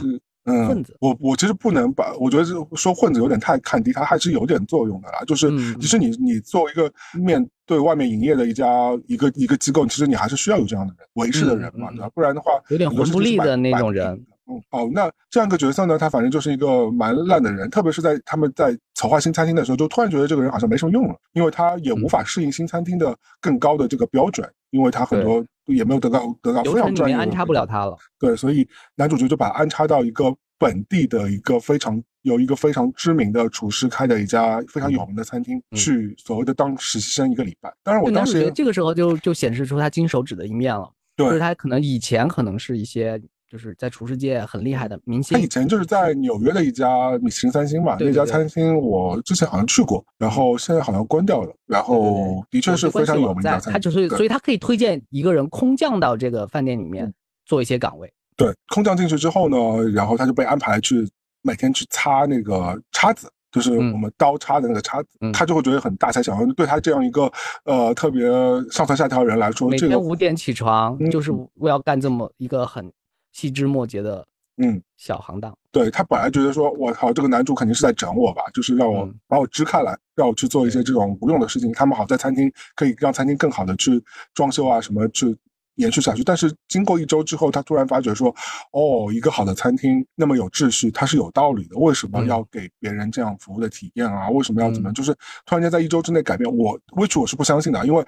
[0.48, 5.20] 嗯，混子，我我其实不能把，我觉得说混子有点太看低，他还是有点作用的啦。
[5.28, 8.66] 就是，其实你你作为一个面对外面营业的一家
[9.08, 12.10] 一个一个机构，其实你还是需要有这样的人维持的人嘛，对吧？
[12.16, 14.08] 不然的话，有点魂不利的那种人。
[14.50, 25.46] 嗯，哦，那这样一个角色呢，他反正就是一个蛮烂的人，特别是在他们在筹划新餐厅的时候，就突然觉得这个人好像没什么用了，因为他也无法适应新餐厅的更高的这个标准，因为他很多。
[25.68, 27.96] 也没有得到得到非常专业，安插不了他了。
[28.18, 37.74] 对，所以男主角就把安插到一个本地的一个非常有一个非常知名的厨师开的一家非常有名的餐厅去所谓的当实习生一个礼拜。
[37.84, 43.22] 当然，我当时这个时候就就显示出他金手指的一面了，就是他可能以前可能是一些。
[43.50, 45.38] 就是在厨师界很厉害的明星。
[45.38, 51.54] 他以前就是在纽约的一家米其林三星嘛，那家餐厅我之前好像去过，然后现在好像关掉了。
[51.66, 53.74] 然后的确是非常有名的餐厅。
[53.74, 57.14] 他就是，所以他可以推荐一个人空降到这个饭店里面
[57.46, 58.12] 做一些岗位。
[58.36, 59.58] 对，空降进去之后呢，
[59.94, 61.08] 然后他就被安排去
[61.42, 65.08] 每天去擦那个叉子，就是我们刀叉的那个叉子。
[65.34, 66.54] 他就会觉得很大材小用。
[66.54, 67.32] 对他这样一个
[67.64, 68.30] 呃特别
[68.70, 72.92] 上蹿下跳的人来说，每天五点起床就是我要干这么一个很。
[73.38, 74.26] 细枝末节的，
[74.58, 75.56] 嗯，小行当。
[75.72, 81.72] 对他本来觉得说，我靠，这个男主肯定是在整我吧，就是让我把我支开来，让我去做一些这种无用的事情。
[81.72, 85.38] 他们好在餐厅可以让餐厅更好的去装修啊，什么去
[85.76, 86.24] 延续下去。
[86.24, 88.36] 但是经过一周之后，他突然发觉说，
[88.72, 91.78] 哦，一个好的餐厅那么有秩序，它是有道理的。
[91.78, 94.32] 为什么要给别人这样服务的体验啊？
[94.32, 94.92] 为什么要怎么？
[94.94, 95.14] 就是
[95.46, 98.04] 突然间在一周之内改变我，为什我是不相信的，因为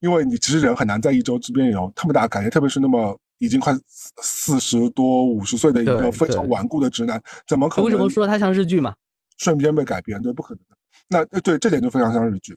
[0.00, 3.18] 因为你其实人很难在一周之间有特别大的改变，特别是那么。
[3.38, 3.74] 已经快
[4.22, 7.84] 四十多五十岁的一个非常顽固的直男，怎么可能？
[7.84, 8.94] 为什么说他像日剧嘛？
[9.38, 10.76] 瞬间被改变，对，不可能的。
[11.08, 12.56] 那对这点就非常像日剧，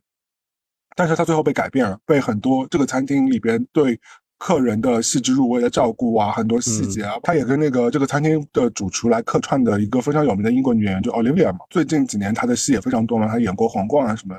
[0.96, 4.00] 但是他最后被改变了，被很多这个餐厅里边对
[4.38, 11.60] 客人的细致入微的照顾啊，很多细节啊，他也跟那个这个餐厅的主厨来客串的一个非常有名的英国女演员，就 Olivia 嘛。
[11.70, 14.36] 最近几年她的戏也非常多嘛，她演过《皇冠》啊什么，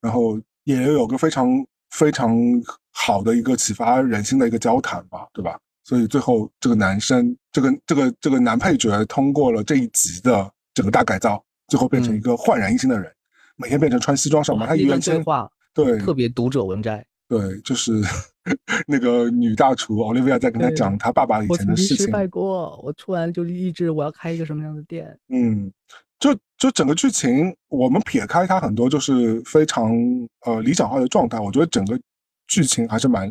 [0.00, 1.48] 然后也有个非常
[1.90, 2.38] 非常
[2.92, 5.58] 好的一个启发人心的一个交谈吧，对吧？
[5.90, 13.12] 所以最后这个男生，这个这个这个男配角通过了这一集的整个大改造，最后变成一个焕然一新的人，
[13.56, 14.68] 每天变成穿西装上班。
[14.68, 15.20] 他原先
[15.74, 18.00] 对特别读者文摘，对，就是
[18.86, 22.06] 那个女大厨奥利维亚在跟他讲他爸爸以前的事情。
[22.06, 25.18] 失败过，我突然就立志我要开一个什么样的店。
[25.28, 25.72] 嗯，
[26.20, 29.92] 就就整个剧情，我们撇开他很多就是非常
[30.46, 31.98] 呃理想化的状态，我觉得整个
[32.46, 33.26] 剧情还是蛮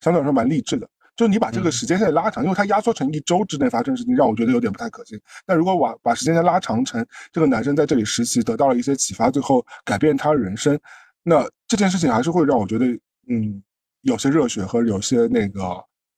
[0.00, 0.88] 相对来说蛮励志的。
[1.16, 5.20] 就你把这个时间线拉长，因为它压缩成一周之内发生的事情，让我觉得有点不太可信。
[5.46, 10.78] 那如果把把时间线拉长成这个男生在这里实习得到了一些启发，最后改变他人生，
[11.22, 12.86] 那这件事情还是会让我觉得，
[13.28, 13.62] 嗯，
[14.02, 15.60] 有些热血和有些那个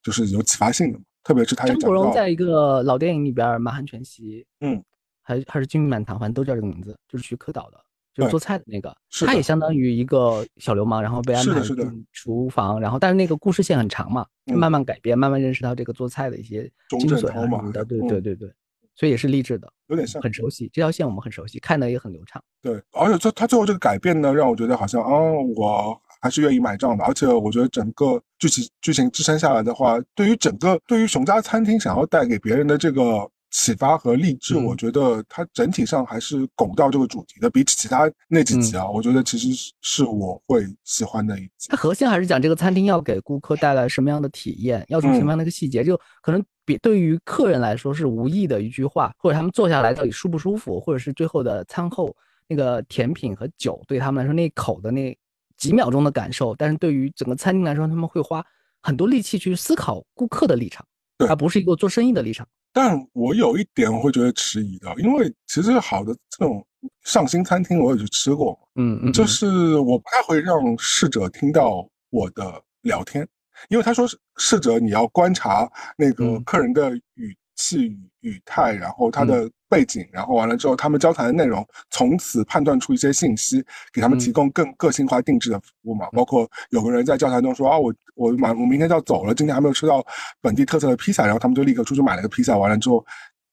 [0.02, 0.98] 就是有启发性的。
[1.24, 4.82] 特别是他张国荣在一个老电影里边《满汉全席》，嗯，
[5.22, 7.78] 还还是《金玉满堂》，反正都叫这个名字，就是徐克导的。
[8.14, 8.94] 就做菜的那个，
[9.26, 18.52] 他也相当于一个小流氓，然后被安排进厨房，然后但是那个故事线很长嘛，慢慢改变，慢慢认识到这个做菜的一些精髓啊什么的，对对对对，
[18.94, 22.42] 所以也是励志的，有点像，很熟悉这条线，我们很熟悉，看的也很流畅。
[22.60, 25.08] 对，而且他他最后这个改变呢，让我觉得好像啊，
[25.56, 37.50] 我还是愿意买账的，而且我觉得整个剧情剧情支撑下来的话，对于整个对于熊家餐厅想要带给别人的这个启发和励志，我觉得它整体上还是拱到这个主题的。
[37.50, 41.68] 比起其他那几集啊，我觉得其实是是我会喜欢的一集。
[41.68, 52.16] 它核心还是讲这个餐厅要给顾客带来什么样的体验，要从什么样的一个细节，就可能比对于客人来说是无意的一句话，或者他们坐下来到底舒不舒服，或者是最后的餐后
[52.48, 55.14] 那个甜品和酒对他们来说那一口的那
[55.58, 56.54] 几秒钟的感受。
[56.56, 58.42] 但是对于整个餐厅来说，他们会花
[58.80, 60.86] 很多力气去思考顾客的立场，
[61.18, 62.48] 而不是一个做生意的立场。
[62.72, 66.66] 但我有一点我会觉得迟疑的，因为其实好的这种
[67.04, 73.28] 上新餐厅我也去吃过，嗯嗯，就是我不太会让侍者听到我的聊天，
[73.68, 74.06] 因为他说
[74.36, 79.48] 侍者你要观察那个客人的语气语语态，然后他的。
[79.72, 86.10] 背景，然后完了之后，他们交谈的内容，从此判断出一些信息，给他们提供更个性化定制的服务嘛。
[86.12, 90.04] 包括有个人在交谈中说啊，我我马我明天就要走了，今天还没有吃到
[90.42, 93.02] 本地特色的披萨，然后他们就立刻出去买了个披萨，完了之后。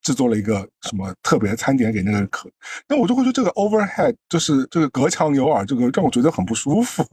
[0.10, 2.50] 制作了一个什么特别餐点给那个客，
[2.88, 7.04] 那我就会觉得这个 overhead 就是这个隔墙有耳，这个让我觉得很不舒服。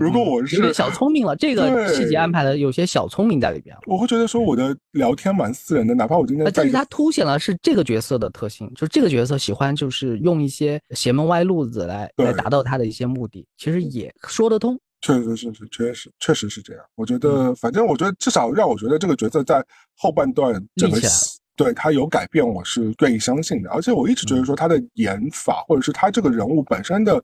[0.00, 3.76] 如果我是有点小聪明了，这个细节安排的有些小聪明在里边。
[3.86, 14.76] 我会觉得说我的聊天蛮私人的，哪怕我今天，但是它凸显了是这个角色的特性，就是这个角色喜欢就是用一些邪门歪路子来来达到他的一些目的，其实也说得通。
[15.00, 16.84] 确实是是，确实确实是这样。
[16.96, 19.64] 我觉得，反正我觉得至少让我觉得这个角色在
[19.96, 21.00] 后半段整个。
[21.56, 23.70] 对他有改变，我是愿意相信的。
[23.70, 27.22] 而且我一直觉得说他的演法，或者是他这个人物本身的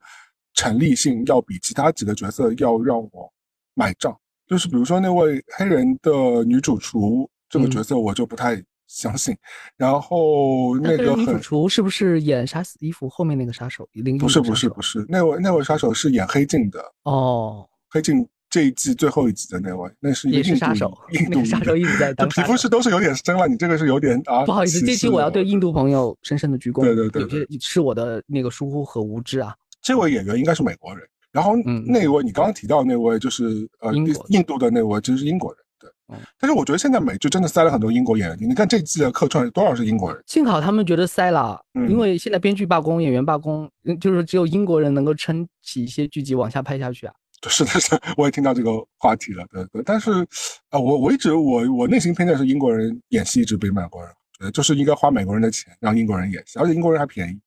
[0.54, 3.32] 成立性，要比其他几个角色要让我
[3.74, 4.16] 买账。
[4.46, 9.36] 就是比如说那位黑人的女主厨这个角色，我就不太相信。
[9.76, 13.88] 然后那个女主厨是不是演《杀死伊芙》后面那个杀手？
[14.18, 18.26] 不是不是不是，那位那位杀手是演黑镜的哦，黑镜。
[18.50, 22.28] 这一季最后一集的那位，那是也是杀手，印度杀手一直在当。
[22.28, 24.44] 皮肤是都是有点深了，你这个是有点啊。
[24.46, 26.82] 不好意思，这期我要对印度朋友深深的鞠躬。
[26.82, 29.54] 对对对，有些是我的那个疏忽和无知啊。
[29.82, 31.54] 这位演员应该是美国人，然后
[31.86, 33.92] 那位你刚刚提到那位就是呃
[34.28, 35.58] 印度的那位，其实是英国人。
[35.78, 40.22] 对，但是我觉得现在美剧真的塞了很多英国演员，你看这季的客串多少是英国人？
[40.26, 43.70] 幸好他们觉得塞了，因为现在编剧罢工、演员罢工，
[44.00, 47.12] 就是只有英国人能够撑起一些剧集往下拍下去啊。
[47.48, 49.82] 是的，是，我也听到这个话题了，对对。
[49.84, 50.10] 但是，
[50.70, 54.10] 啊，我我一直我我内心偏见是英国人演戏一直比美国人，
[54.40, 57.38] 呃，就是应该花美国人的钱让英国人演戏，而且英国人还便宜，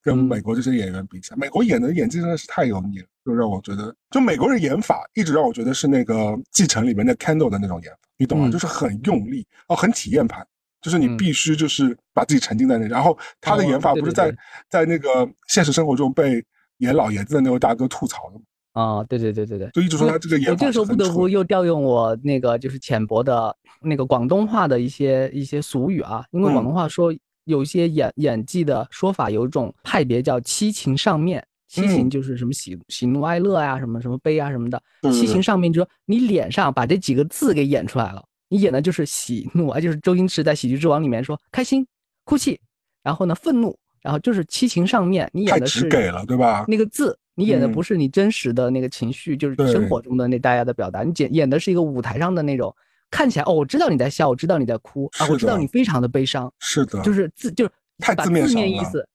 [0.00, 6.14] 跟美国这些演员比起来，美国演的演技真的是太油腻了，就让我觉得，就美国人演法一直让我觉得是那个
[6.52, 8.48] 《继承》里面的 Candle 的那种演法，你懂吗？
[8.50, 10.44] 就是很用力哦，很体验派，
[10.80, 14.32] 就是你必须就是把自己沉浸在那，然后他的演法不是在
[14.68, 16.44] 在那个现实生活中被
[16.78, 18.42] 演老爷子的那位大哥吐槽的吗？
[18.72, 27.14] 啊，对对对对对，就一直说他这个演我这个时候不得不又调用我那个就是浅薄的那个广东话的一些一些俗语啊，因为广东话说
[27.44, 41.86] 有一些演演技的说法，有一种派别叫七情上面，七情就是什么喜喜怒哀乐呀，什么什么悲啊什么的，七情上面就说你脸上把这几个字给演出来了，你演的就是喜怒啊，就是周星驰在《喜剧之王》里面说开心、
[42.24, 42.58] 哭泣，
[43.02, 46.64] 然后呢愤怒，然后就是七情上面，你演的是给了对吧？
[46.66, 47.18] 那个字。
[47.42, 51.02] 你演的不是你真实的那个情绪，就是生活中的那大家的表达。
[51.02, 52.74] 你演演的是一个舞台上的那种，
[53.10, 56.52] 看起来哦，我知道你在笑，我知道你在哭啊，我知道你非常的悲伤。
[56.60, 59.06] 是的，就是字就是太字面意思，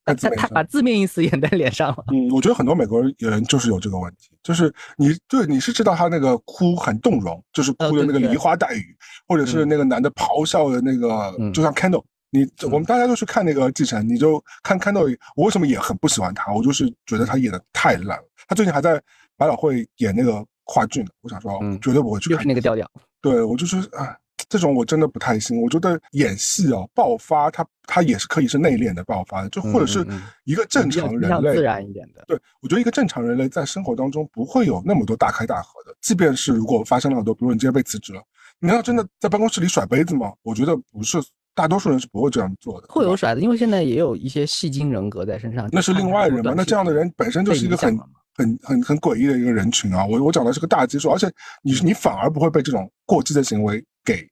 [0.52, 2.04] 把字面意思演在脸上了。
[2.12, 8.96] 嗯，我觉得很多美国人就是有这个问题，就是你对你是知道他那个哭很动容，就是哭的那个梨花带雨，
[9.28, 12.04] 或者是那个男的咆哮的那个，就像 Candle。
[12.30, 15.02] 你我们大家都去看那个继承，你就看看到
[15.36, 18.30] 我为什么也很不喜欢他，我就是觉得他演的太烂了。
[18.48, 19.02] 他最近还在
[19.38, 22.38] 百老汇演那个话剧呢，我想说绝对不会去看。
[22.38, 22.90] 就是那个调调。
[23.22, 24.18] 对我就是啊，
[24.50, 25.62] 这种我真的不太行。
[25.62, 30.06] 我觉得演戏啊，爆发他他也是可以是内敛的爆发，就或者是
[30.44, 32.24] 一个正常人类自然一点的。
[32.28, 38.22] 对我觉得一个正常人类在生活当中不会有那么多大开大合的，即便是如果发生了很多，比如你今天被辞职了，
[38.60, 40.34] 你难道真的在办公室里甩杯子吗？
[40.44, 41.18] 我觉得不是。
[41.58, 45.68] 大多数人是不会这样做的，会有甩的，因为现在也有一些戏精人格在身上。
[45.72, 46.54] 那是另外人嘛？
[46.56, 47.98] 那这样的人本身就是一个很
[48.36, 50.06] 很很很诡异的一个人群啊！
[50.06, 51.28] 我我讲的是个大基数，而且
[51.64, 54.26] 你你反而不会被这种过激的行为给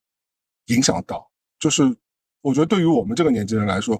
[0.67, 1.28] 影响到。
[1.59, 1.84] 就是
[2.41, 3.99] 我觉得对于我们这个年纪人来说，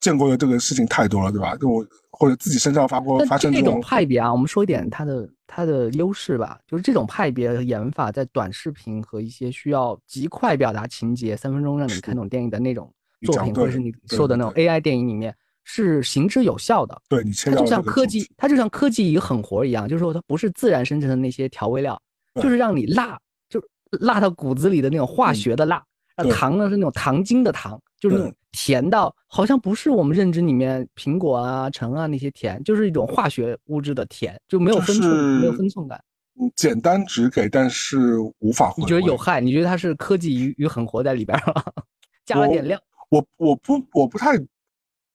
[0.00, 1.54] 见过的这个事情太多了，对吧？
[1.56, 1.86] 就我。
[2.14, 12.90] 或者自己身上发过发生这种派别啊，我们说一点他的它的优势吧，就是这种派别演法在短视频和一些需要极快表达情节、三分钟让你看懂电影的那种
[13.26, 16.98] 作品，或者是你说的那种 AI 电影里面是行之有效的。
[17.06, 22.00] 对你，它就像科技，它就像科技一个狠活一样，就是说它不是自然生成的那些调味料，
[22.36, 25.84] 就是让你辣，就辣到骨子里的那种化学的辣。
[26.30, 35.98] 糖呢是那种糖精的糖，就是那种甜到好像不是我们认知里面苹果啊、橙啊那些甜，就是一种化学物质的甜，就没有分寸，没有分寸感。
[36.38, 38.72] 嗯，简单直给，但是无法。
[38.76, 39.40] 你觉得有害？
[39.40, 41.72] 你觉得它是科技与与狠活在里边了，
[42.24, 42.78] 加了点料。
[43.08, 44.38] 我我不我不太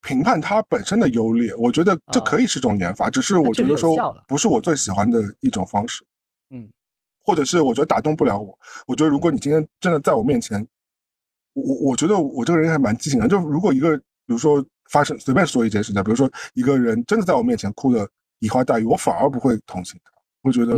[0.02, 3.96] 评判它本身的优劣，我觉得这可以是种研发，只是我觉得说
[4.28, 6.04] 不是我最喜欢的一种方式。
[6.50, 6.68] 嗯，
[7.24, 8.58] 或者是我觉得打动不了我。
[8.88, 10.68] 我觉得如果你今天真的在我面前。
[11.58, 18.08] 我我觉得我这个人还蛮激情的，就如果一个，比如说发生随便说一件事情，比如说一个人真的在我面前哭的
[18.40, 20.12] 梨花带雨，我反而不会同情他，
[20.44, 20.76] 会觉得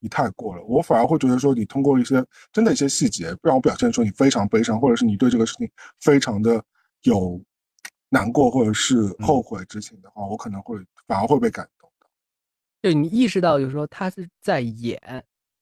[0.00, 5.70] 你太过了，我反而会觉得说你通过一些真的一些细节让我表现出你非常悲伤，或者是你对这个事情
[6.00, 6.64] 非常的
[7.02, 7.38] 有
[8.08, 12.06] 难过或者是后悔之情的话，我可能会反而会被感动的。
[12.80, 14.98] 对你意识到就是说他是在演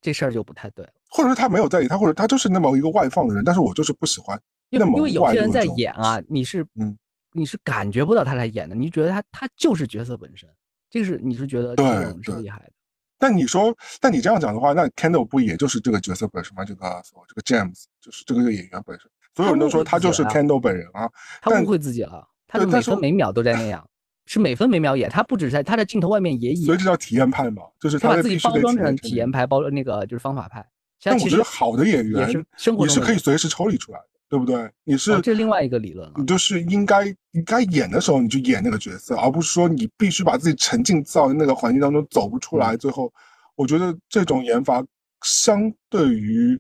[0.00, 4.40] 这事儿就不太对了，或者说他没有在意他，或者他就是那么一个外放的人，但是我就是不喜欢。
[4.70, 6.96] 因为因为有些人在演啊，你是嗯，
[7.32, 10.48] 你是感觉不到他在演的，你觉得他他就是角色本身，
[10.88, 11.86] 这个是你是觉得对
[12.22, 12.72] 是厉害的。
[13.18, 16.64] 但你说，但你这样讲的话，那 Kendall 不也就是这个角色本身吗？
[16.64, 21.10] 这个这个 James 就是这个演员本身，所有人都说他就是 Kendall 本人啊。
[21.42, 23.86] 他误会自己了，他是每分每秒都在那样，
[24.24, 26.64] 是每分每秒演，他不止在他在镜头外面也演。
[26.64, 30.66] 所以这叫体验派嘛，就是他把自己包装成体验派，包那个就是方法派。
[31.02, 34.06] 但我觉得好的演员你是可以随时抽离出来的。
[34.31, 34.70] 对不对？
[34.85, 36.14] 你是这另外一个理论了。
[36.16, 42.76] 你就是应该应该演的时候，你就演那个角色，而不是说你必须把自己沉浸在那个环境当中走不出来。
[42.76, 43.12] 最后，
[43.57, 44.83] 我觉得这种演法
[45.22, 46.57] 相对于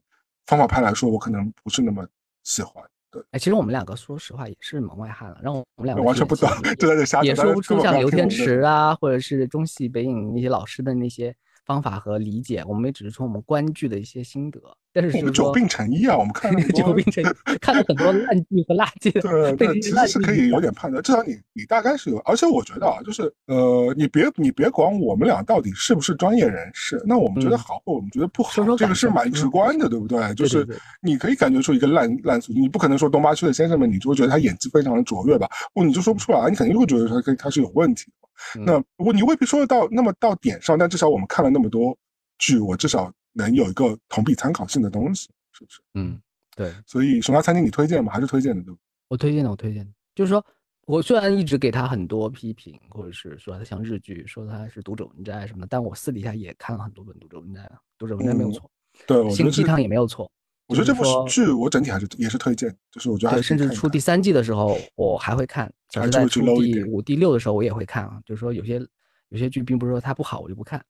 [0.46, 2.04] 方法派来说，我可能不是那么
[2.42, 2.82] 喜欢。
[3.12, 11.32] 对，哎，其实我们两个说实话也是门外汉了，让我们两个完全不懂，就在这瞎也说不出像刘天池啊，或者是中戏北影那些老师的那些
[11.64, 14.60] 方法和理解，我们也只是从我们观剧的一些心得。
[14.92, 16.18] 但是我们久病成医啊！
[16.18, 17.28] 我们看了 久病成医，
[17.60, 19.12] 看了很多烂剧和垃圾。
[19.56, 22.18] 对，其实是可以有点判断，至少你你大概是有。
[22.24, 30.34] 而且我觉得啊，就是呃，你别你别管我们俩到底是不是专业人士，那我们觉得好或我们觉得不好，这个是蛮直观的，对不对？
[30.34, 30.66] 就是
[31.00, 35.48] 你可以感觉出一个烂烂俗，你不可能说东八区的先生们，你就会觉得他演技非常的卓越吧？
[35.72, 38.19] 不，你就说不出来，你肯定会觉得他他他是有问题的。
[38.64, 41.96] 那我你未必说得到那么到点上，但至少我们看了那么多
[42.38, 43.12] 剧，我至少。
[43.32, 45.80] 能有一个同比参考性的东西，是不是？
[45.94, 46.20] 嗯，
[46.56, 46.74] 对。
[46.84, 48.12] 所以熊家餐厅你推荐吗？
[48.12, 48.80] 还是推荐的，对不？
[49.06, 49.92] 我推荐的，我推荐的。
[50.16, 50.44] 就是说，
[50.86, 58.68] 我虽然一直给他很多批评，或者是说他像日剧，说他是读者文摘什么的，但我私底下也看了很多本读者文摘啊，读者文摘没有错。
[59.06, 60.28] 对，心鸡汤也没有错。
[60.70, 68.20] 我觉得这部剧我整体还是也是推荐，就是我觉得甚至出第三季的时候我还会看，还是在出第五、第六的时候我也会看啊。
[68.24, 68.80] 就是说有些
[69.28, 70.82] 有些剧并不是说它不好我就不看，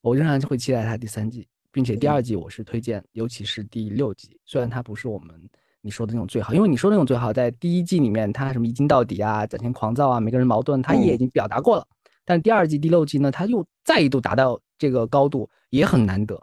[0.00, 1.48] 我仍然会期待它第三季。
[1.74, 5.34] 并且第二季我是推荐，尤其是第六季，虽然它不是我们
[5.80, 11.86] 你说的那种最好，因为你说那种最好在第一季里面，它什么一镜到底啊，展现狂躁啊，每个人矛盾，他也已经表达过了。
[12.26, 16.38] 但第二季第六季呢，他又再一度达到这个高度，也很难得，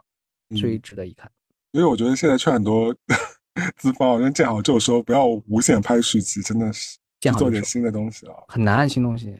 [0.56, 1.30] 所以值得一看。
[1.72, 2.94] 因为我觉得现在劝很多
[3.76, 6.98] 资方，像见好就收，不要无限拍续集，真的是
[7.38, 9.38] 做点新的东西啊，很难新东西，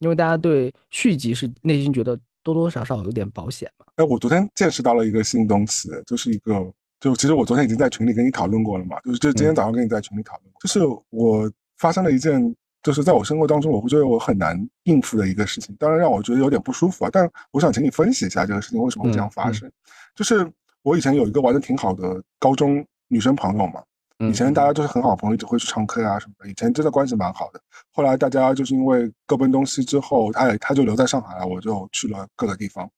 [0.00, 2.18] 因为大家对续集是内心觉得。
[2.44, 3.86] 多多少少有点保险嘛。
[3.96, 6.52] 哎，我昨天见识到了一个新东西，就是一个，
[7.00, 17.10] 就其实我昨天已经在群里跟你讨论过了嘛，就是就今天早上跟你在群里讨论，就是我发生了一件，就是在我生活当中我会觉得我很难应付的一个事情，当然让我觉得有点不舒服啊。
[17.10, 19.72] 但我想请你分析一下这个事情为什么会这样发生。
[20.14, 20.46] 就是
[20.84, 23.82] 我以前有一个玩的挺好的高中女生朋友嘛。
[24.18, 26.48] 以前大家都是很好朋友，一直会去唱歌啊什么的。
[26.48, 27.60] 以前真的关系蛮好的。
[27.90, 32.88] 后来大家就是因为各奔东西之后，他也他就留在上海了，我就去了各个地方。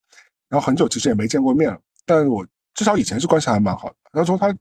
[0.49, 3.95] 然后很久其实也没见过面了，但我至少以前是关系还蛮好的。
[4.13, 4.55] 然后说他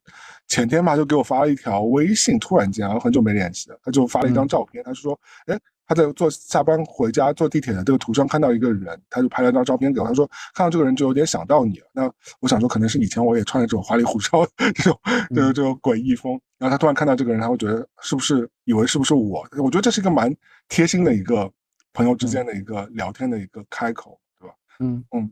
[0.47, 10.07] 前天嘛就给我发了一条微信，突然间然后很久没联系了，他就发了一张照片，他说：“哎。”他在坐下班回家坐地铁的这个途中看到一个人，他就拍了张照片给我。
[10.07, 11.87] 他说看到这个人就有点想到你了。
[11.93, 14.99] 那我想说可能是以前我也穿着这种花里胡哨这种
[15.35, 16.39] 就是这种诡异风。
[16.57, 19.47] 然后他突然看到这个人，他会觉得是不是以为是不是我？
[19.57, 20.35] 我觉得这是一个蛮
[20.69, 21.51] 贴心的一个
[21.93, 24.55] 朋友之间的一个聊天的一个开口，对吧？
[24.79, 25.31] 嗯嗯。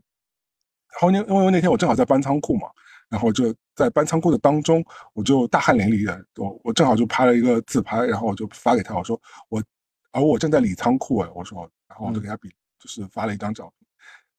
[0.92, 2.68] 然后那因为那天我正好在搬仓库嘛，
[3.08, 4.84] 然后就在搬仓库的当中，
[5.14, 9.60] 我就大汗淋漓的，我我正好就拍了一个自拍，然后我就发给他，我说我。
[10.14, 12.48] 而我正在理仓库哎，我说，然后我就给他比，
[12.78, 13.88] 就是发了一张照片，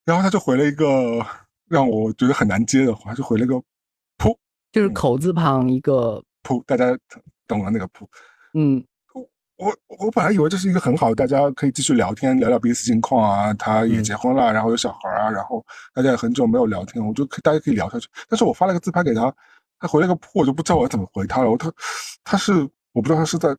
[0.05, 1.21] 然后他就回了一个
[1.67, 3.55] 让我觉得很难接的话，就回了个
[4.17, 4.34] “噗”，
[4.71, 6.97] 就是口字旁一个“噗”，大家
[7.45, 8.07] 懂了那个“噗”。
[8.55, 8.82] 嗯，
[9.57, 13.53] 我我本来以为这是一个很好，大家可以继续聊天，聊聊彼此近况啊。
[13.55, 15.61] 他也结婚了，然后有小孩啊，然后
[15.93, 18.07] 大家也很久没有聊天，我就可大家可以聊下去。
[18.30, 19.30] 但是我发了个自拍给他，
[19.78, 21.51] 他回了个“噗”，我就不知道我要怎么回他了。
[21.51, 21.69] 我他
[22.23, 22.65] 他是。
[22.95, 23.49] 我不知道他是在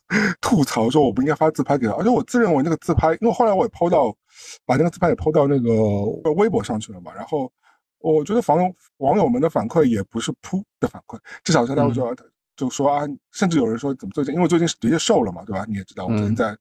[0.40, 4.14] 吐槽说我不应该发自拍给他，而且我自认为那个自拍，因为后来我也抛到
[4.64, 5.70] 把那个自拍也抛到那个
[6.32, 7.52] 微博上去了嘛，然后
[8.00, 12.16] 我觉得网友网友们的反馈也不是噗的反馈，至少是他会说
[12.56, 15.66] 就说啊，甚至有人说怎么最近，因为最近的确瘦了嘛，对吧？
[15.68, 16.56] 你也知道我最近在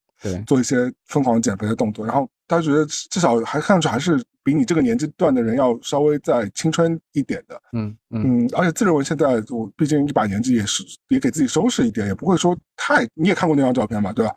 [0.45, 14.33] 做一些疯狂减肥的动作，然后他觉得至少还看上去还是比你这个年纪段的人要稍微再青春一点的，嗯嗯，而且自认为现在我毕竟一把年纪也是也给自己收拾一点，也不会说太你也看过那张照片嘛，对吧？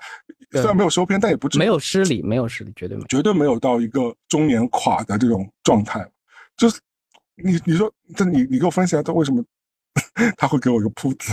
[0.52, 6.06] 虽然没有收片，但也不没有失礼，没有失礼，绝对没有绝对没有到一个中年垮的这种状态，
[6.56, 6.80] 就是
[7.36, 9.44] 你你说这你你给我分析下他为什么？
[10.36, 11.32] 他会给我一个铺子，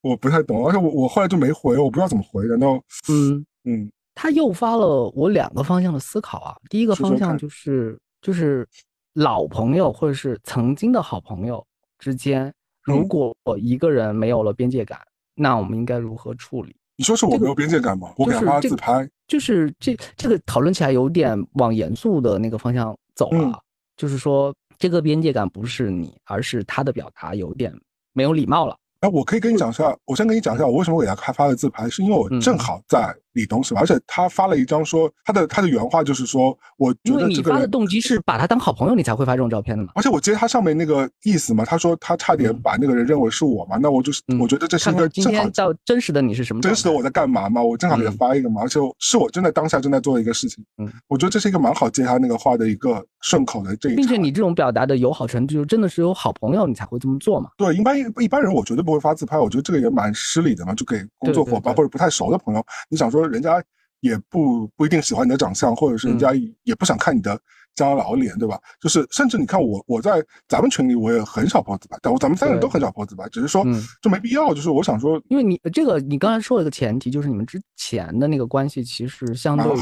[0.00, 2.46] 我不太懂，而且我我后来就没回，我不知道怎么回。
[2.46, 6.56] 然后，嗯嗯，他诱发了我两个方向的思考啊。
[6.70, 8.66] 第一个方向就是就是
[9.14, 11.64] 老朋友或者是曾经的好朋友
[11.98, 12.52] 之间，
[12.82, 14.98] 如果一个人没有了边界感，
[15.34, 16.74] 那我们应该如何处理？
[16.96, 18.12] 你说是我没有边界感吗？
[18.16, 23.60] 我给他发自拍，就是这这个讨论起来有点往严肃的那个方向走了，
[23.96, 27.74] 就是说这个边界感不是你，而是他的表达有点。
[28.16, 28.76] 没有礼貌了。
[29.00, 33.12] 哎，我可以跟你讲一下，我先跟你讲一下，我为什么给他开发了自拍，是因为我正好在。
[33.34, 33.80] 理东是吧？
[33.80, 39.92] 而且他发了一张说他的他的原话就是说，我觉得你发的动机是把他当好朋友，你才会发这种照片的嘛。
[39.94, 46.62] 而且我接他上面那个意思嘛，他说他差点把那个人认为是我嘛，那我就是我觉得这是一个正好到真实的你是什么？
[46.62, 47.62] 真实的我在干嘛嘛？
[47.62, 50.64] 我正好给他发一个嘛，而且是我正在当下正在做一个事情。
[50.78, 53.94] 嗯，我觉得这是一个蛮好接他那个话的一个顺口的这一。
[53.96, 57.50] 并且你这种表达的友好程度，就真的是有好朋友你才会这么做嘛？
[57.56, 63.62] 对，一般一般人我绝对不会发自拍，我觉得这个也蛮失礼的嘛，就给工作伙伴或者不太熟的朋友，你想说人家。
[64.00, 66.30] 也不不一定喜欢你的长相，或者是人家
[66.64, 67.40] 也不想看你的。
[67.74, 68.56] 将老脸对吧？
[68.80, 73.64] 就是甚至你看我我在咱们群里我也很少抛自拍，但我咱们三个人都很少抛自拍，只是说
[74.00, 74.54] 就没必要。
[74.54, 79.76] 就是我想说，因为你这个你刚才说了一个前提，就是你们之前的那个关系其实相对于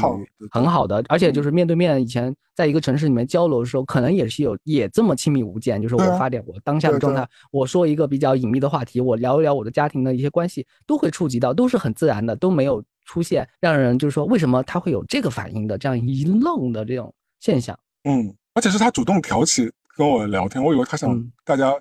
[0.49, 5.79] 很好的，而且就是面对面以前在一个城市里面交流的时候，可能也是有也这么亲密无间。
[5.79, 17.77] 就是我发点我当下的状态，我说一个比较隐秘的话题，我聊一聊我的家庭的一些关系，都会触及到，都是很自然的，都没有出现让人就是说为什么他会有这个反应的这样一愣的这种现象。
[18.03, 21.73] 嗯，而且是他主动挑起跟我聊天，我以为他想大家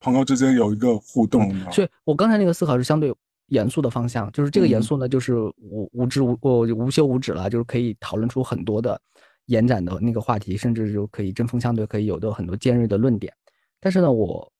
[0.00, 1.54] 朋友之间有一个互动。
[1.70, 3.14] 所以我刚才那个思考是相对
[3.48, 9.00] 严肃的方向，就是这个严肃呢，就是无无知无我无休无止了，就是可以讨论出很多的
[9.46, 13.32] 延展的那个话题，甚至就可以针锋相对，可以有的很多尖锐的论点。
[13.78, 14.52] 但是呢，我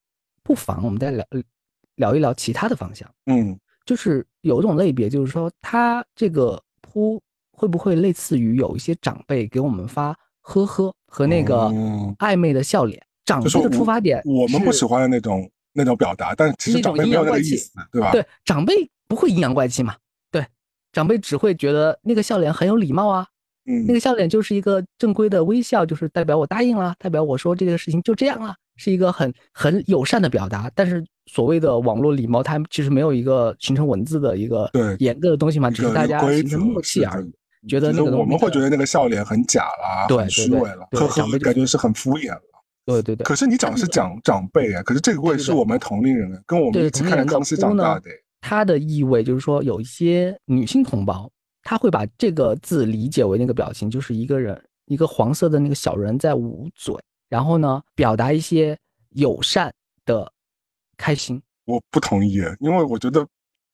[0.44, 1.26] 不妨我们再聊
[1.96, 3.10] 聊一聊其他的方向。
[3.24, 7.18] 嗯，就是有一种类别，就是说他这个扑
[7.52, 10.14] 会不会类似于有一些长辈给我们发。
[10.48, 11.56] 呵呵，和那个
[12.20, 18.12] 暧昧的笑脸，长辈的出发点，我们不喜欢的那种那种表达，但其实长辈没有那个意思，对吧？
[18.12, 19.96] 对，长辈不会阴阳怪气嘛？
[20.30, 20.46] 对，
[20.92, 23.26] 长辈只会觉得那个笑脸很有礼貌啊，
[23.64, 30.70] 嗯，那个笑脸就是一个正规的微笑，就是代表我答应了，代表我说这个事情就这样了，是一个很很友善的表达。
[30.74, 37.32] 但是所谓的网络礼貌，它其实没有一个形成文字的一个严格的东西嘛，只是大家形成默契而已。
[37.68, 42.40] 觉得那个我们会觉得那个笑脸很假啦，很虚伪了，呵呵，感觉是很敷衍了。
[42.84, 43.24] 对对对。
[43.24, 48.08] 可是你讲的是长长辈啊，可是这个位是我们同龄人，跟我们一起看康熙长大的。
[48.40, 51.28] 它的意味就是说，有一些女性同胞，
[51.64, 56.94] 她会把这个字理解为那个表情，就是一个人一个黄色的那个小人在捂嘴，
[57.28, 58.78] 然后呢，表达一些
[59.10, 59.72] 友善
[60.04, 60.32] 的
[60.96, 61.42] 开心。
[61.64, 63.26] 我不同意，因为我觉得。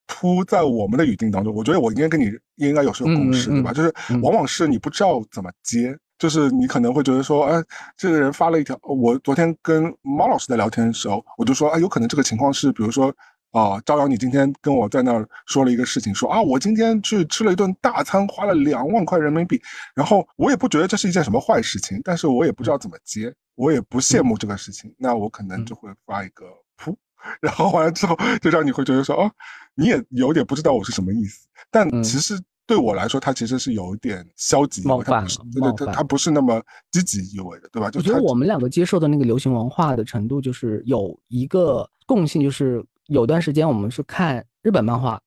[0.08, 3.72] 扑在我们的语境当中，我觉得我应该跟你应该有是有共识，对吧？
[3.72, 7.62] 就是往往是你不知道怎么接，就是你可能会觉得说，哎，
[7.96, 13.14] 这个人发了一条，我昨天跟猫老师在聊天的时候，我就说，哎，有可能这个情况是，比如说，
[13.52, 19.58] 啊，招摇，你今天跟我在那儿说了一个事情，说啊，我今天去吃了一顿大餐，花了两万块人民币，
[19.94, 26.46] 然后我也不觉得这是一件什么坏事情，但是我也不知道怎么接，我也不羡慕这个事情，那我可能就会发一个
[26.78, 26.94] 噗，
[27.40, 29.30] 然后完了之后，就让你会觉得说，哦。
[29.74, 37.90] 你也有点不知道我是什么意思，但其实对我来说，它其实是有一点消极冒犯，对对对，他不是那么积极意味的，对吧？
[37.94, 45.18] 我觉得我们两个接受的那个流行文化的程度，就是有一个共性，就是有段时间我们是看日本漫画，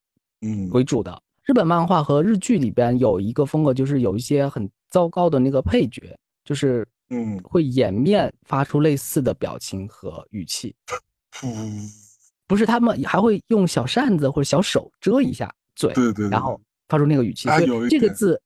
[0.42, 1.20] 嗯为主的。
[1.42, 10.74] 日本漫画和日剧里边有一个风格，就是有一些很糟糕的那个配角，就是嗯会掩面发出类似的表情和语气。
[12.48, 17.48] 不是，他们还会用小扇子或者小手遮一下嘴，对对，然后发出那个语气。
[17.48, 18.40] 所以这个字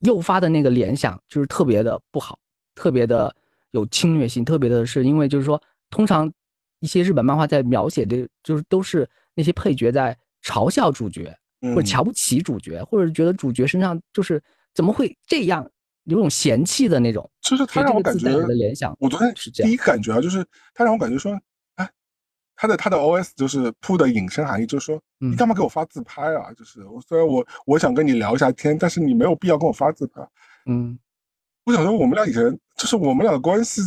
[0.00, 2.38] 诱发的那个联想就是特别的不好，
[2.74, 3.34] 特别的
[3.70, 6.30] 有侵略性，特别的是因为就是说，通常
[6.80, 14.40] 一些日本漫画在描写的，就是都是那些配角在嘲笑主角，或者瞧不起主角，或者觉得主角身上就是
[14.74, 15.68] 怎么会这样，
[16.06, 17.30] 有种嫌弃的那种。
[17.40, 21.38] 就是他让我感觉的联想，我昨天第一感觉啊，就是他让我感觉说，
[21.76, 21.88] 哎，
[22.56, 26.52] 他的他的 O S 就是铺的引申含义，就是说你干嘛给我发自拍啊？
[26.54, 30.20] 就是我虽然我我想跟你聊一下天，但是你没有必要跟我发自拍。
[30.66, 30.98] 嗯，
[31.64, 32.42] 我想说我们俩以前
[32.76, 33.82] 就是我们俩的关系。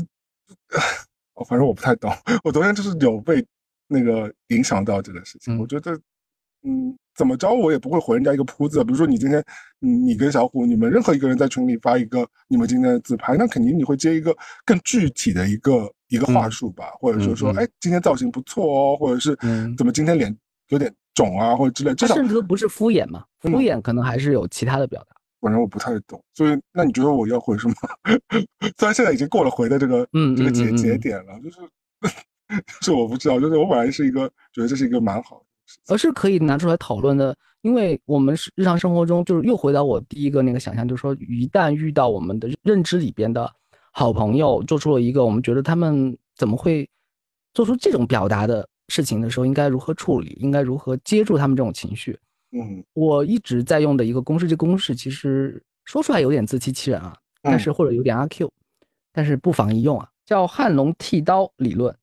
[1.48, 2.12] 反正我不太懂，
[2.44, 3.41] 我昨天就是有被
[3.88, 5.58] 那个影响到这个事情。
[5.58, 5.98] 我觉得，
[6.64, 8.84] 嗯，怎么着我也不会回人家一个铺子。
[8.84, 9.44] 比如说你今天，
[9.80, 19.36] 你跟小虎，你们任何一个人在群里发一个你们今天的自拍，那肯定你会接一个更具体的一个一个话术吧，或者说说，哎，今天造型不错哦，或者是
[19.77, 20.36] 怎么今天脸
[20.69, 21.94] 有点肿啊，或者之类。
[21.95, 25.15] 这甚至都不是敷衍嘛，敷衍可能还是有其他的表达。
[25.41, 27.73] 反正我不太懂，所以那你觉得我要回什么？
[28.77, 31.57] 虽然现在已经过了回的这个嗯这个节节点了，就是
[32.81, 35.45] 就是我不知道，就是我本来是一个觉得这是一个蛮好的，
[35.88, 43.52] 而是可以拿出来讨论的，因为我们是日常生活中就是又回到我第一个那个想象，就是说一旦遇到我们的认知里边的
[43.91, 46.88] 好朋友做出了一个我们觉得他们怎么会
[47.54, 50.38] 做出这种表达的事情的时候，应该如何处理？
[50.40, 52.18] 应该如何接住他们这种情绪？
[52.52, 58.52] 嗯，我一直在用的一个公式，这公式其实说出来有点自欺欺人啊，但是或者有点阿 Q，
[59.14, 61.96] 但是不妨一用啊，叫汉龙剃刀理论，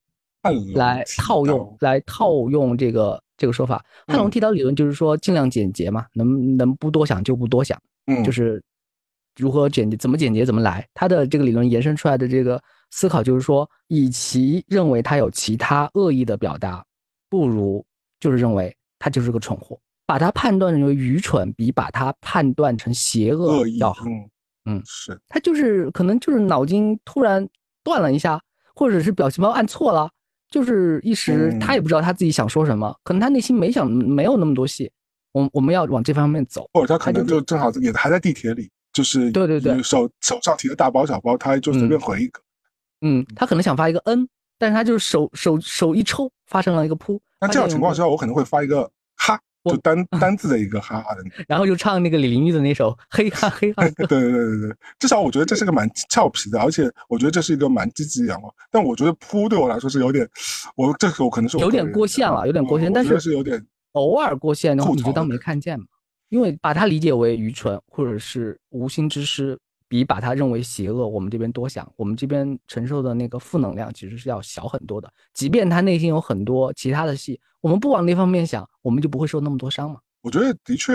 [0.75, 3.85] 来套用来套用这个这个说法。
[4.07, 8.63] 汉龙剃刀理论就是说尽量简洁嘛，能能不多想就不多想，嗯，就是
[9.37, 10.87] 如何简洁怎么简洁怎么来。
[10.95, 16.85] 他的这个理论延伸出来的这个思考就是说，与其认为他有其他恶意的表达，
[17.29, 17.85] 不如
[18.21, 19.79] 就是认为他就是个蠢货。
[20.09, 24.05] 把他判断成为愚蠢，比把他判断成邪恶要好。
[24.07, 24.31] 嗯
[24.69, 27.45] 嗯，是他就是可能就是脑筋突然
[27.83, 28.41] 断了一下，
[28.75, 30.09] 或者是表情包按错了，
[30.57, 34.91] 就是一时他也不知道他自己想说什么，可能他内心没想没有那么多戏。
[35.33, 42.41] 我我们要往这方面走，或者他可能就正好也还在地铁里，就是对对对，手手上提着大包小包，他就随便回一个。
[43.03, 44.27] 嗯，他可能想发一个 N，
[44.59, 47.21] 但是他就是手手手一抽，发生了一个扑。
[47.39, 48.91] 那这样情况下，我可能会发一个哈。
[49.71, 53.89] 就单 单字的一个哈哈的，然后就唱那个李玲玉的那首嘿哈嘿哈。
[53.91, 58.53] 对对对对对，至少我觉得这是个蛮俏皮的，而且我觉得这是一个蛮积极阳光。
[58.71, 60.29] 但我觉得扑对我来说是有点，
[60.77, 62.93] 我这个我可能是有点过线了，有点过线。
[62.93, 65.87] 但是是有点偶尔过线然后，你就当没看见嘛。
[66.29, 69.57] 因为把它理解为愚蠢或者是无心之失。
[69.89, 75.13] 比把它认为邪恶，我们这边多想，我们这边承受的那个负能量其实是要小很多的。
[75.33, 80.01] 即便他内心有很多其他的戏，我们不往那方面想，我们就不会受那么多伤嘛。
[80.23, 80.95] 我觉得的确，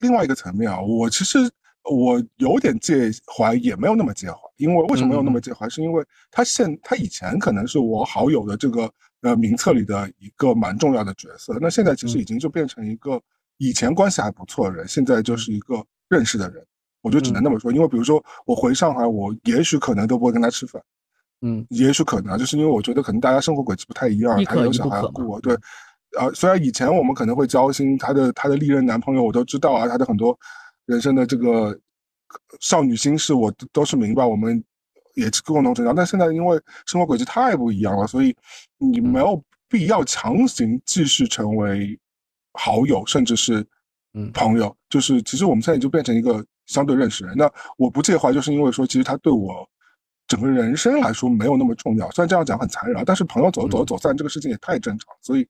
[0.00, 1.38] 另外一个层面啊，我其实
[1.82, 4.38] 我有点介怀，也没有那么介怀。
[4.56, 5.68] 因为为什么没有那么介怀？
[5.68, 8.90] 是因为他现他以前可能是我好友的这个
[9.20, 13.20] 呃名册里的一个蛮重要的角色，那现在其实已经就变成一个
[13.58, 16.66] 以前关系还不错的人，现在就是一个认识的人。
[17.06, 20.82] 我就只能那么说，因为比如说我回上海，我也许可能都不会跟他吃饭，
[21.40, 25.54] 嗯，也许可能就是因为我觉得可能大家生活轨迹不太一样，他有小孩顾，对，
[26.18, 30.36] 啊，虽然以前我们可能会交心，他的他的历任男朋友我都知道啊，他的很多
[30.86, 31.78] 人生的这个
[32.58, 34.60] 少女心事我都是明白，我们
[35.14, 38.34] 也是共同成长，但现在因为生活轨迹太不一样了，所以
[38.78, 41.96] 你没有必要强行继续成为
[42.54, 43.64] 好友，甚至是
[44.14, 44.32] 嗯。
[44.32, 46.44] 朋友，就是其实我们现在就变成一个。
[46.66, 49.66] 相对认识人，那我不介怀，就是因为说，其实他对我
[50.26, 52.10] 整个人生来说没有那么重要。
[52.10, 55.46] 虽然这样讲很残忍，但是朋友走走走散这个事情也太正常，所以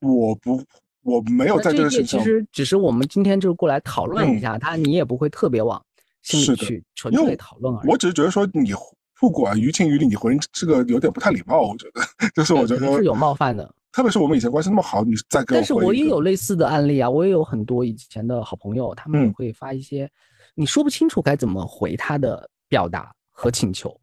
[0.00, 0.62] 我不
[1.02, 2.18] 我没有在这个事情。
[2.18, 5.82] 其实只是我们今天就是过来讨论一下他，你也不会特别往
[6.22, 7.88] 心里去纯粹讨论而已。
[7.88, 8.74] 我只是觉得说，你
[9.18, 11.62] 不管于情于理，你回这个有点不太礼貌。
[11.62, 13.74] 我觉得， 就是我觉得是有冒犯的。
[13.92, 20.10] 特别是我们以前关系那么好，你再跟但是我也有类似的案例啊，我也有很多以前的好朋友，他们也会发一些。
[20.60, 23.98] 你说不清楚该怎么回他的表达和请求，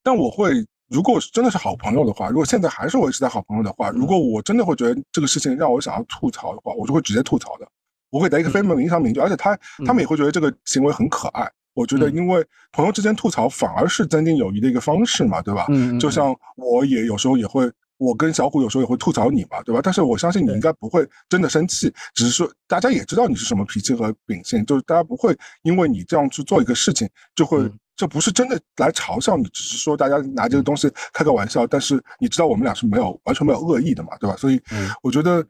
[0.00, 7.66] 但我会，如果真的是好朋友的话，如果现在还是维持在好朋友的话，如果我真的会觉得这个事情让我想要吐槽的话，我就会直接吐槽的，
[8.10, 11.50] 我会在一个非常常明确，而且他他们也会觉得这个行为很可爱。
[11.74, 15.66] 我觉得，因为朋友之间吐槽反而是增进友谊的一个方式嘛，对吧？
[15.70, 17.68] 嗯，就像我也有时候也会。
[17.98, 19.80] 我跟小虎有时候也会吐槽你嘛，对吧？
[19.82, 31.66] 但是我相信你应该不会真的生气，只是说大家也知道你是什么脾气和秉性，就是大家不会因为你这样去做一个事情，就会这不是真的来嘲笑你，只是说大家拿这个东西开个玩笑。
[31.66, 34.36] 但是你知道我们俩是没有完全没有恶意的嘛，对吧？
[34.36, 34.60] 所以
[35.02, 35.44] 我觉得，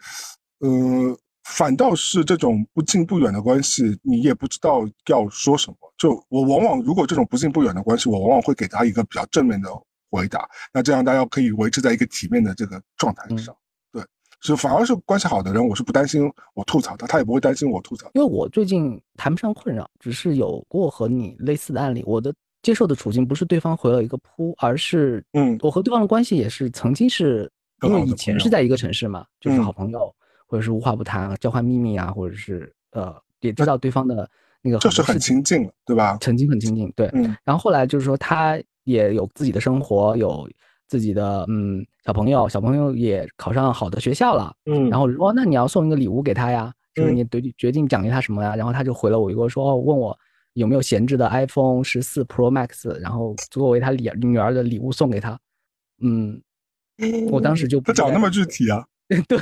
[0.61, 5.77] 呃，反倒是这种不近不远的关系，你也不知道要说什么。
[5.99, 9.69] 就我往往如果这种不近不远的关系，我往往会给他一个比较正面的。
[10.11, 13.55] 回答，那这样大家可以维持在一个体面的这个状态上。
[13.93, 14.03] 对，
[14.41, 18.11] 是反而是关系好的人，我是不担心我吐槽他，他也不会担心我吐槽。
[18.15, 22.03] 因为我最近谈不上困扰，只是有过和你类似的案例。
[22.07, 27.51] 我的接受的处境不是对方回了一个扑，而是嗯，我和对方的关系也是曾经是
[27.83, 30.15] 因为以前是在一个城市嘛，就是好朋友，
[30.47, 34.29] 或者是无话不谈，交换秘密啊，或者是呃也知道对方的
[34.61, 36.19] 那个，就是很亲近了，对吧？
[36.21, 37.09] 曾经很亲近，对。
[37.45, 40.49] 然后后来就是说他也有自己的生活，有。
[40.91, 48.57] 自己的嗯小朋友，小朋友也考上好的学校了，嗯，然后说，那你要送一个礼物给他呀，就是你决决定奖励他什么呀？
[48.57, 50.19] 然后他就回了我一个说，哦，问我
[50.55, 55.39] 有没有闲置的 iPhone 十四 Pro Max，然后作为他女女儿的礼物送给他。
[56.01, 56.41] 嗯，
[57.31, 58.83] 我当时就他讲那么具体啊？
[59.29, 59.39] 对，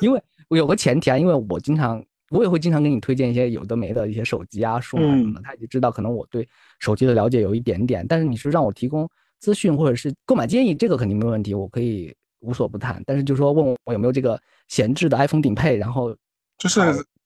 [0.00, 6.48] 因为我有个前提啊，因为我经常我也会经常给你推荐一些有的没的一些手机啊、数码什么的，他已经知道可能我对
[6.78, 9.08] 手机的了解有一点点，但是你是让我提供。
[9.40, 13.00] 资讯或者是购买建议，这个肯定没问题，我可以无所不谈。
[13.06, 14.36] 但是就说问我有没有这个
[14.66, 16.12] 闲置的 iPhone 顶配，然后
[16.58, 16.80] 就是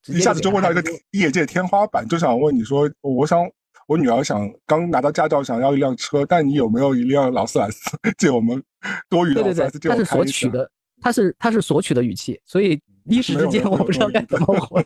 [0.08, 3.40] 一下子就问到一个业界天花板，就想问你说，我想
[3.88, 7.80] 我女儿想刚拿到驾照，想要一辆车，但你有没有一辆劳斯莱斯
[8.18, 8.62] 借我们
[9.08, 10.70] 多余的劳斯莱斯借我开他是索取的，
[11.02, 14.82] 他是他是索取的语气，所以一时之间我不知道该怎么回。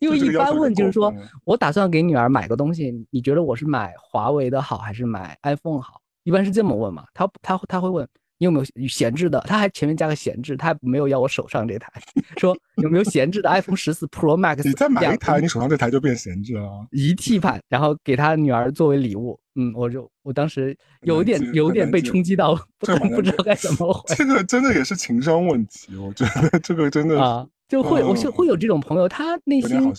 [0.00, 1.14] 因为一般问就是说
[1.44, 6.00] 我打算给女儿买个东西，你觉得我是买华为的好还是买 iPhone 好？
[6.24, 8.08] 一般是这么问嘛，他他他会问
[8.42, 11.92] 你有没有闲置的，他还前面加个闲置，他还没有要我手上这台，
[12.38, 24.12] 说有没有闲置的 iPhone 十四 Pro Max，你再买一台，你手上这台就变闲置了，一 T 版，然后给他女儿作为礼物，嗯，我就我当时有点有点被冲击到，不不知道该怎么回。
[24.16, 29.94] 这个真的也是情商问题，我觉得这个真的啊，就会我就会有这种朋友，他内心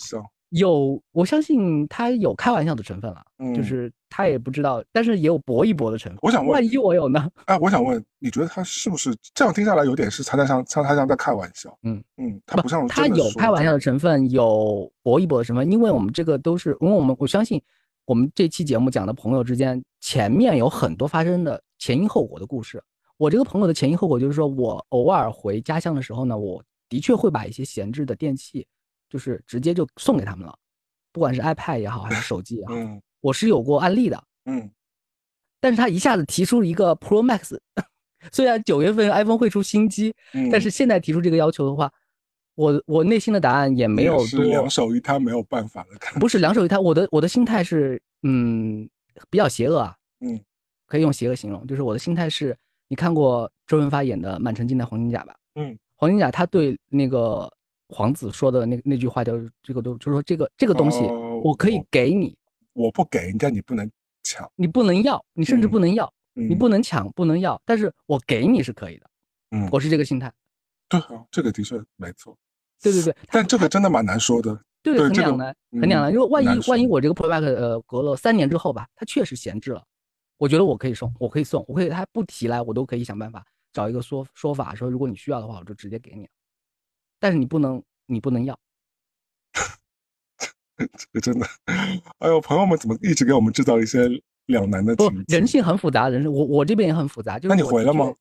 [0.56, 3.24] 有，我相信他有开玩笑的成分了，
[3.56, 6.18] 就是他也不知道，但是也有搏一搏的成分。
[6.22, 7.28] 我想问，万一我有呢？
[7.46, 11.76] 哎，我想问，你觉得他是不是这样听下来有点是他在像像他像在开玩笑？
[11.82, 17.60] 嗯嗯，他不像他有开玩笑的成分，有搏一搏的成分，因为我们这个都是，因为我们我相信
[18.04, 22.80] 我们这期节目讲的朋友之间前面有很多发生的前因后果的故事。
[23.16, 28.64] 我这个朋友的前因后果就是说我偶尔回家乡的时候呢，我的确会把一些闲置的电器。
[29.14, 30.58] 就是直接就送给他们了，
[31.12, 32.74] 不管是 iPad 也好，还是 手机也好，
[33.20, 34.20] 我是有过案例的。
[34.46, 34.68] 嗯，
[35.60, 37.56] 但是他一下子提出了一个 Pro Max，
[38.32, 40.12] 虽然九月份 iPhone 会出新机，
[40.50, 41.88] 但是现在提出这个要求的话，
[42.56, 46.18] 我我内心的答案也没有多两手一摊，没有办法的。
[46.18, 48.90] 不是两手一摊，我的我的心态是，嗯，
[49.30, 49.96] 比较邪恶啊。
[50.18, 50.40] 嗯，
[50.88, 52.56] 可以用邪恶形容，就是我的心态是，
[52.88, 55.36] 你看过周润发演的《满城尽带黄金甲》吧？
[55.54, 57.48] 嗯，黄金甲他对那个。
[57.94, 61.04] 皇子说的那那句话叫这个都就是说这个这个东西
[61.44, 62.36] 我可以给你，
[62.72, 63.88] 我不给，但你不能
[64.24, 69.06] 抢，你不能要，你甚至不能要，你不能抢，不能要，但是我给你是可以的，
[69.52, 70.32] 嗯，我是这个心态，
[70.88, 71.00] 对，
[71.30, 72.36] 这个的确没错，
[72.82, 79.80] 对对对，但这个真的蛮难说的，对，很两难，很两难，因为万一万一我这个 Pro Max 呃隔了三年之后吧，它确实闲置了，
[80.36, 86.28] 我觉得我可以送，我可以送，我可以他不提来，我都可以想办法找一个说说法，说如果你需要的话，我就直接给你。
[87.24, 88.54] 但是你不能，你不能要，
[90.76, 91.46] 这个真的，
[92.18, 94.06] 哎呦，朋友们怎么一直给我们制造一些
[94.44, 94.94] 两难的？
[94.94, 97.38] 不，人性很复杂，人性我我这边也很复杂。
[97.38, 98.12] 就那你回了吗？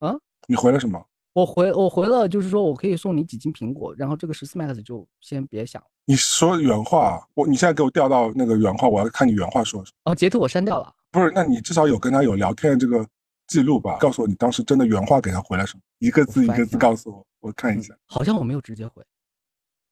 [0.00, 0.12] 啊？
[0.48, 1.00] 你回了什么？
[1.34, 5.80] 我回我回了，就是说我可以送你几斤苹果，然后这个十四 Max 就先别想。
[6.06, 10.10] 你说原话，我你现在给我调到那个原话，我要看你原话说什么。
[10.10, 10.92] 哦，截图我删掉了。
[11.12, 13.06] 不是，那你至少有跟他有聊天的这个
[13.46, 13.98] 记录吧？
[14.00, 17.24] 告诉我你当时真的原话给他回了什么，一个字一个字告诉我。
[17.40, 19.04] 我看一下，好像我没有直接回，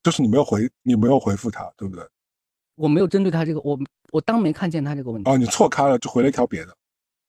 [0.03, 2.07] 就是你没有回，你没有回复他，对不对？
[2.75, 3.79] 我没有针对他这个，我
[4.13, 5.31] 我当没看见他这个问题。
[5.31, 6.77] 哦，你错开了，就回了一条别的，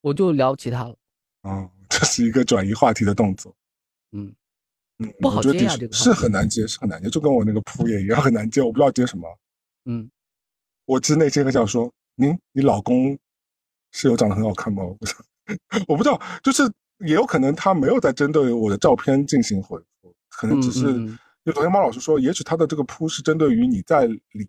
[0.00, 0.96] 我就聊其他了。
[1.44, 3.54] 嗯，这是一个转移话题的动作。
[4.12, 4.34] 嗯
[4.98, 9.38] 嗯，不好接啊，这个是很难接，是很难接，就跟我那个铺也一样很难接，我不知道接什么。
[9.84, 10.10] 嗯，
[10.84, 13.16] 我其实内心很想说，您，你老公
[13.92, 14.82] 是有长得很好看吗？
[14.84, 15.20] 我不知道，
[15.88, 16.62] 我不知道，就是
[17.06, 19.80] 也有可能他没有在针对我的照片进行回。
[20.38, 20.84] 可能只是，
[21.44, 24.48] 就昨天猫老师说，也许他的这个铺是针对于你在理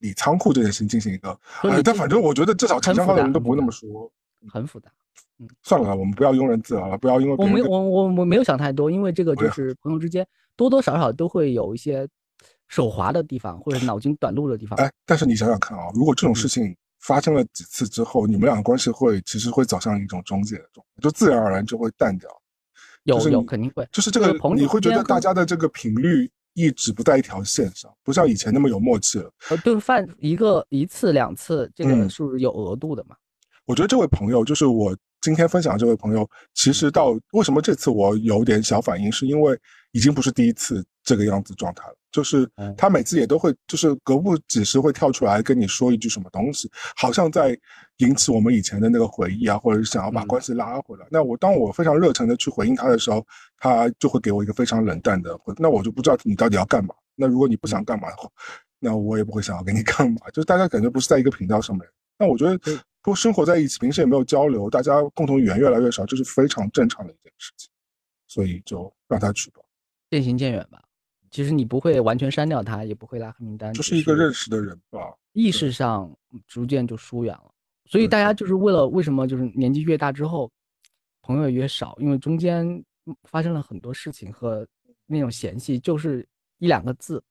[0.00, 1.30] 理仓库这件事情进行一个，
[1.62, 4.10] 哎，但反正我觉得至少情商高的人都不会那么说，
[4.48, 4.90] 很复杂。
[5.38, 12.08] 嗯，算了，我们不要庸人自扰了，不要因为我没我我我没有想太多，因为这个就是朋友之间多多少少都会有一些
[12.66, 14.76] 手滑的地方，或者脑筋短路的地方。
[14.80, 22.28] 哎，但是你想想看啊，如果这种事情发生了几次之后，你们俩的关系会其实会走向一种终结的状，就自然而然就会淡掉。
[23.16, 29.30] 有有肯定会，就是这个，你会觉得大家的这个频率一直不在一条线上，不像以前那么有默契了。
[29.50, 33.16] 呃，就是犯一个一次两次，这个是有额度的嘛？
[33.64, 39.58] 我觉得这位朋友，就是我今天分享这位朋友，其实到为什么这次我有点小反应，是因为
[39.92, 41.94] 已经不是第一次这个样子状态了。
[42.10, 47.56] 就是他每次也都会，就是隔不几时会跳出来跟你说一句什么东西，好像在
[47.98, 51.06] 引起我们以前的那个回忆啊，或者是想要把关系拉回来。
[51.10, 53.24] 那我当我非常热诚的去回应他的时候，
[53.58, 55.52] 他就会给我一个非常冷淡的回。
[55.58, 56.94] 那我就不知道你到底要干嘛。
[57.14, 58.26] 那如果你不想干嘛的话，
[58.78, 60.30] 那我也不会想要跟你 干嘛。
[60.32, 61.86] 就是大家感觉不是在一个频道上面。
[62.18, 62.58] 那我觉得
[63.02, 67.68] 不生活在一起，平时也没有交流，大家共同语言越来越少，这是非常正常的一件事情。
[68.26, 69.60] 所以就让他去吧，
[70.10, 70.82] 渐行渐远吧。
[71.30, 75.00] 其实你不会完全删掉他，也不会拉黑名单，就是一个认识的人吧。
[75.32, 76.10] 意识上
[76.46, 77.52] 逐渐就疏远了，
[77.84, 80.50] 所以大家就是为了为什么就是年纪越大之后，
[81.20, 82.66] 朋友越少，因为中间
[83.24, 84.66] 发生了很多事情和
[85.06, 86.26] 那种嫌隙，就是
[86.58, 87.22] 一两个字，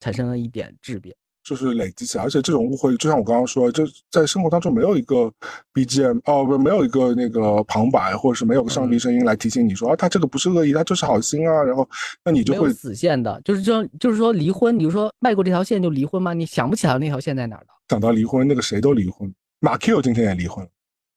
[0.00, 1.14] 产生了一点质变。
[1.44, 5.30] 就是累积起来，而且这种误会，就像我刚刚说，就在生活当中没有一个
[5.74, 11.62] BGM 哦，不，没有一个那个旁白，或者是没有个上帝声音来提醒你说啊，他这个不是恶意，他就是好心啊。
[11.62, 11.86] 然后，
[12.24, 16.32] 那你就会死线的，就是这，就是说离婚，比如说迈过这条线就离婚吗？
[16.32, 17.68] 你想不起来那条线在哪儿的？
[17.90, 19.30] 想到离婚，那个谁都离婚，
[19.60, 20.66] 马 Q 今天也离婚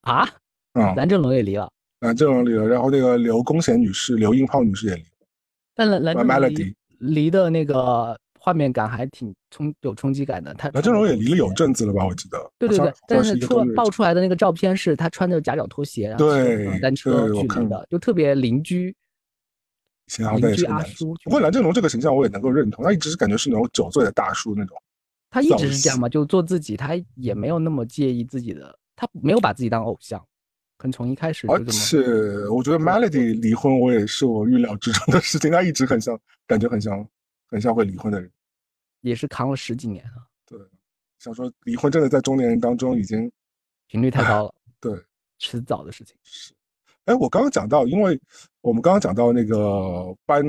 [0.01, 0.27] 啊，
[0.73, 1.71] 嗯，蓝正龙也离了，
[2.01, 5.03] 蓝正龙离了，然后那个刘公贤女士、刘英炮女士也离，
[5.73, 8.19] 但蓝蓝正龙离离的那个。
[8.47, 10.53] 画面感还挺冲，有冲击感的。
[10.53, 12.05] 他蓝正龙也离了有阵子了吧？
[12.05, 12.49] 我记得。
[12.57, 16.29] 对对对，但是出爆出来的那个照片是他穿着夹脚拖鞋，然后
[16.81, 18.95] 单车去看的，就特别邻居。
[20.37, 21.13] 邻居阿叔。
[21.25, 24.81] 不过蓝正龙这个形象我也能够认同，他一直是感觉是那种酒醉的大叔那种。
[25.29, 30.17] 他一直是这样嘛，就做自己，他也没有那么介意自己的，他没有把自己当偶像，
[30.77, 31.47] 可能从一开始。
[31.47, 31.97] 而且
[32.47, 35.51] 我觉得 Melody 离婚，我也是我预料之中的事情。
[35.51, 36.17] 他一直很像，
[36.47, 37.05] 感觉很像，
[37.49, 38.31] 很像会离婚的人。
[39.01, 40.25] 也是扛了十几年啊！
[40.45, 40.59] 对，
[41.19, 43.31] 想说离婚真的在中年人当中已经
[43.87, 44.55] 频率太高了。
[44.81, 44.93] 对，
[45.39, 46.15] 迟早的事情。
[46.23, 46.53] 是，
[47.05, 48.19] 哎，我刚刚讲到，因为
[48.61, 50.43] 我们刚刚讲到那个搬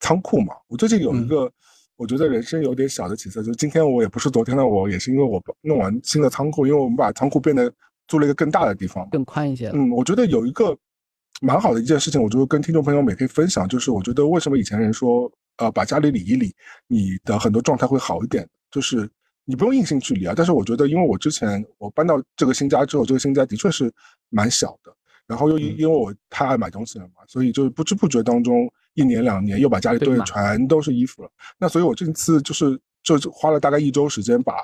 [0.00, 1.50] 仓库嘛，我最近有一个，
[1.96, 7.72] 我觉得人生有点小的起色，就是今天我也不是昨天的我，也是因为我弄完新的仓库，因为我们把仓库变得
[8.08, 9.70] 租了一个更大的地方，更宽一些。
[9.74, 10.76] 嗯，我觉得有一个
[11.40, 15.30] 蛮好的一件事情，我就跟听众朋友们也可以分享，就是我觉得为什么以前人说。
[15.58, 16.54] 呃，把家里理一理，
[16.86, 18.48] 你的很多状态会好一点。
[18.70, 19.08] 就是
[19.44, 23.92] 你不用硬性去理啊，但是我觉得，因为我之前我搬到这个新家之后，这个新家的确是
[24.28, 24.94] 蛮小的。
[25.26, 31.30] 然后又因因为我太爱买东西了嘛，所以就是不知不觉当中，一年两年又把家里堆的全都是衣服了。
[31.58, 34.54] 那所以我这次就是就花了大概一周时间，把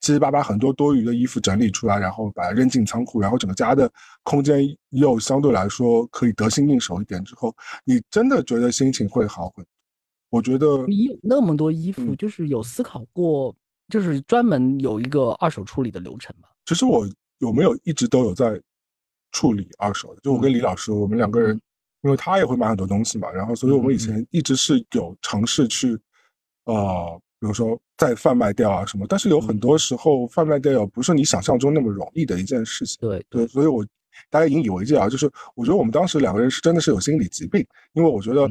[0.00, 3.90] 七七八八很多多余的衣服整理出来，然后把它扔进仓库，然后整个家的
[4.22, 7.22] 空间又相对来说可以得心应手一点。
[7.24, 7.54] 之后，
[7.84, 9.66] 你真的觉得心情会好很。
[10.36, 13.54] 我觉得你有那么多衣服，就是有思考过，
[13.88, 16.48] 就是专门有一个二手处理的流程吗？
[16.66, 17.08] 其实我
[17.38, 18.60] 有没有一直都有在
[19.32, 20.20] 处理二手的？
[20.20, 21.58] 就我跟李老师，我们两个人，
[22.02, 25.98] 因为他也会买很多东西嘛，然后所以我们以前一直是有尝试去，
[26.64, 29.06] 呃，比如说再贩卖掉啊什么。
[29.08, 32.98] 但是有很多时候贩卖掉不是你想象中那么容易的一件事情。
[33.00, 33.82] 对对，所以我
[34.28, 38.46] 大家引以为戒啊，就是我觉得我们当时两个人是真的是有心理疾病，因为我觉得。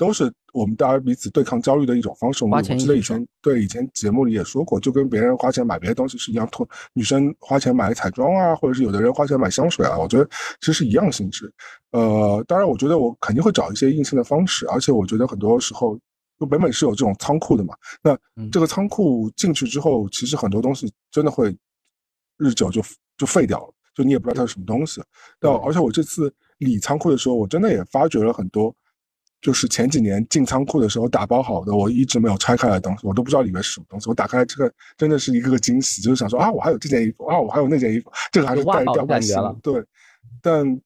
[0.00, 2.42] 都是我们大家彼此对抗焦虑的一种方式。
[2.42, 10.26] 我们记得以前对以前节目里也说过，就跟别人花钱买别的东西是一样，同女生花钱买彩妆啊，或者是有的人花钱买香水啊，我觉得
[10.58, 11.52] 其实是一样性质。
[11.90, 15.98] 呃，当然，我觉得我肯定会找一些硬性的方式，而且我觉得很多时候，
[16.38, 17.74] 就北美是有这种仓库的嘛。
[18.02, 18.18] 那
[18.50, 21.54] 这个仓库进去之后，其实很多东西真的会
[22.38, 22.80] 日久就
[23.18, 25.02] 就废掉了，就你也不知道它是什么东西。
[25.42, 28.74] 那而且我这次理仓库的时候，我真的也发掘了很多。
[29.40, 34.06] 就是前几年进仓库的时候打包好的，我一直没有拆开来的东西，我都不知道里面是什么东西。
[34.08, 39.56] 我打开这个，真的是一个个惊喜，就是想说啊，我还有这件衣服啊，我还有那件衣服，这个还是带吊带新的。
[39.62, 39.82] 对，
[40.42, 40.80] 但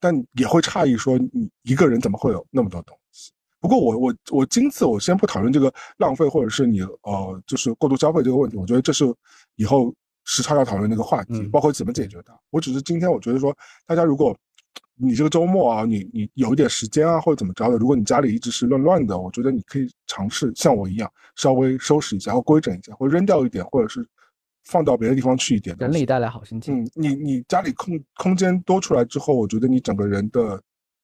[0.00, 3.30] 但也会诧异说，你一个人怎么会有那么多东西？
[3.60, 9.04] 不过我我我今次我先不讨论这个浪费或者是你呃就是过度消费这个问题，我觉得这是
[9.54, 12.36] 以后时差要讨论那个话题，包括怎么解决它。
[12.50, 13.56] 我只是今天我觉得说，
[13.86, 14.36] 大家如果。
[15.02, 17.78] 你这个周末啊，你你有一点时间啊，或者怎么着的？
[17.78, 24.06] 如果你家里一直是乱乱的，我觉得你可以尝试像我一样，稍微收拾一下，或规整一下，或扔掉一点，或者是
[24.64, 25.74] 放到别的地方去一点。
[25.78, 26.84] 整理带来好心情。
[26.84, 30.60] 嗯，你你家里空空间多出来之后，我觉得你整个人的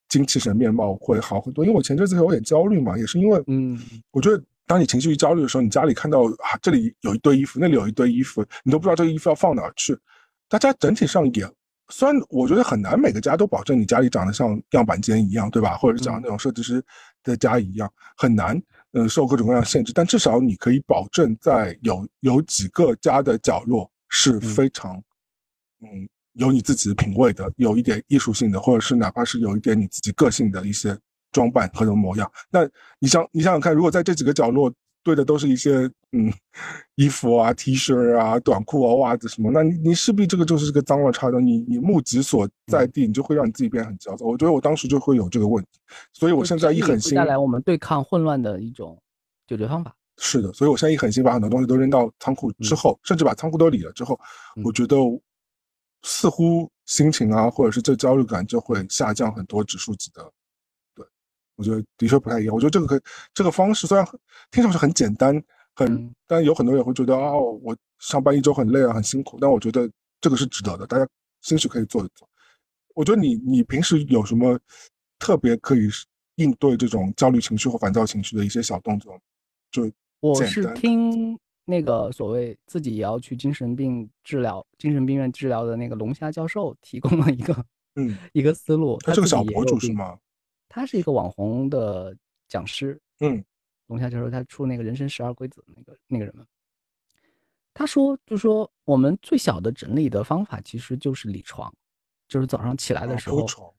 [0.09, 1.65] 精气神面貌会好很多。
[1.65, 9.97] 因为我前阵子有点焦虑嘛，也是因为，嗯，我觉得当你情绪一焦虑的时候，你家里看到啊，这里有一堆衣服，那里有一堆衣服，你都不知道这个衣服要放哪儿去。
[10.49, 11.51] 大家整体上也。
[11.89, 15.77] 虽然我觉得很难每个家都保证你家里长得像样板间一样，对吧？
[15.77, 16.85] 或者是像那种设计师
[17.23, 18.61] 的家一样，很难，
[18.93, 19.93] 嗯，受各种各样限制。
[19.93, 24.97] 但至少你可以保证在有有几个家的角落是非常，
[25.81, 30.99] 嗯，有你自己的品味的，有一点艺术性的，或者是哪怕是有一点你自己个性的一些
[31.31, 32.31] 装扮和什么模样。
[32.51, 32.69] 那
[32.99, 34.73] 你想，你想想看，如果在这几个角落
[35.07, 36.33] 堆的都是一些嗯
[36.97, 41.41] 衣服啊、T 恤啊、短裤啊、袜子什么，那你你势必这个就是个脏乱差的。
[41.41, 44.27] 你你目及所在地，你就会让你自己变得很焦躁。
[44.27, 45.79] 我觉得我当时就会有这个问题，
[46.13, 49.01] 所以我现在一狠心带来我们对抗混乱的一种
[49.47, 49.95] 解决方法。
[50.19, 54.19] 是的，所以我现在一狠心把很多东西都扔到仓库之后，甚至把仓库都理了之后，
[54.65, 54.97] 我觉得
[56.03, 60.33] 似乎心情啊，或者是这焦虑感就会下降很多指数级的。
[61.57, 62.55] 对，我觉得的确不太一样。
[62.55, 63.01] 我觉得这个可
[63.33, 64.07] 这个方式虽然
[64.51, 65.43] 听上去很简单，
[65.75, 69.39] 很，但有很多人会觉得哦，我上班一周很累啊，很辛苦。
[69.41, 71.09] 但我觉得这个是值得的，大家
[71.41, 72.29] 兴许可以做一做。
[72.95, 74.59] 我觉得你你平时有什么
[75.19, 75.89] 特别可以
[76.37, 79.19] 应对这种焦虑情绪或烦躁情绪的一些小动作？
[79.71, 87.65] 就我是听那个所谓自己也要去精神病治疗、精神病院治疗的那个龙虾教授提供了一个
[87.97, 88.97] 嗯一个思路。
[89.01, 90.17] 他是个小博主是吗？
[90.77, 92.15] 他是一个网红的
[92.49, 93.01] 讲师。
[93.21, 93.43] 嗯，
[93.87, 96.45] 龙虾教授他出那个人生十二规则那个那个人嘛，
[97.73, 101.73] 他说就说我们最小的整理的方法其实就是理床，
[102.29, 103.75] 就是早上起来的时候，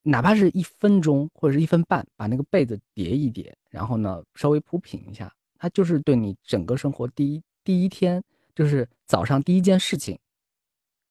[0.00, 5.30] 哪怕是一分钟或者是一分半，把那个被子叠一叠，然后呢稍微铺平一下。
[5.58, 8.24] 它就是对你整个生活第一第一天，
[8.54, 10.18] 就是早上第一件事情，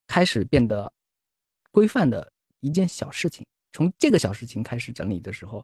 [0.07, 0.91] 开始变得
[1.69, 3.45] 规范的一件小事情。
[3.77, 5.63] 从这个小事情开始整理的时候，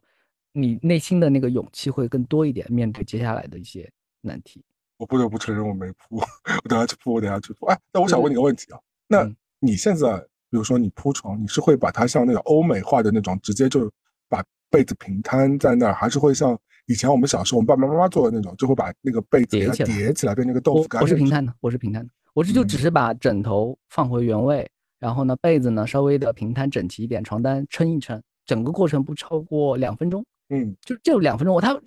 [0.52, 4.64] 你内心的那个勇气会更多一点，面对接下来的一些难题。
[4.98, 7.66] 我不得不承认我没铺，我等下去铺，我等下去铺。
[7.66, 8.78] 哎，那我想问你个问题啊，
[9.08, 9.28] 那
[9.58, 10.16] 你现在
[10.48, 13.90] 比如说你铺床，你是会把它像那个欧美化的那种，直接就
[14.28, 16.56] 把被子平摊在那儿，还是会像？
[16.86, 21.02] 以前我们小时候，我们爸爸妈妈做的那种，就会把那个被子叠起来，叠起来变成个豆腐干。
[21.02, 24.70] 我是平摊的，我是平摊的，我这就只是把枕头放回原位，
[25.04, 30.24] 然后呢，被子呢稍微的平摊整齐一点，床单撑一撑，整个过程不超过两分钟。
[30.48, 31.78] 嗯，就就两分钟，我他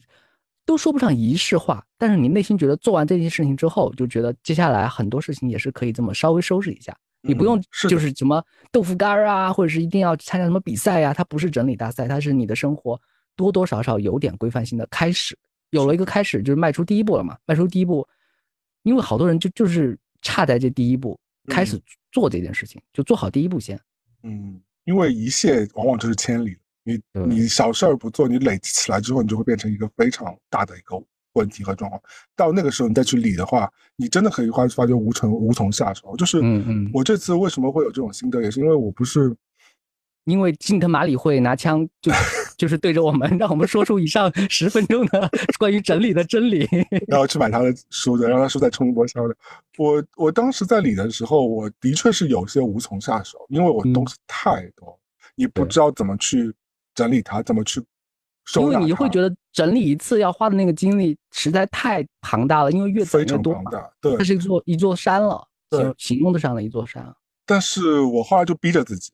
[0.68, 13.02] 都说不上仪式化，但是你内心觉得做完这件事情之后，就觉得接下来很多事情也是可以这么稍微收拾一下，你不用就是什么豆腐干啊，或者是一定要参加什么比赛呀，它不是整理大赛，它是你的生活。
[13.35, 15.38] 多多少少有点规范性的开始，
[15.72, 17.35] 有了一个开始，就是迈出第一步了嘛。
[17.45, 18.07] 迈出第一步，
[18.84, 23.80] 因为好多人就就是差在这第一步，开始做这件事情，就做好第一步先。
[24.24, 31.02] 嗯，因为一切往往就是千里，你你小事儿不做，你累积起来之后，你就会变成一个非常大的一个
[31.34, 32.02] 问题和状况。
[32.36, 36.15] 到那个时候你再去理的话，你真的可以发发觉无从无从下手。
[36.18, 39.36] 就是，嗯嗯，我这次为什么会有这种心得，也是因为我不是。
[40.26, 42.11] 因为金特马里会拿枪就
[42.57, 45.29] 就是对着我们，让我们说出以上十分钟的
[45.59, 46.67] 关于整理的真理，
[47.07, 49.35] 然后去买他的书的，让他书再冲一波销的。
[49.77, 54.99] 我我当时在理的时候，我的确是有些无从下手，因为我东西太多，
[55.35, 56.51] 你不知道怎么去
[56.95, 57.79] 整理它，怎么去
[58.45, 67.13] 收纳因为你会觉得整理一次要花的那个精力实在太庞大了，因为越非常庞大，对，它是一座一座山了，对，形容得上的一座山。
[67.45, 69.11] 但是我后来就逼着自己。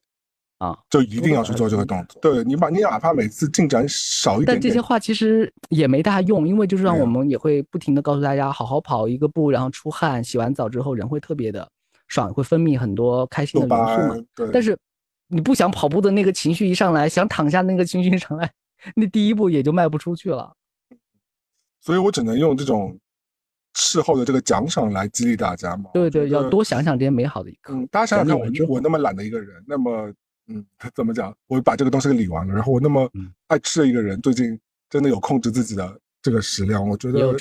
[0.64, 2.18] 啊，就一定要去做这个动作。
[2.22, 11.68] 对你把，你哪怕每次进展少一点，但这些话其实也没大用，因为就是让我们也会不停的告诉大家，好好跑一个步，然后出汗，洗完澡之后人会特别的
[12.08, 14.24] 爽，会分泌很多开心的元素嘛。
[14.34, 14.48] 对。
[14.52, 14.74] 但是
[15.28, 18.50] 你不想跑步的那个情绪一上来，想躺下那个情绪一上来，
[18.96, 20.54] 那第一步也就迈不出去了。
[21.82, 22.98] 所以我只能用这种
[23.74, 25.90] 事后的这个奖赏来激励大家嘛。
[25.92, 27.74] 对对，要多想想这些美好的一刻。
[27.74, 30.10] 嗯，大家想想看，我我那么懒的一个人，那么。
[30.46, 30.64] 嗯，
[30.94, 31.34] 怎么讲？
[31.46, 33.10] 我把这个东西给理完了，然后我那么
[33.46, 34.58] 爱吃的一个人，最近
[34.90, 37.34] 真的有控制自己的这个食量，我觉得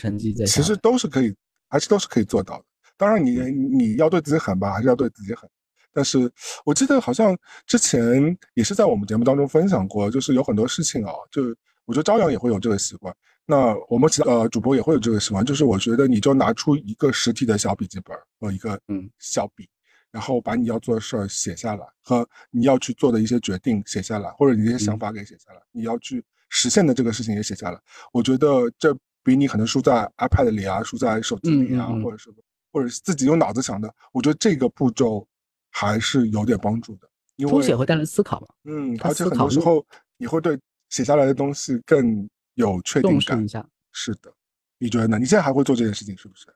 [0.46, 1.36] 其实都是可以，
[1.70, 2.66] 还是都是可以做到的。
[2.96, 5.50] 当然，你你要对自己狠吧，还是要对自己狠。
[5.92, 6.32] 但是
[6.66, 11.44] 我记得好像之前也是在我们节目当中分享过，就是有很多事情啊，就
[11.86, 13.14] 我觉得朝阳也会有这个习惯，
[13.46, 19.68] 那我们其他呃主播也会有这个习惯，就是我觉得你就拿出一个实体的小笔记本和一个嗯小笔。
[20.14, 27.82] 然后把你要做的事儿写下来，和你要去做的一些决定写下来，或者你一些想法给写下来，你要去实现的这个事情也写下来。
[28.12, 32.32] 我觉得这比你可能输在 iPad 里啊，输在手机里啊，或者是
[32.72, 35.28] 或者是自己用脑子想的，我觉得这个步骤
[35.72, 37.10] 还是有点帮助的。
[37.38, 38.48] 因为书写会带来思考嘛？
[38.66, 39.84] 嗯，而且很多时候
[40.18, 40.56] 你会对
[40.90, 43.44] 写下来的东西更有确定感。
[43.44, 43.68] 一下。
[43.92, 44.32] 是的，
[44.78, 45.18] 你觉得呢？
[45.18, 46.48] 你现在还会做这件事情是不是？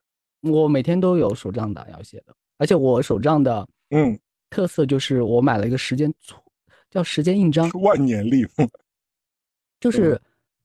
[0.42, 2.36] 我每天都有手账档要写的。
[2.58, 4.18] 而且我手账的嗯
[4.50, 6.42] 特色就是我买了一个时间错
[6.90, 8.46] 叫时间印章，万年历，
[9.80, 10.20] 就是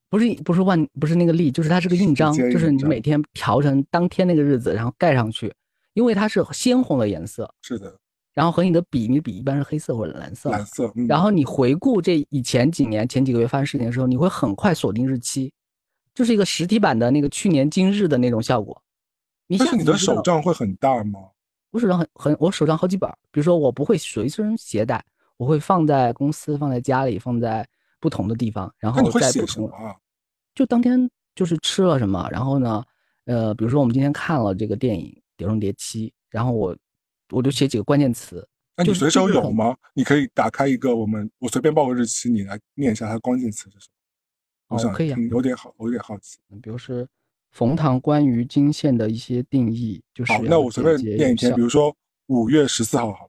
[0.09, 5.53] 不是不是万不是那个历，就是它是个印章，就是你每天调成当天那个日子，然后盖上去，
[5.95, 7.99] 因为它是鲜红的颜色，是的，
[8.35, 10.93] 然后和你的笔，你的笔一般是黑色或者蓝色，蓝色。
[11.09, 15.53] 然后你回顾这以前几年、前几个月发生事情的时候，你会很快锁定日期，
[16.15, 18.81] 就是一个实体版的那个去年今日的那种效果。
[19.59, 21.21] 但是你的手账会很大吗？
[21.73, 23.11] 我手上很很，我手上好几本。
[23.31, 25.05] 比如说，我不会随身携带，
[25.39, 27.67] 我会放在公司、放在家里、放在
[27.99, 28.73] 不同的地方。
[28.79, 29.71] 然后在写什么？
[30.55, 32.85] 就当天就是吃了什么，然后呢，
[33.25, 36.77] 呃，比如说我们今天看了这个电影《碟中谍七》，然后我
[37.31, 38.47] 我就写几个关键词。
[38.77, 39.75] 那你随手有吗？
[39.95, 43.89] 你可以打开一个，我们我随便报个日期，你来念一下它的关键词是什
[44.69, 44.77] 么？
[44.77, 46.39] 我想可以啊，有点好，我有点好奇。
[46.63, 47.09] 比如是。
[47.53, 51.95] 冯唐关于金线的一些定义，就是那我随便念一篇，比如说
[52.27, 53.29] 五月十四号，好。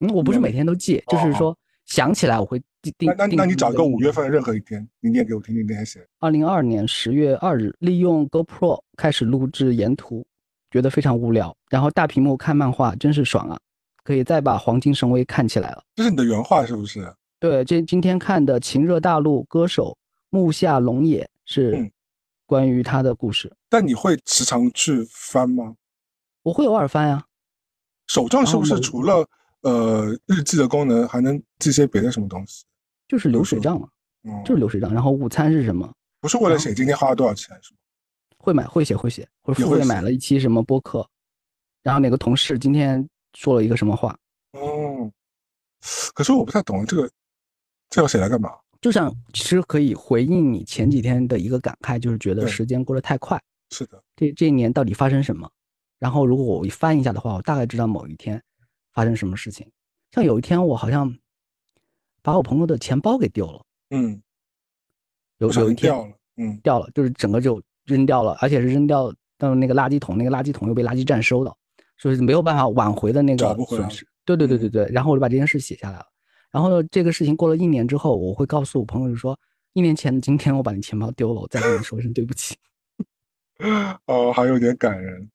[0.00, 1.56] 嗯，我不是每天都记，就是说
[1.86, 3.14] 想起来我会定定。
[3.16, 6.04] 那那那你找一个五月份的任何一天，你念给我听听，那天写。
[6.18, 10.26] 二零二二年十月二日，利用 GoPro 开始录制沿途，
[10.72, 13.56] 觉得非常无聊，然后大屏幕看漫画真是爽啊！
[14.02, 15.84] 可以再把《黄金神威》看起来了。
[15.94, 17.08] 这是你的原话是不是？
[17.38, 19.96] 对，这今天看的《情热大陆》歌手
[20.30, 21.88] 木下龙也是。
[22.46, 25.76] 关于他的故事，但你会时常去翻吗？
[26.42, 27.24] 我会偶尔翻呀。
[28.06, 29.26] 手账是不是除了
[29.62, 32.64] 呃日记的功能，还能记些别的什么东西？
[33.08, 33.88] 就是流水账嘛，
[34.24, 34.92] 嗯就是流水账。
[34.92, 35.90] 然后午餐是什么？
[36.20, 37.78] 不是为了写今天花了多少钱是吗？
[38.38, 41.08] 会买会写会写，或者会买了一期什么播客，
[41.82, 44.14] 然后哪个同事今天说了一个什么话。
[44.52, 45.10] 哦，
[46.14, 47.10] 可是我不太懂这个，
[47.88, 48.50] 这要写来干嘛？
[48.84, 53.42] 就像其实可以回应你前几天的一个感慨，就是觉得时间过得太快。
[53.70, 55.50] 是的，这这一年到底发生什么？
[55.98, 58.42] 然后如果我一翻一下的话，我大概知道某一天
[58.92, 59.66] 发生什么事情。
[60.12, 61.16] 像有一天我好像
[62.20, 63.64] 把我朋友的钱包给丢了。
[63.88, 64.20] 嗯，
[65.38, 71.56] 有有一天掉了，嗯，掉了，就是整个就扔掉了，而且是扔掉到那个垃圾桶，那个垃圾桶又被垃圾站收了，
[71.96, 74.06] 所以没有办法挽回的那个损失。
[74.26, 76.06] 对对对对对，然后我就把这件事写下来了。
[76.54, 79.36] 然后，这个事情过了一年之后，我会告诉我朋友，就说
[79.72, 82.54] 一年前的今天，我把你钱包丢了，我再跟你说一声对不起。
[84.06, 85.28] 哦，还有点感人。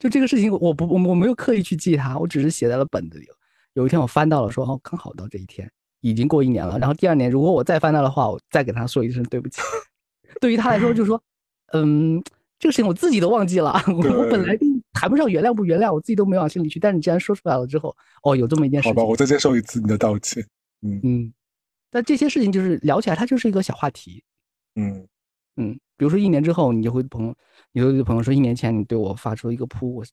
[0.00, 3.28] 就这个事情，我不，我我没有刻意去记它，我只是写在了本子里。
[3.74, 5.70] 有一天我翻到了，说哦，刚好到这一天，
[6.00, 6.76] 已经过一年了。
[6.76, 9.60] 然后第二年，如果我再翻到的话，我再给他说一声对不起。
[10.40, 11.22] 对于他来说，就是说，
[11.72, 12.20] 嗯，
[12.58, 14.58] 这个事情我自己都忘记了， 我本来
[14.92, 16.78] 谈不上原谅不原谅，我自己都没往心里去。
[16.78, 20.44] 但是你既然说出来了之后，哦，有这么一件事情，好吧，我再接受一次你的道歉。
[20.82, 21.32] 嗯嗯，
[21.90, 24.22] 但这些事情就是聊起来，它就是一个小话题。
[24.74, 25.06] 嗯
[25.56, 27.34] 嗯，比如说一年之后，你就会朋友，
[27.72, 30.04] 你就对朋友说，一年前你对我发出一个扑，我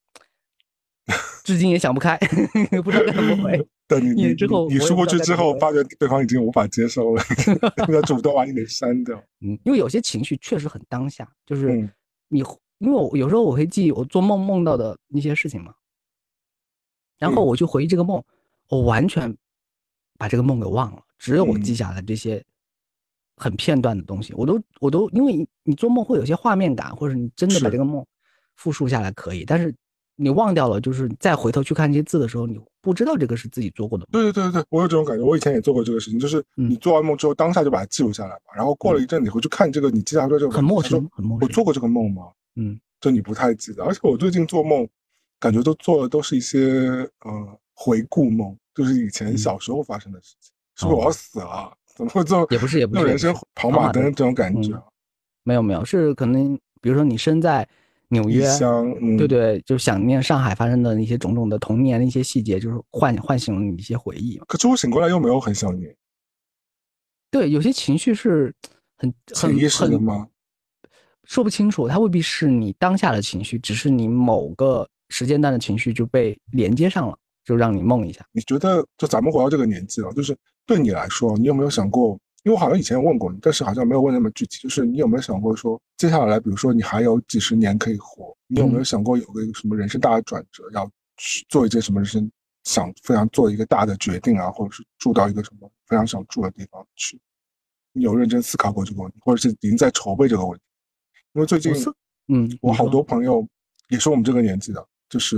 [1.44, 2.18] 至今也想不开，
[2.84, 3.68] 不知道该怎么回。
[3.90, 7.24] 等你你之后你说过去之后，发觉对方已经无法接受了，
[7.92, 9.18] 要主动把你给删掉。
[9.42, 11.90] 嗯，因为有些情绪确实很当下，就是
[12.28, 12.44] 你。
[12.80, 15.74] 因为我有时候我会记我做梦梦到的一些事情嘛，
[17.18, 18.24] 然后我就回忆这个梦，
[18.70, 19.36] 我完全
[20.18, 22.44] 把这个梦给忘了，只有我记下来这些
[23.36, 28.06] 很片段的东西，我都我都因为你做梦会有些画面感，或者你真的把这个梦
[28.56, 29.74] 复述下来可以，但是
[30.16, 34.06] 你忘掉了，就是再回头去看这些字的时候，你不知道这个是自己做过的。
[34.12, 41.48] 对对对对对，我有这种感觉，我以前也做过这个事情，就是你做完梦之后当下就把它记录下来嘛，然后过了一阵你回去看这个你记下来这个很陌生，很陌生。
[41.48, 42.24] 我做过这个梦吗？
[42.60, 44.88] 嗯，就你不太记得，而且我最近做梦，
[45.40, 50.52] 感觉都做的都是一些呃回顾梦，就是以前小时候发生的事情。
[50.76, 51.74] 是不是我要死了？
[51.96, 52.48] 怎么会做？
[52.52, 54.82] 也不是，也不是人生跑马灯这种感觉。
[55.44, 57.68] 没有没有，是可能比如说你身在
[58.10, 58.48] 纽约，
[59.18, 64.38] 对对，就想念上海发生的那些种种的童年的一些细节，就是唤唤醒了你一些回忆。
[64.48, 65.96] 可是我醒过来又没有很想念。
[67.30, 68.54] 对，有些情绪是
[68.98, 70.28] 很很意识的吗？
[71.30, 77.16] 说不清楚，它未必是你当下的情绪，只是你某个时间段的情绪就被连接上了，
[77.46, 78.26] 就让你梦一下。
[78.32, 80.36] 你觉得，就咱们活到这个年纪了，就是
[80.66, 82.20] 对你来说，你有没有想过？
[82.44, 84.58] 因为我好像以前有问过你，但是好像没有问那么具体。
[84.64, 92.32] 就是你有没有想过说，接下来，比如说你还有几十年可以活，你有没有想过有个什么人生大的转折，要去做一件什么人生
[92.64, 97.20] 想非常做一个大的决定啊，或者是住到一个什么非常想住的地方去？
[97.94, 100.64] 你有认真思考过这个问题，或者是已经在筹备这个问题？
[101.34, 101.72] 因为最近，
[102.28, 103.48] 嗯，我好多朋友
[103.90, 105.38] 也是我们这个年纪的，就是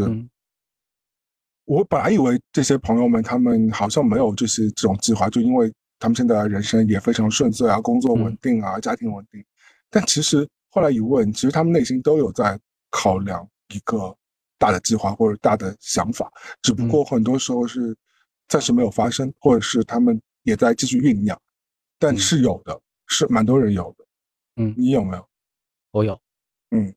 [1.66, 9.44] 我本来以为这些朋友们他们好像没有这些这种计划，就因为他们现在人生也非常顺遂啊，工作稳定啊，家庭稳定。
[9.90, 12.60] 但其实后来一问，其实他们内心都有在
[12.90, 14.16] 考量一个
[14.58, 16.32] 大的计划或者大的想法，
[16.62, 17.96] 只不过很多时候是
[18.48, 21.40] 暂时没有发生，或者是他们也在继续酝酿。
[22.00, 24.06] 但是有的，是蛮多人有的。
[24.56, 25.28] 嗯，你有没有？
[25.92, 26.20] 我有，
[26.72, 26.94] 嗯，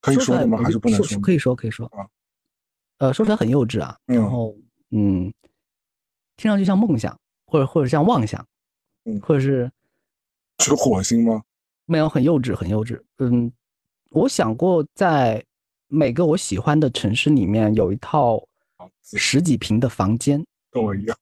[0.00, 0.58] 可以说的吗？
[0.62, 1.20] 还是不能说？
[1.20, 2.08] 可以说，可以说啊。
[2.98, 3.98] 呃，说出来很幼稚啊。
[4.06, 4.56] 然后
[4.90, 5.32] 嗯，
[6.36, 8.46] 听上去像梦想，或者或者像妄想，
[9.04, 9.70] 嗯，或者是
[10.58, 11.42] 是火星吗？
[11.86, 13.00] 没有，很幼稚，很幼稚。
[13.18, 13.52] 嗯，
[14.10, 15.44] 我想过在
[15.88, 18.42] 每个我喜欢的城市里面有一套
[19.02, 21.16] 十几平的房间，跟我一样。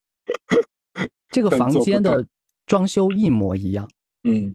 [1.31, 2.25] 这个房间的
[2.67, 3.91] 装修一模一样。
[4.25, 4.55] 嗯，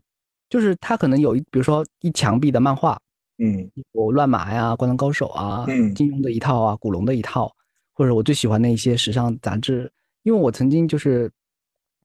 [0.49, 2.99] 就是他可能有一，比如说一墙壁的漫画，
[3.37, 7.53] 嗯，有乱麻呀、灌篮高手啊，嗯，金庸的一套啊，古龙的一套，
[7.93, 9.91] 或者我最喜欢的一些时尚杂志。
[10.23, 11.31] 因为我曾经就是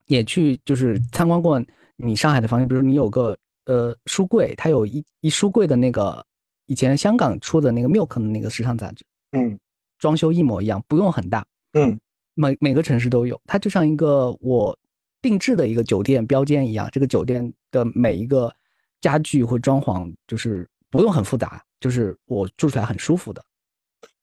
[0.07, 1.61] 也去就是参观过
[1.97, 6.25] 你上海的房间，比如你有个呃书柜，它有一一书柜的那个
[6.67, 9.59] 以前香港出的那个 Milk 的那个时尚杂志，嗯，
[9.99, 11.99] 装修一模一样，不用很大，嗯，
[12.35, 14.79] 每每个城市都有，它就像一个我
[15.21, 18.55] 定制的一个酒店标间一样，这个酒店的每一个
[19.01, 23.45] 家具或装潢就是不用很复杂，就是我住起来很舒服的。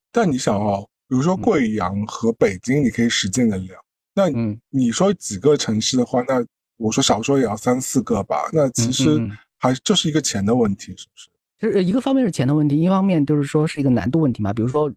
[0.10, 3.84] 但你想哦，比如说贵阳和北京，你可以实践得了。
[4.14, 4.30] 那
[4.70, 6.46] 你说几个城市的话，那
[6.78, 8.38] 我说少说也要三四个吧。
[8.54, 9.20] 那其实
[9.58, 11.30] 还就是一个钱的问题，是不是？
[11.58, 14.54] 就是一个方面是钱的问题，一方面就是说是一个难度问题嘛。
[14.54, 14.92] 比如说，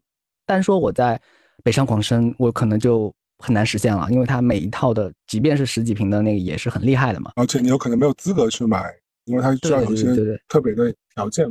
[0.47, 1.20] 单说我在
[1.65, 3.12] 北上广深，我可能就
[3.43, 7.32] 很难实现了，因为它每一套的，即便是十几平的那个，也是很厉害的嘛。
[7.35, 8.85] 而且你有可能没有资格去买，
[9.24, 10.06] 因为它需要有一些
[10.48, 11.47] 特别的条件。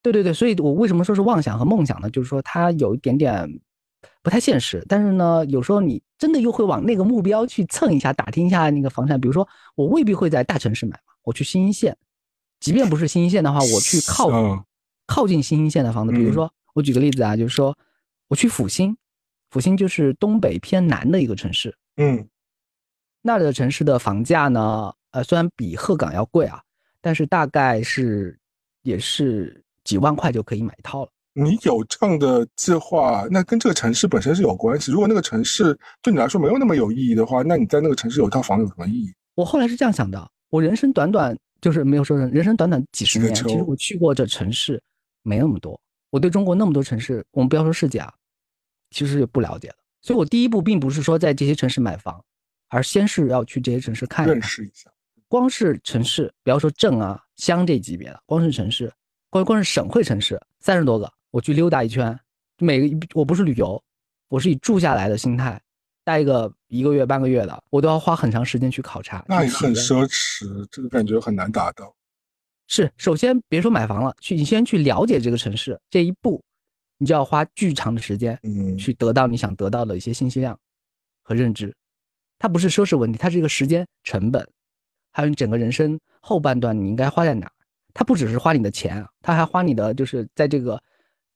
[0.00, 2.08] 对对对，所以我为什么说是妄想和梦想呢？
[2.10, 3.60] 就是说它有一点点。
[4.22, 9.20] 不太现实，但是呢，有时候你真的又会往那个目标去蹭一下，打听一下那个房产。
[9.20, 11.94] 比如说，我未必会在大城市买嘛，我去新一线，
[12.58, 14.66] 即便不是新一线的话，我去靠
[15.06, 16.12] 靠近新一线的房子。
[16.12, 17.76] 比如说，我举个例子啊，就是说
[18.28, 18.96] 我去阜新，
[19.54, 22.26] 阜新就是东北偏南的一个城市，嗯，
[23.22, 26.60] 那里的城市的房价呢，呃，虽然比鹤岗要贵啊，
[27.00, 28.36] 但是大概是
[28.82, 31.10] 也是几万块就可以买一套了。
[31.34, 34.90] 你有这样的计划，那跟这个城市本身是有关系。
[34.90, 39.14] 如果那个城市对你来说没有那么有意义的话，那你在那个城市有一套房有什么意义？
[39.36, 44.82] 我后来是这样想的：我人生短短就是没有说人，人生短短几十年，其实我去过这城市
[45.22, 45.80] 没那么多。
[46.10, 48.12] 我对中国那么多城市，我们不要说世界啊，
[48.94, 49.76] 其实也不了解的。
[50.00, 52.24] 所以我第一步并不是说在这些城市买房，
[52.68, 54.90] 而先是要去这些城市看认识一下。
[55.26, 58.92] 光是城市，不要说镇啊、乡这级别的，光是城市，
[59.30, 61.12] 光光是省会城市三十多个。
[61.30, 62.16] 我去溜达一圈，
[62.58, 63.82] 每个我不是旅游，
[64.28, 65.60] 我是以住下来的心态，
[66.04, 69.24] 待一个一个月半个月的，我都要花很长时间去考察。
[69.26, 71.92] 那也很奢侈，这个感觉很难达到。
[72.68, 76.40] 是，首先别说买房了，去你先去了解这个城市这一步，
[77.04, 80.58] 你就要花巨长的时间，嗯，去得到你想得到的一些信息量
[81.22, 81.70] 和认知。
[82.38, 84.48] 它不是奢侈问题，它是一个时间成本，
[85.12, 87.50] 还有你整个人生后半段你应该花在哪。
[87.92, 90.80] 它不只是花你的钱啊，它还花你的就是在这个。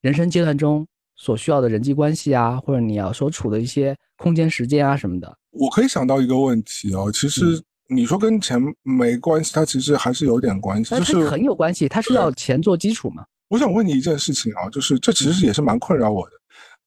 [0.00, 0.86] 人生阶段中
[1.16, 7.10] 所需要的人际关系啊，或者你要所处的一些空间、时间啊什么的，我可以想到一个问题哦。
[7.12, 11.88] 其实你说跟钱没关系，它其实还是有点关系，就是很有关系。
[11.88, 13.26] 它是要钱做基础嘛？
[13.48, 16.32] 我想问你一件事情啊，就是这其实也是蛮困扰我的。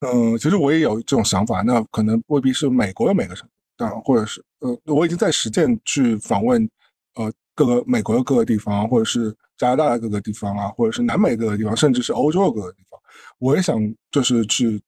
[0.08, 3.48] 嗯，其实我也有这种想法，那可能未必是美国的每个省，
[3.78, 6.68] 但或者是呃，我已经在实践去访问
[7.16, 13.00] 呃各个美国的各个地方，或者是加拿大的各个地方啊，或者是南美各个地方，甚至是欧洲的各个地方。
[13.38, 13.80] 我也想
[14.12, 14.82] 就是去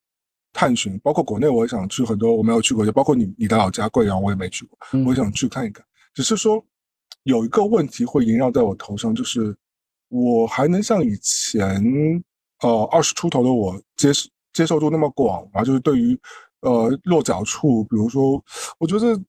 [0.51, 5.85] 探寻，包括国内我也想去很多我没有去过，就包括你你的老家贵阳我也没去过，我也想去看一看。
[6.13, 6.63] 只是说
[7.23, 9.55] 有一个问题会萦绕在我头上，就是
[10.13, 12.23] 我还能像以前
[12.61, 15.63] 呃二十出头的我接受接受度那么广吗？
[15.63, 16.19] 就是对于
[16.61, 18.43] 呃落脚处，比如说
[18.77, 19.19] 我觉得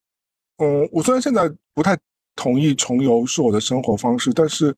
[0.59, 1.99] 嗯，我虽然现在不太
[2.37, 4.77] 同意重游是我的生活方式，但是。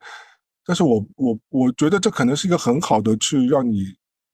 [0.69, 3.85] 但是我我我觉得这可能是一个很好的去让你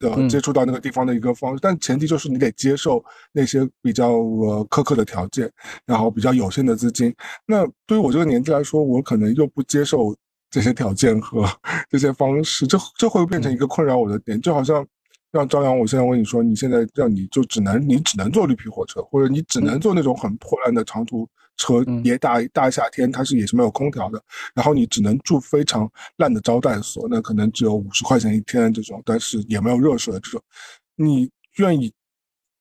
[0.00, 5.52] 呃接触到那个地方的一个方式，但前提就是你得接受那些比较呃苛刻的条件，
[5.84, 7.14] 然后比较有限的资金。
[7.44, 10.16] 那对于我这个年纪来说，我可能又不接受
[10.52, 11.44] 这些条件和
[11.90, 14.40] 这些方式，这这会变成一个困扰我的点。
[14.40, 14.86] 就好像
[15.32, 21.28] 让朝阳，我现在问你说，你现在让你就只能你只能坐绿皮火车，或者你只能坐那种很破烂的长途。
[21.58, 24.20] 车也大大夏天，它是也是没有空调的，
[24.54, 30.42] 然后你只能住非常烂的招待所，那可能只有五十块钱一天这种，但是也没有热水这种。
[30.96, 31.92] 你愿意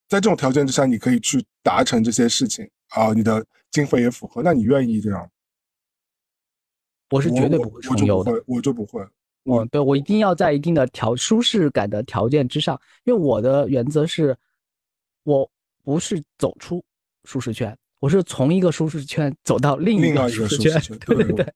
[0.09, 3.13] 在这种条件之下，你可以去达成这些事情啊？
[3.13, 5.27] 你的经费也符合，那你愿意这样？
[7.11, 9.05] 我是绝对不会重游的，我就不会。
[9.43, 14.35] 我对我一定要在一定的条舒适感的条件之上，因为我的原则是，
[15.23, 15.49] 我
[15.83, 16.83] 不是走出
[17.25, 17.77] 舒适圈。
[17.99, 21.53] 我是从一个舒适圈走到另一个舒适圈，对对对，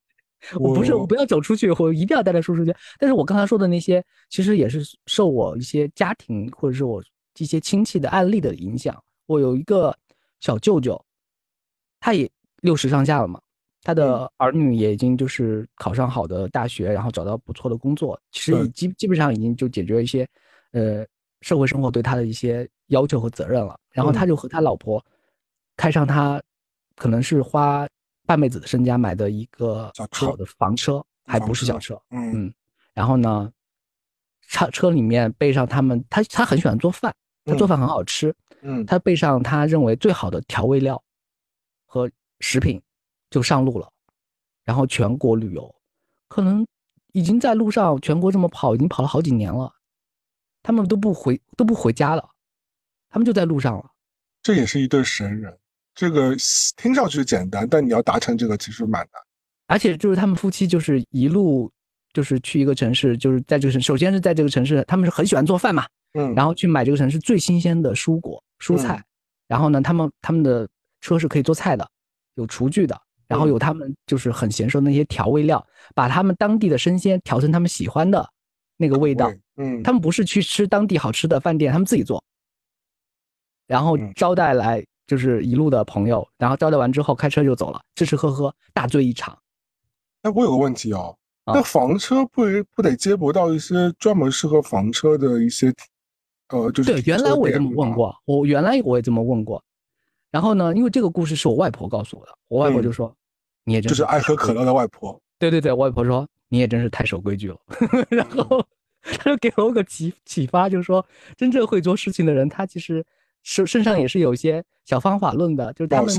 [0.59, 2.75] 我不是我不要走出去，我一定要待在舒适圈。
[2.99, 7.03] 但是我刚才说的那些，其实也是受我一些家庭或者是我
[7.37, 8.95] 一些亲戚的案例的影响。
[9.25, 9.95] 我有一个
[10.39, 11.03] 小舅舅，
[11.99, 12.29] 他也
[12.61, 13.41] 六十上下了嘛，
[13.85, 20.27] 他的儿女也已经就是考上好的大学，然后找到不错的工作，其实基基本上已经就解决了一些，
[20.71, 21.05] 呃，
[21.41, 23.79] 社会生活对他的一些要求和责任了。
[23.91, 24.99] 然后他就和他老婆
[25.77, 26.41] 开上他
[26.95, 27.87] 可能是花
[28.25, 32.51] 半辈子的身家买的一个好的房车，还不是小车，嗯，
[32.95, 33.51] 然后呢，
[34.47, 37.13] 车车里面备上他们，他他很喜欢做饭，
[37.45, 38.33] 他做饭很好吃。
[38.63, 40.99] 嗯，他备上他认为最好的调味料
[41.85, 42.09] 和
[42.39, 42.81] 食品，
[43.35, 43.91] 就上路了，
[44.63, 45.75] 然后全国旅游，
[46.29, 46.65] 可能
[47.11, 49.69] 已经在路上全国这么跑，已经跑了好几年了，
[50.63, 52.25] 他们都不回都不回家了，
[53.09, 53.91] 他们就在路上了。
[54.41, 55.53] 这也是一对神人，
[55.93, 56.33] 这个
[56.77, 59.21] 听上去简单，但你要达成这个其实蛮难。
[59.67, 61.69] 而且就是他们夫妻就是一路
[62.13, 65.85] 就是去一个城市，就是在这个城，首先是在这个城市，他们是很喜欢做饭嘛。
[66.13, 69.03] 嗯，然后去买这个城市最新鲜的蔬果、蔬菜，
[69.45, 70.65] 然后呢，他们他们的
[71.01, 71.85] 车是可以做菜的，
[72.35, 78.27] 有厨具的，然后有他们就是很娴熟的那些调味料，把他们当地的生鲜调成他们喜欢的
[78.77, 79.31] 那个味道。
[79.57, 82.23] 嗯，他们不是去吃当地好吃的饭店，他们自己做，
[83.67, 89.37] 然后招待来就是一路的朋友，然后招待完之后开车就走了，吃吃喝喝，大醉一场。
[90.23, 91.15] 哎，我有个问题哦，
[91.45, 92.43] 那房车不
[92.75, 95.73] 不得接驳到一些专门适合房车的一些？
[96.49, 99.63] 呃，就是对，原来我也这么问过，我原来我也这么问过，
[100.35, 103.15] 然后呢，因为这个故事是我外婆告诉我的，我外婆就说，
[103.63, 107.57] 你也真就是爱喝可乐的外婆，对对对，我外婆说你也真是太守规矩了，
[108.11, 108.61] 然后
[109.01, 111.05] 他就给了我个启启发，就是说
[111.37, 113.01] 真正会做事情的人，他其实
[113.43, 116.13] 身身上也是有一些小方法论的，就是他们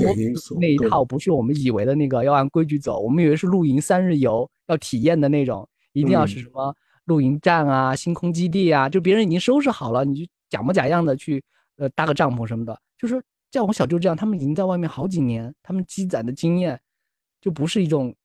[0.59, 6.75] 那一套不是我们以为的那个要按规矩走，我们以为是露营三日游要体验的那种，一定要是什么。
[7.05, 11.43] 露营站啊，星空基地啊，就别人已经收拾好了，你就假模假样的去，
[11.77, 12.75] 呃，搭个帐篷什么的。
[12.97, 16.79] 就是像我小舅这样，他们已经在外面好几年，他们积攒的经验，
[17.41, 18.15] 就不是一种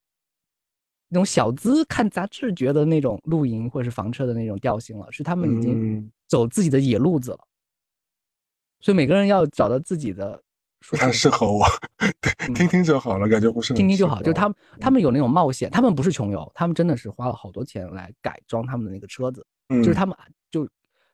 [1.08, 7.38] 那种小资看杂志觉得那种露营或者是房车的那种调性了，是他们已经走自己的野路子了。
[8.80, 10.42] 所以每个人要找到自己的。
[10.90, 11.64] 不太适合我，
[12.20, 14.20] 对，听听就好了，感觉不是听听就好。
[14.20, 20.12] 就他们，他们有那种冒险，他们不是穷游，他们真的是花了好多钱来改装他们的那个车子，就是他们
[20.50, 20.68] 就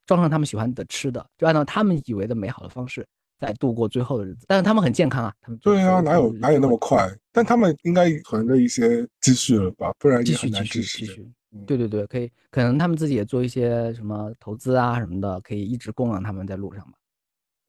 [0.06, 3.06] 装上他们喜欢的吃的，就按照他们以为的美好的方式
[3.38, 4.44] 在度过最后的日子。
[4.48, 7.08] 但是他们很健康啊，他们对啊，哪有哪有那么快？
[7.32, 9.92] 但他们应该存着一些积蓄了吧？
[9.98, 11.32] 不然继续继续继续。
[11.66, 16.98] 对对对，可以，可能他们自己也做一些什么投资啊什么的，可以一直供养他们在路上吧。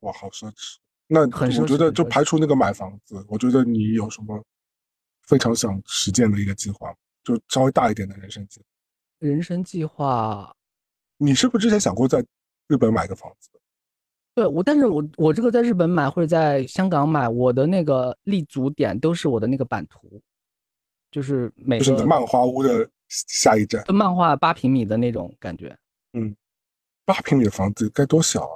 [0.01, 0.75] 哇，好奢侈。
[1.07, 1.21] 那
[1.61, 4.43] 我觉得就排除那个买房子，我觉得你有什么
[5.23, 6.93] 非常想实践的一个计划，
[7.23, 8.61] 就稍微大一点的人生计。
[9.19, 10.55] 人生计划，
[11.17, 12.23] 你是不是之前想过在
[12.67, 13.49] 日本买个房子？
[14.39, 20.21] 对我，但是我我这个在日本买或者在香港买，我的那个立足点都是我的那个版图，
[21.11, 25.75] 就是每个漫画屋的下一站，漫画八平米的那种感觉。
[26.13, 26.33] 嗯，
[27.03, 28.55] 八平米的房子该多小啊！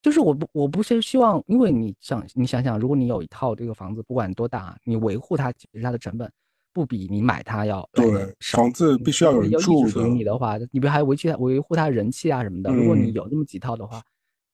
[0.00, 6.30] 就是我不我不是希望，因为你想你想想，如果你有一套这个房子，不管多大，你维护它其实它的成本
[6.72, 8.32] 不比你买它要对。
[8.38, 9.90] 房子必须要有人住的。
[9.90, 12.72] 属于你的话，你不还维系维护它人气啊什么的？
[12.72, 14.00] 如果你有那么几套的话，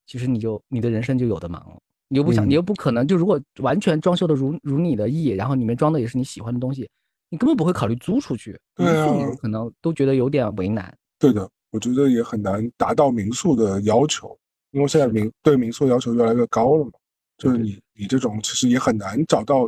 [0.07, 1.79] 其实你就你的人生就有的忙了。
[2.09, 6.89] 你又不想，你又不可能就如果完全装修的如如你的意，然后里面装的也是你喜欢的东西，
[7.29, 8.59] 你根本不会考虑租出去。
[8.75, 10.97] 对啊，可能都觉得有点为难。
[11.19, 14.39] 对的，我觉得也很难达到民宿的要求。
[14.73, 16.91] 因为现在民对民宿要求越来越高了嘛，
[17.39, 19.67] 就是你你这种其实也很难找到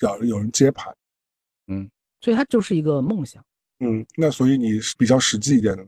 [0.00, 0.94] 有有人接盘，
[1.66, 1.86] 嗯，
[2.22, 3.44] 所以它就是一个梦想，
[3.80, 5.86] 嗯，那所以你是比较实际一点的，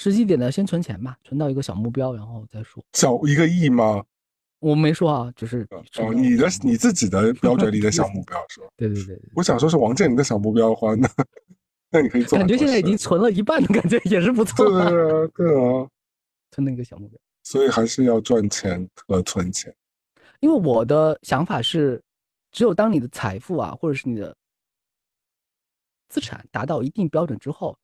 [0.00, 2.82] 实际点的先存钱吧，存到一个小目标，然后再说。
[2.94, 4.02] 小一个亿吗？
[4.58, 5.68] 我没说啊，就是
[5.98, 8.68] 哦，你的你自己的标准里的小目标是吧？
[8.78, 11.06] 对对对，我想说是王健林的小目标的话，那
[11.92, 12.38] 那你可以做。
[12.38, 15.86] 感觉现在已经存了一半的感觉也是不错的，对啊，对啊。
[16.50, 19.74] 存那个小目标，所以还是要赚钱和存钱。
[20.40, 22.02] 因为我的想法是，
[22.52, 24.34] 只有当你的财富啊，或者是你的
[26.08, 27.76] 资产达到一定标准之后，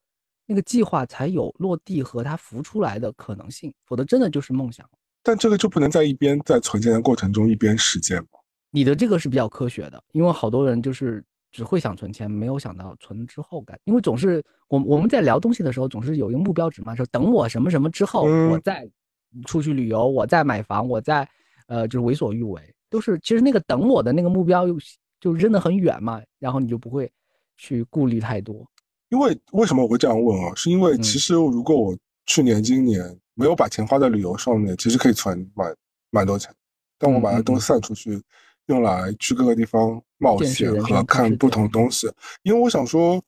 [0.46, 4.88] 那个计划才有落地和它浮出来的可能性，否则真的就是梦想。
[5.22, 8.38] 但这个就不能在一边在存钱的过程中一边实践吗？
[8.70, 11.24] 你的这个是比较科学的，因为好多人就是。
[11.52, 13.78] 只会想存钱，没有想到存之后干。
[13.84, 18.86] 因为总是我我们在聊东西的时候，总是有一个目标值嘛，说等我什么什么之后，我再
[19.46, 21.26] 出去旅游，我再买房，我再
[21.66, 22.60] 呃就是为所欲为，
[22.90, 24.76] 都是其实那个等我的那个目标又
[25.18, 27.10] 就扔得很远嘛，然后你就不会
[27.56, 28.68] 去顾虑太多。
[29.08, 30.52] 因为为什么我会这样问啊？
[30.54, 31.96] 是因为其实如果我
[32.26, 33.02] 去年今年
[33.34, 35.76] 没有把钱花在旅游上面，其实可以存蛮
[36.10, 36.52] 蛮多钱。
[36.98, 38.20] 但我把它都散出去，
[38.66, 42.10] 用来去各个地方冒险和看不同东西。
[42.42, 43.22] 因为我想说，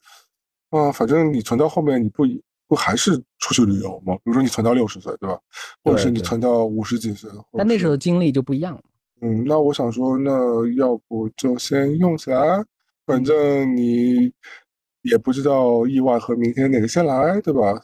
[0.70, 2.24] 啊，反正你存到后面，你不
[2.66, 4.16] 不还是出去旅游吗？
[4.16, 5.38] 比如说你存到六十岁，对吧？
[5.84, 8.82] 或者是你存到五十几岁，但那时候的经历就不一样了。
[9.20, 12.64] 嗯，那我想说，那要不就先用起来，
[13.04, 14.32] 反正你
[15.02, 17.80] 也不知道意外和明天哪个先来，对吧？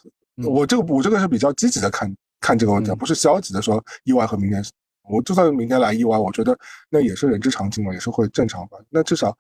[0.46, 4.64] 我这个我这个是比较积极的看看这个问题，不是消极的说意外和明天。
[5.08, 6.58] 我就算明天来意外，我觉得
[6.88, 8.78] 那也是人之常情嘛，也是会正常吧。
[8.90, 9.36] 那至少，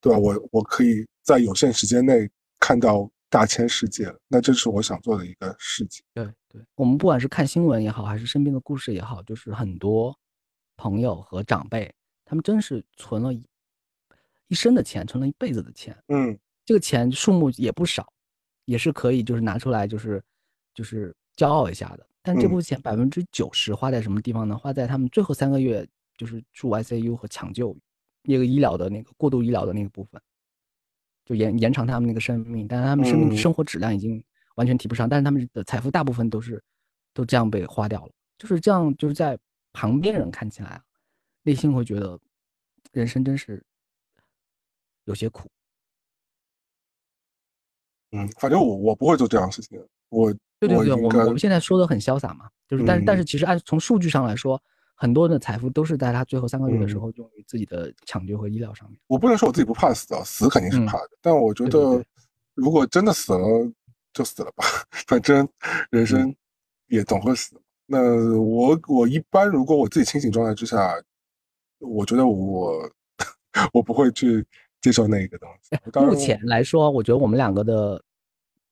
[0.00, 0.18] 对吧？
[0.18, 2.28] 我我可以在有限时间内
[2.58, 3.10] 看到。
[3.32, 6.04] 大千世界，那这是我想做的一个事情。
[6.12, 10.12] 对对，我们不管是看新闻也好，还是身边的故事也好，就是很多
[10.76, 11.94] 朋友和长辈，
[12.24, 13.46] 他们真是存了一
[14.48, 15.96] 一生的钱，存了一辈子的钱。
[16.08, 16.36] 嗯，
[16.70, 18.06] 这个钱数目也不少，
[18.64, 20.22] 也是可以就是拿出来就是
[20.72, 22.06] 就是骄傲一下的。
[22.22, 24.56] 但这部分钱百分之九十花在什么地方呢？
[24.56, 25.84] 花在他们最后三个月
[26.16, 27.76] 就是住 ICU 和抢救
[28.22, 30.22] 那个医疗的那个过度医疗的那个部分。
[31.24, 34.22] 就延延长他们那个生命，但是他们生命生活质量已经
[34.54, 36.62] 完全提不上，但是他们的财富大部分都是
[37.12, 39.36] 都这样被花掉了，就是这样，就是在
[39.72, 40.80] 旁边人看起来，
[41.42, 42.16] 内心会觉得
[42.92, 43.60] 人生真是
[45.06, 45.50] 有些苦。
[48.12, 54.60] 嗯，反正我我不会做这样的事情，我对对对，我们我们现在说的很潇洒嘛，就是但是但是其实按从数据上来说。
[55.02, 59.00] 很多的财富都是在他最后三个月的时候用于自己的抢救和医疗上面。
[59.06, 61.08] 我不能说我自己不怕死啊，死肯定是怕的。
[61.22, 62.04] 但我觉得，
[62.52, 63.72] 如果真的死了，
[64.12, 64.62] 就死了吧，
[65.08, 65.48] 反正
[65.88, 66.36] 人生
[66.88, 67.58] 也总会死。
[67.86, 67.98] 那
[68.38, 70.92] 我我一般如果我自己清醒状态之下，
[71.78, 72.86] 我觉得我
[73.72, 74.44] 我不会去
[74.80, 76.00] 接受那个东西。
[76.00, 78.02] 目前来说，我觉得我们两个的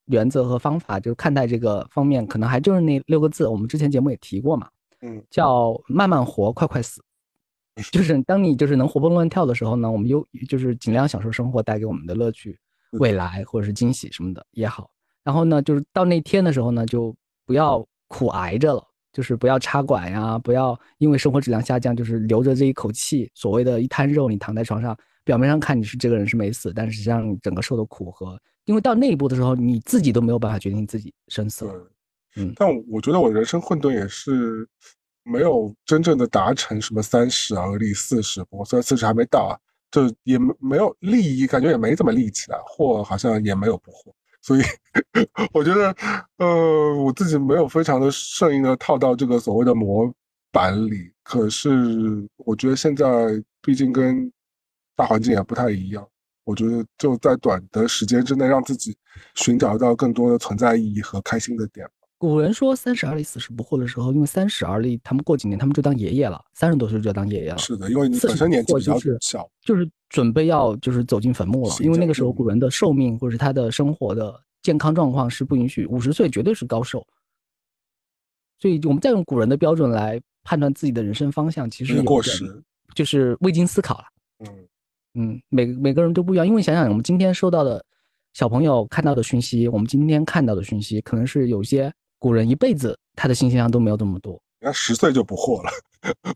[0.06, 3.46] 原则和方法，就是看待这个方面，可能还就是那六个字。
[3.46, 4.68] 我们之前节目也提过嘛。
[5.00, 7.00] 嗯，叫慢慢活，快快死，
[7.92, 12.58] 就是当你就是能活蹦乱跳的时候呢，我们又就是尽量享受生活带给我们的乐趣、
[12.92, 14.90] 未来或者是惊喜什么的也好。
[15.22, 17.14] 然后呢，就是到那天的时候呢，就
[17.46, 18.82] 不要苦挨着了，
[19.12, 24.98] 就是不要插管呀，不要因为生活质量下降，就是留着这一口气，所谓的一滩肉，你躺在床上，
[25.28, 31.70] 表面上看你是这个人是没死，但实际上整个受的苦和，因为到那一步的时候，你自己都没有办法决定自己生死。
[32.36, 34.66] 嗯，但我觉得我人生混沌也是
[35.24, 39.52] 没有真正的达成什么三十而立四十，我虽然四十还没到啊，
[39.90, 44.10] 就也没没有立意，感觉也没怎么立起来，或好像也没有不惑，
[44.40, 44.62] 所以
[45.52, 45.94] 我觉得，
[46.38, 50.10] 呃，我自己没有非常的顺应的套到这个所谓的模
[50.50, 51.12] 板里。
[51.22, 53.04] 可是我觉得现在
[53.60, 54.32] 毕竟跟
[54.98, 56.04] 大环境也不太一样，
[56.42, 58.96] 我觉得就在短的时间之内，让自己
[59.36, 61.88] 寻找到更多的存在意义和开心的点。
[62.18, 67.58] 古人说“三十而立，四十不惑”的时候，因为三十而立，他们过几年他们就当爷爷了，三十多岁就要当爷爷了。
[67.58, 71.76] 是的，因为你本身年纪比较小，就是准备要就是走进坟墓了。
[71.78, 77.06] 因为那个时候古人的寿命或者是他的生活的健康状况是不允许，五十岁绝对是高寿。
[78.58, 82.60] 所以我们再用古人的标准来判断自己的人生方向，其实过时，
[82.96, 84.04] 就是未经思考了。
[84.40, 84.66] 嗯
[85.18, 87.84] 嗯，每每个人都不一样，因为想想我们今天收到的
[88.32, 91.92] 小朋友看到的讯息，我们今天看到的讯息，可能是有些。
[92.20, 95.70] 古人一辈子他的信息量都没有这么多，你看十岁就不惑了，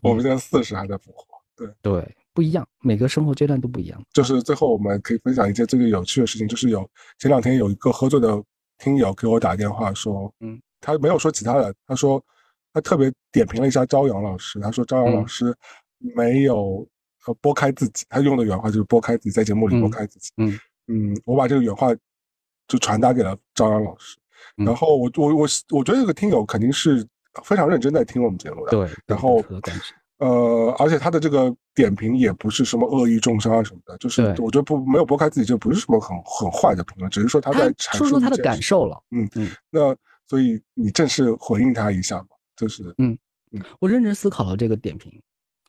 [0.01, 1.25] 我们现在四十还在不惑，
[1.57, 1.67] 对。
[1.81, 4.01] 对，不一样，每个生活阶段都不一样。
[4.13, 6.89] 就是最后我们可以分享一件这个有趣的事情，就是有
[7.19, 8.41] 前两天有一个喝醉的
[8.77, 12.23] 听友给我打电话说，嗯，他没有说其他的，他说
[12.71, 15.53] 他特别点评了一下朝阳老师，他说朝阳老师
[16.15, 16.87] 没有
[17.25, 21.93] 呃拨开自己，他用的原话就是拨开自己在节目里拨开自己，嗯嗯，我把这个原话
[22.67, 24.17] 就传达给了张扬老师。
[24.55, 27.05] 然后我我我我觉得这个听友肯定是
[27.43, 28.89] 非常认真在听我们节目的，对。
[29.07, 29.43] 然后
[30.17, 39.01] 呃，而且他的这个点评也不是什么恶意重伤啊什么的，就是我觉得不没有拨开自己就不是什么很很坏的评论，只是说他在说说他的感受了。
[39.11, 39.49] 嗯嗯。
[39.69, 39.95] 那
[40.27, 42.27] 所以你正式回应他一下嘛？
[42.55, 43.17] 就是嗯
[43.51, 45.11] 嗯，我认真思考了这个点评，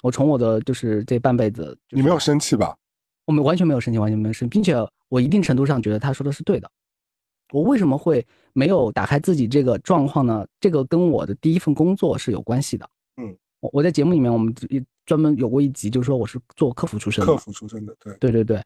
[0.05, 2.77] 我从我的就是这半辈子，你没有生气吧？
[3.25, 4.77] 我们完全没有生气，完全没有生气，并且
[5.09, 6.71] 我一定程度上觉得他说的是对的。
[7.55, 10.47] 我为什么会没有打开自己这个状况呢？
[10.61, 12.87] 这个跟我的第一份工作是有关系的。
[13.17, 14.55] 嗯，我我在节目里面，我们
[15.07, 17.33] 专门有过一集，就是说我是做客服出身的。
[17.33, 18.63] 客服出身的，对对对对。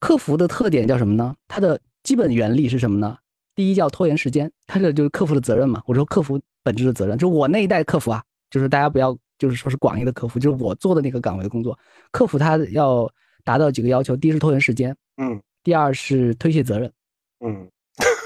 [0.00, 1.36] 客服的特点叫什么呢？
[1.46, 3.16] 它的基本原理是什么呢？
[3.54, 5.80] 第一叫拖延时间，它这就是客服的责任嘛。
[5.86, 11.76] 我说客服本质的责任，就我那一代客服啊，就是大家不要就是说是广义的客服，就是我做的那个岗位的工作。
[12.12, 13.12] 客服他要
[13.42, 16.92] 达到几个要求：第一是拖延时间，嗯；第二是推卸责任，
[17.40, 17.68] 嗯。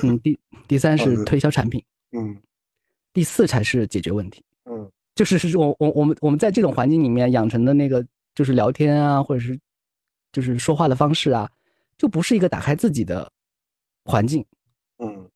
[0.03, 0.39] 嗯，第
[0.69, 1.83] 第三 是推销产品，
[2.13, 2.37] 嗯，
[3.13, 8.05] 第四才是解决问题，嗯，就是是我我我们我们在这种环境里面养成的那个
[8.35, 9.59] 就是聊天啊，或者是
[10.33, 11.51] 就是说话的方式啊，
[11.99, 13.29] 就不是一个打开自己的
[14.05, 14.45] 环境。
[14.99, 15.29] 嗯，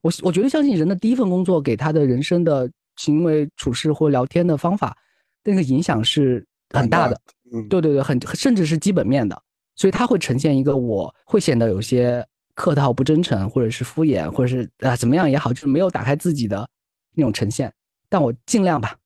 [0.00, 4.96] 我我觉得相信人的第一份工作给他的人生的行为处事或聊天的方法，
[5.44, 7.20] 那个影响是很大的。
[7.52, 9.40] 嗯，对对对，很甚至是基本面的，
[9.76, 16.68] 所以它会呈现一个我会显得有些客套、不真诚，或者是敷衍，或者是啊怎么样也好，就是没有打开自己的
[17.14, 17.72] 那种呈现。
[18.08, 18.96] 但我尽量吧。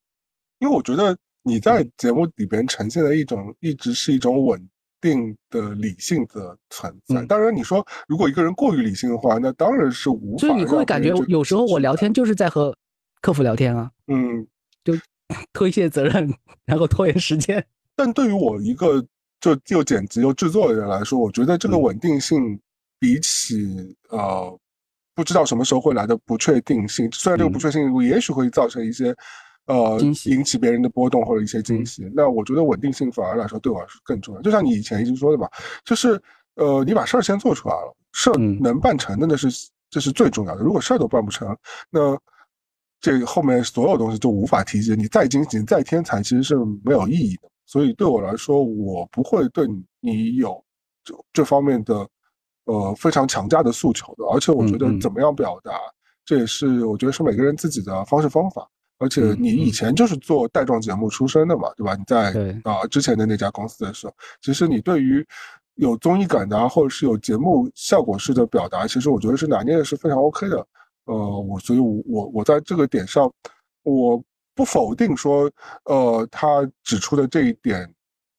[0.61, 4.69] 因为我觉得你在节目里边呈现的一种，一直是一种稳
[5.01, 7.25] 定的理性的存在。
[7.27, 10.47] 当然，你说如果一个人过于理性的话，那当然是无法。
[10.47, 12.75] 所以你会感觉有时候我聊天就是在和
[13.21, 14.47] 客服聊天啊，嗯，
[14.83, 14.95] 就
[15.53, 16.33] 推卸责任，
[16.65, 17.65] 然后拖延时间。
[17.95, 19.05] 但对于我一个
[19.41, 22.59] 就又剪辑又制作的人来说，我觉得这个稳定性
[22.99, 24.59] 比起呃
[25.15, 29.15] 不知道什么时候会来的不确定性，虽然这个不确定性也许会造成一些。
[29.67, 34.41] 呃，引起别人的波动或者一些惊喜，那我觉得稳定性反而来说对我来说更重要。
[34.41, 35.47] 就像你以前一直说的吧，
[35.85, 36.19] 就是
[36.55, 39.49] 呃，你把事儿先做出来了，事儿能办成的那是
[39.91, 40.63] 这是最重要的。
[40.63, 41.55] 如果事儿都办不成，
[41.91, 42.19] 那
[43.01, 44.95] 这后面所有东西就无法提及。
[44.95, 47.49] 你再精进、再天才，其实是没有意义的。
[47.67, 50.63] 所以对我来说，我不会对你你有
[51.05, 52.07] 这这方面的
[52.65, 54.25] 呃非常强加的诉求的。
[54.33, 55.73] 而且我觉得怎么样表达，
[56.25, 58.69] 这也是我觉得是每个人自己的方式方法。
[59.01, 61.95] 而且你以前就是做带状节目出身的嘛，对吧？
[61.95, 62.33] 你在
[62.65, 65.25] 啊之前的那家公司的时候，其实你对于
[65.77, 70.67] 有综艺感的啊，或者是有节目效果式的表达，其实我觉得是拿捏的是非常 OK 的。
[71.09, 73.33] 呃，我所以，我我我在这个点上，
[73.83, 74.23] 我
[74.55, 75.51] 不否定说，
[75.85, 77.93] 呃，他指出的这一点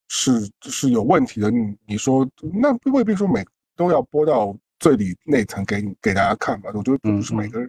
[0.07, 1.51] 是是有问题的。
[1.51, 6.71] 你你说那未必说每都要播到最里那层给你给大家看吧？
[6.73, 7.59] 我觉得不是每个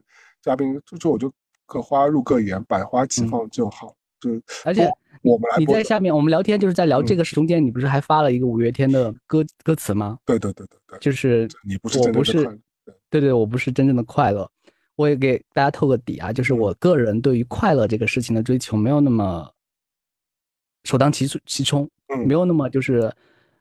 [0.40, 1.32] 嘉宾，就就我就。
[1.72, 3.94] 各花入各眼，百花齐放就好。
[4.18, 4.30] 就
[4.64, 4.90] 而且
[5.22, 10.18] 我们来，你在下面，我们聊天就是在聊这个中间，你不是还发了一个五月天的歌歌词吗？
[10.26, 12.42] 对对对对对，就是你不是我不是
[13.08, 14.50] 对对，我不是真正的快乐。
[15.00, 19.50] 我也给大家透个底啊，就是我个人对于快乐这个事情的追求没有那么
[20.84, 21.90] 首当其冲，其冲
[22.26, 23.10] 没有那么就是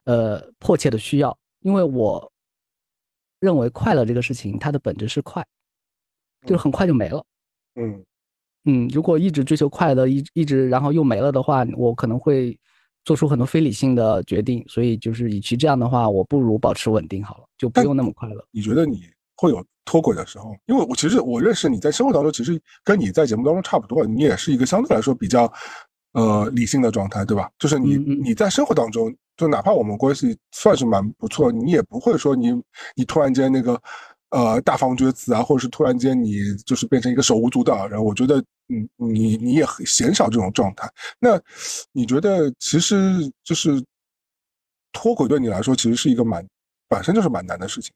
[0.03, 2.30] 呃迫切的需要，因为我
[3.40, 5.45] 认为快乐这个事情它的本质是快，
[6.45, 7.24] 就是很快就没了。
[7.76, 8.03] 嗯
[8.66, 12.60] 嗯，如果一直追求快乐，一一直然后又没了的话，我可能会
[13.06, 14.61] 做出很多非理性的决定。
[14.68, 18.45] 所以就是，与其这样的话，我不如保持稳定好了，就不用那么快乐。
[18.52, 19.03] 你觉得你
[19.38, 20.56] 会有脱轨的时候？
[20.68, 25.52] 因为我其实我认识你在生活当中，其实跟你在节目当中差不多，你也是一个相对来说比较
[26.14, 27.49] 呃理性的状态，对吧？
[27.57, 32.52] 就是你你在生活当中，就哪怕我们关系算是蛮不错，你也不会说你
[32.95, 33.82] 你突然间那个。
[34.32, 38.38] 呃，大放厥词啊，或者是突然间你就是变成一个手舞足蹈然后，我觉得，
[38.68, 40.88] 嗯，你你也很鲜少这种状态。
[41.20, 41.41] 那
[41.94, 42.95] 你觉得，其实
[43.44, 43.84] 就是
[44.94, 46.48] 脱轨对你来说，其实是一个蛮
[46.88, 47.91] 本身就是蛮难的事情。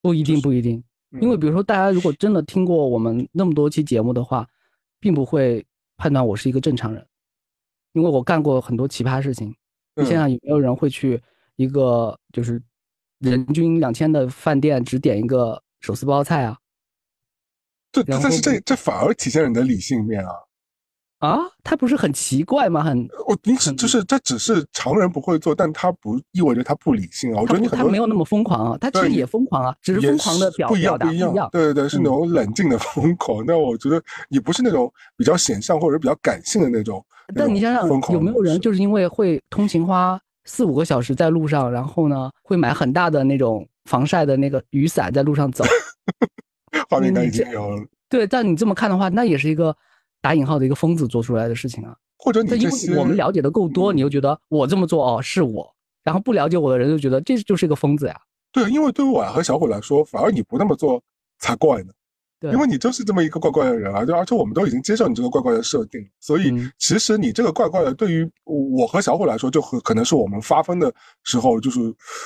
[0.00, 0.80] 不一定，不一定，
[1.20, 4.48] 因为比如说，大家如果真的听过我们那么多期节目的话，
[4.98, 5.64] 并不会
[5.96, 7.06] 判断我是一个正常人，
[7.92, 9.54] 因为我干过很多奇葩事情。
[9.96, 11.22] 你想想，有没有人会去
[11.56, 12.62] 一个就是
[13.18, 15.62] 人均两千的饭店，只点一个？
[15.82, 16.56] 手撕包菜啊，
[17.90, 20.30] 对，但是这这反而体现了你的理性面啊！
[21.22, 22.82] 啊，他不是很奇怪吗？
[22.82, 27.40] 很，我你只就是这只是常人不会做，但他不意味着他不理性啊！
[27.40, 31.48] 我觉得你他没有那么疯狂啊，他其实也疯狂啊，只是疯狂的表不一样不一样。
[31.52, 33.46] 对对对，是那种冷静的疯狂。
[33.46, 37.04] 但我觉得你不是那种比较显象或者比较感性的那种。
[37.34, 43.66] 但你想想，有没有人就是因为会通勤花四五个小时在路上，然后呢会买很大的那种。
[43.86, 45.64] 防晒的那个雨伞在路上走，
[46.88, 47.84] 画面感已经有了。
[48.08, 49.76] 对，但你这么看的话，那也是一个
[50.22, 51.94] 打引号的一个疯子做出来的事情啊。
[52.16, 55.74] 或者你这些我们了解的够多，你又觉得我这么做哦是我，
[56.04, 58.18] 然后不了解我的人就觉得这就是一个疯子呀。
[58.52, 61.02] 对，因为对于我和小虎来说，反而你不那么做
[61.38, 61.92] 才怪呢。
[62.42, 70.92] 因为你就是这么一个怪怪的人啊，就而且我们都已经接受你这个怪怪的设定，所以其实你这个怪怪的，对于我和小虎来说，就可能是我们发疯的
[71.22, 71.80] 时候，就是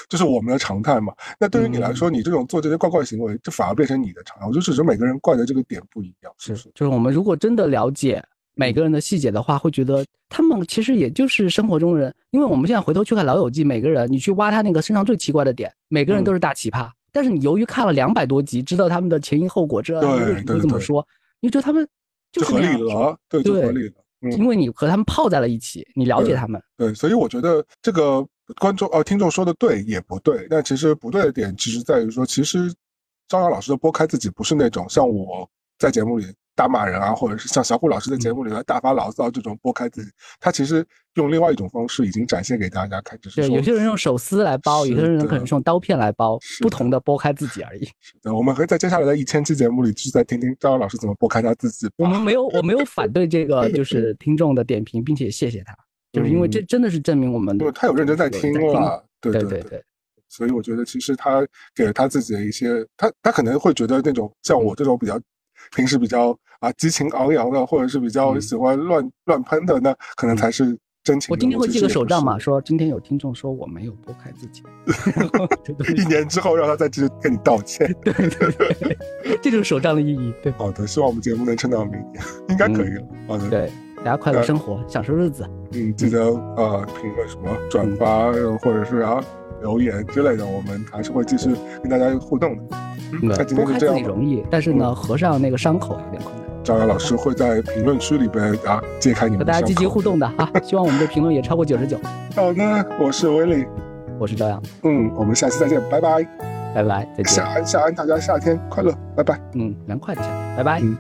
[0.09, 1.13] 就是我们的常态嘛。
[1.39, 4.47] 那对于你来说，你这种做这些怪怪行为，就反而变成你的常态。
[4.47, 6.71] 我就只是每个人怪的这个点不一样，是是？
[6.75, 8.23] 就是我们如果真的了解
[8.55, 12.15] 每个人的细节的话，会觉得他们其实也就是生活中人。
[12.31, 16.89] 因为我们现在回头去看《老友记》，每个人你去挖他那个身上最奇怪的点，每个人都是大奇葩。
[17.17, 21.03] 但是你由于看了两百多集，知道他们的前因后果，知道他们为什么会这么说，
[21.41, 21.89] 你觉得他们
[22.31, 23.95] 就是合理了，对，就合理了。
[24.37, 26.63] 因为你和他们泡在了一起，你了解他们。
[26.77, 28.23] 对，所以我觉得这个
[28.59, 32.71] 观众呃听众说的对也不对，但其实不对的点其实在于说，其实
[33.29, 35.49] 张扬老师的拨开自己不是那种像我
[35.79, 36.27] 在节目里
[36.57, 40.11] 大骂人啊，或者是像小虎老师的节目里来大发牢骚这种拨开自己，
[40.41, 40.85] 他其实
[41.15, 47.85] 用另外一种方式已经展现给大家看，就是对，有些人用手撕来包，有些人可能是用刀片来包，不同的拨开自己而已。
[48.01, 51.87] 是的，我们会在接下来的一千期节目里，就是再听听张老师怎么拨开他自己。
[51.99, 55.77] 我们没有， 我没有反对这个， 就是听众的点评，并且谢谢他，
[56.13, 59.83] 就是因为这真的是证明我们，对，他有认真在听了，对对对对。
[60.29, 65.19] 所以我觉得，其实他给了他自己的一些，他他可能会觉得那种像我这种比较
[65.75, 71.29] 平时比较啊激情昂扬的，或者是比较喜欢乱乱喷的，那可能才是真情。
[71.31, 74.63] 我今天会记个手账嘛，说今天有听众说我没有拨开自己，
[75.97, 77.93] 一年之后让他再继续跟你道歉。
[78.05, 78.99] 对对对，
[79.43, 80.33] 这就是手账的意义。
[80.43, 83.03] 对，好的，希望我们节目能撑到明年，应该可以了。
[83.29, 85.49] 好的，对，大家快乐生活，享受日子。
[85.73, 86.25] 嗯，记得
[86.57, 88.33] 呃评论什么转发
[88.63, 89.23] 或者是啊。
[89.63, 91.49] 留言之类的，我们还是会继续
[91.83, 92.77] 跟大家互动的。
[93.23, 94.03] 那今天就这样。
[94.03, 96.47] 容易，但是呢，合上那个伤口有点困难。
[96.65, 99.39] 张扬老师会在评论区里边啊揭开你们。
[99.39, 101.97] 和大家积极互动的啊， 希望我们的评论也超过九十九。
[102.35, 103.65] 好的，我是威利，
[104.19, 104.61] 我是朝阳。
[104.83, 106.27] 嗯，我们下期再见，拜拜，
[106.75, 107.27] 拜拜，再见。
[107.27, 109.41] 夏安，夏安，大家夏天快乐，拜拜。
[109.55, 110.81] 嗯，凉快的夏天，拜拜。
[110.83, 110.97] 嗯。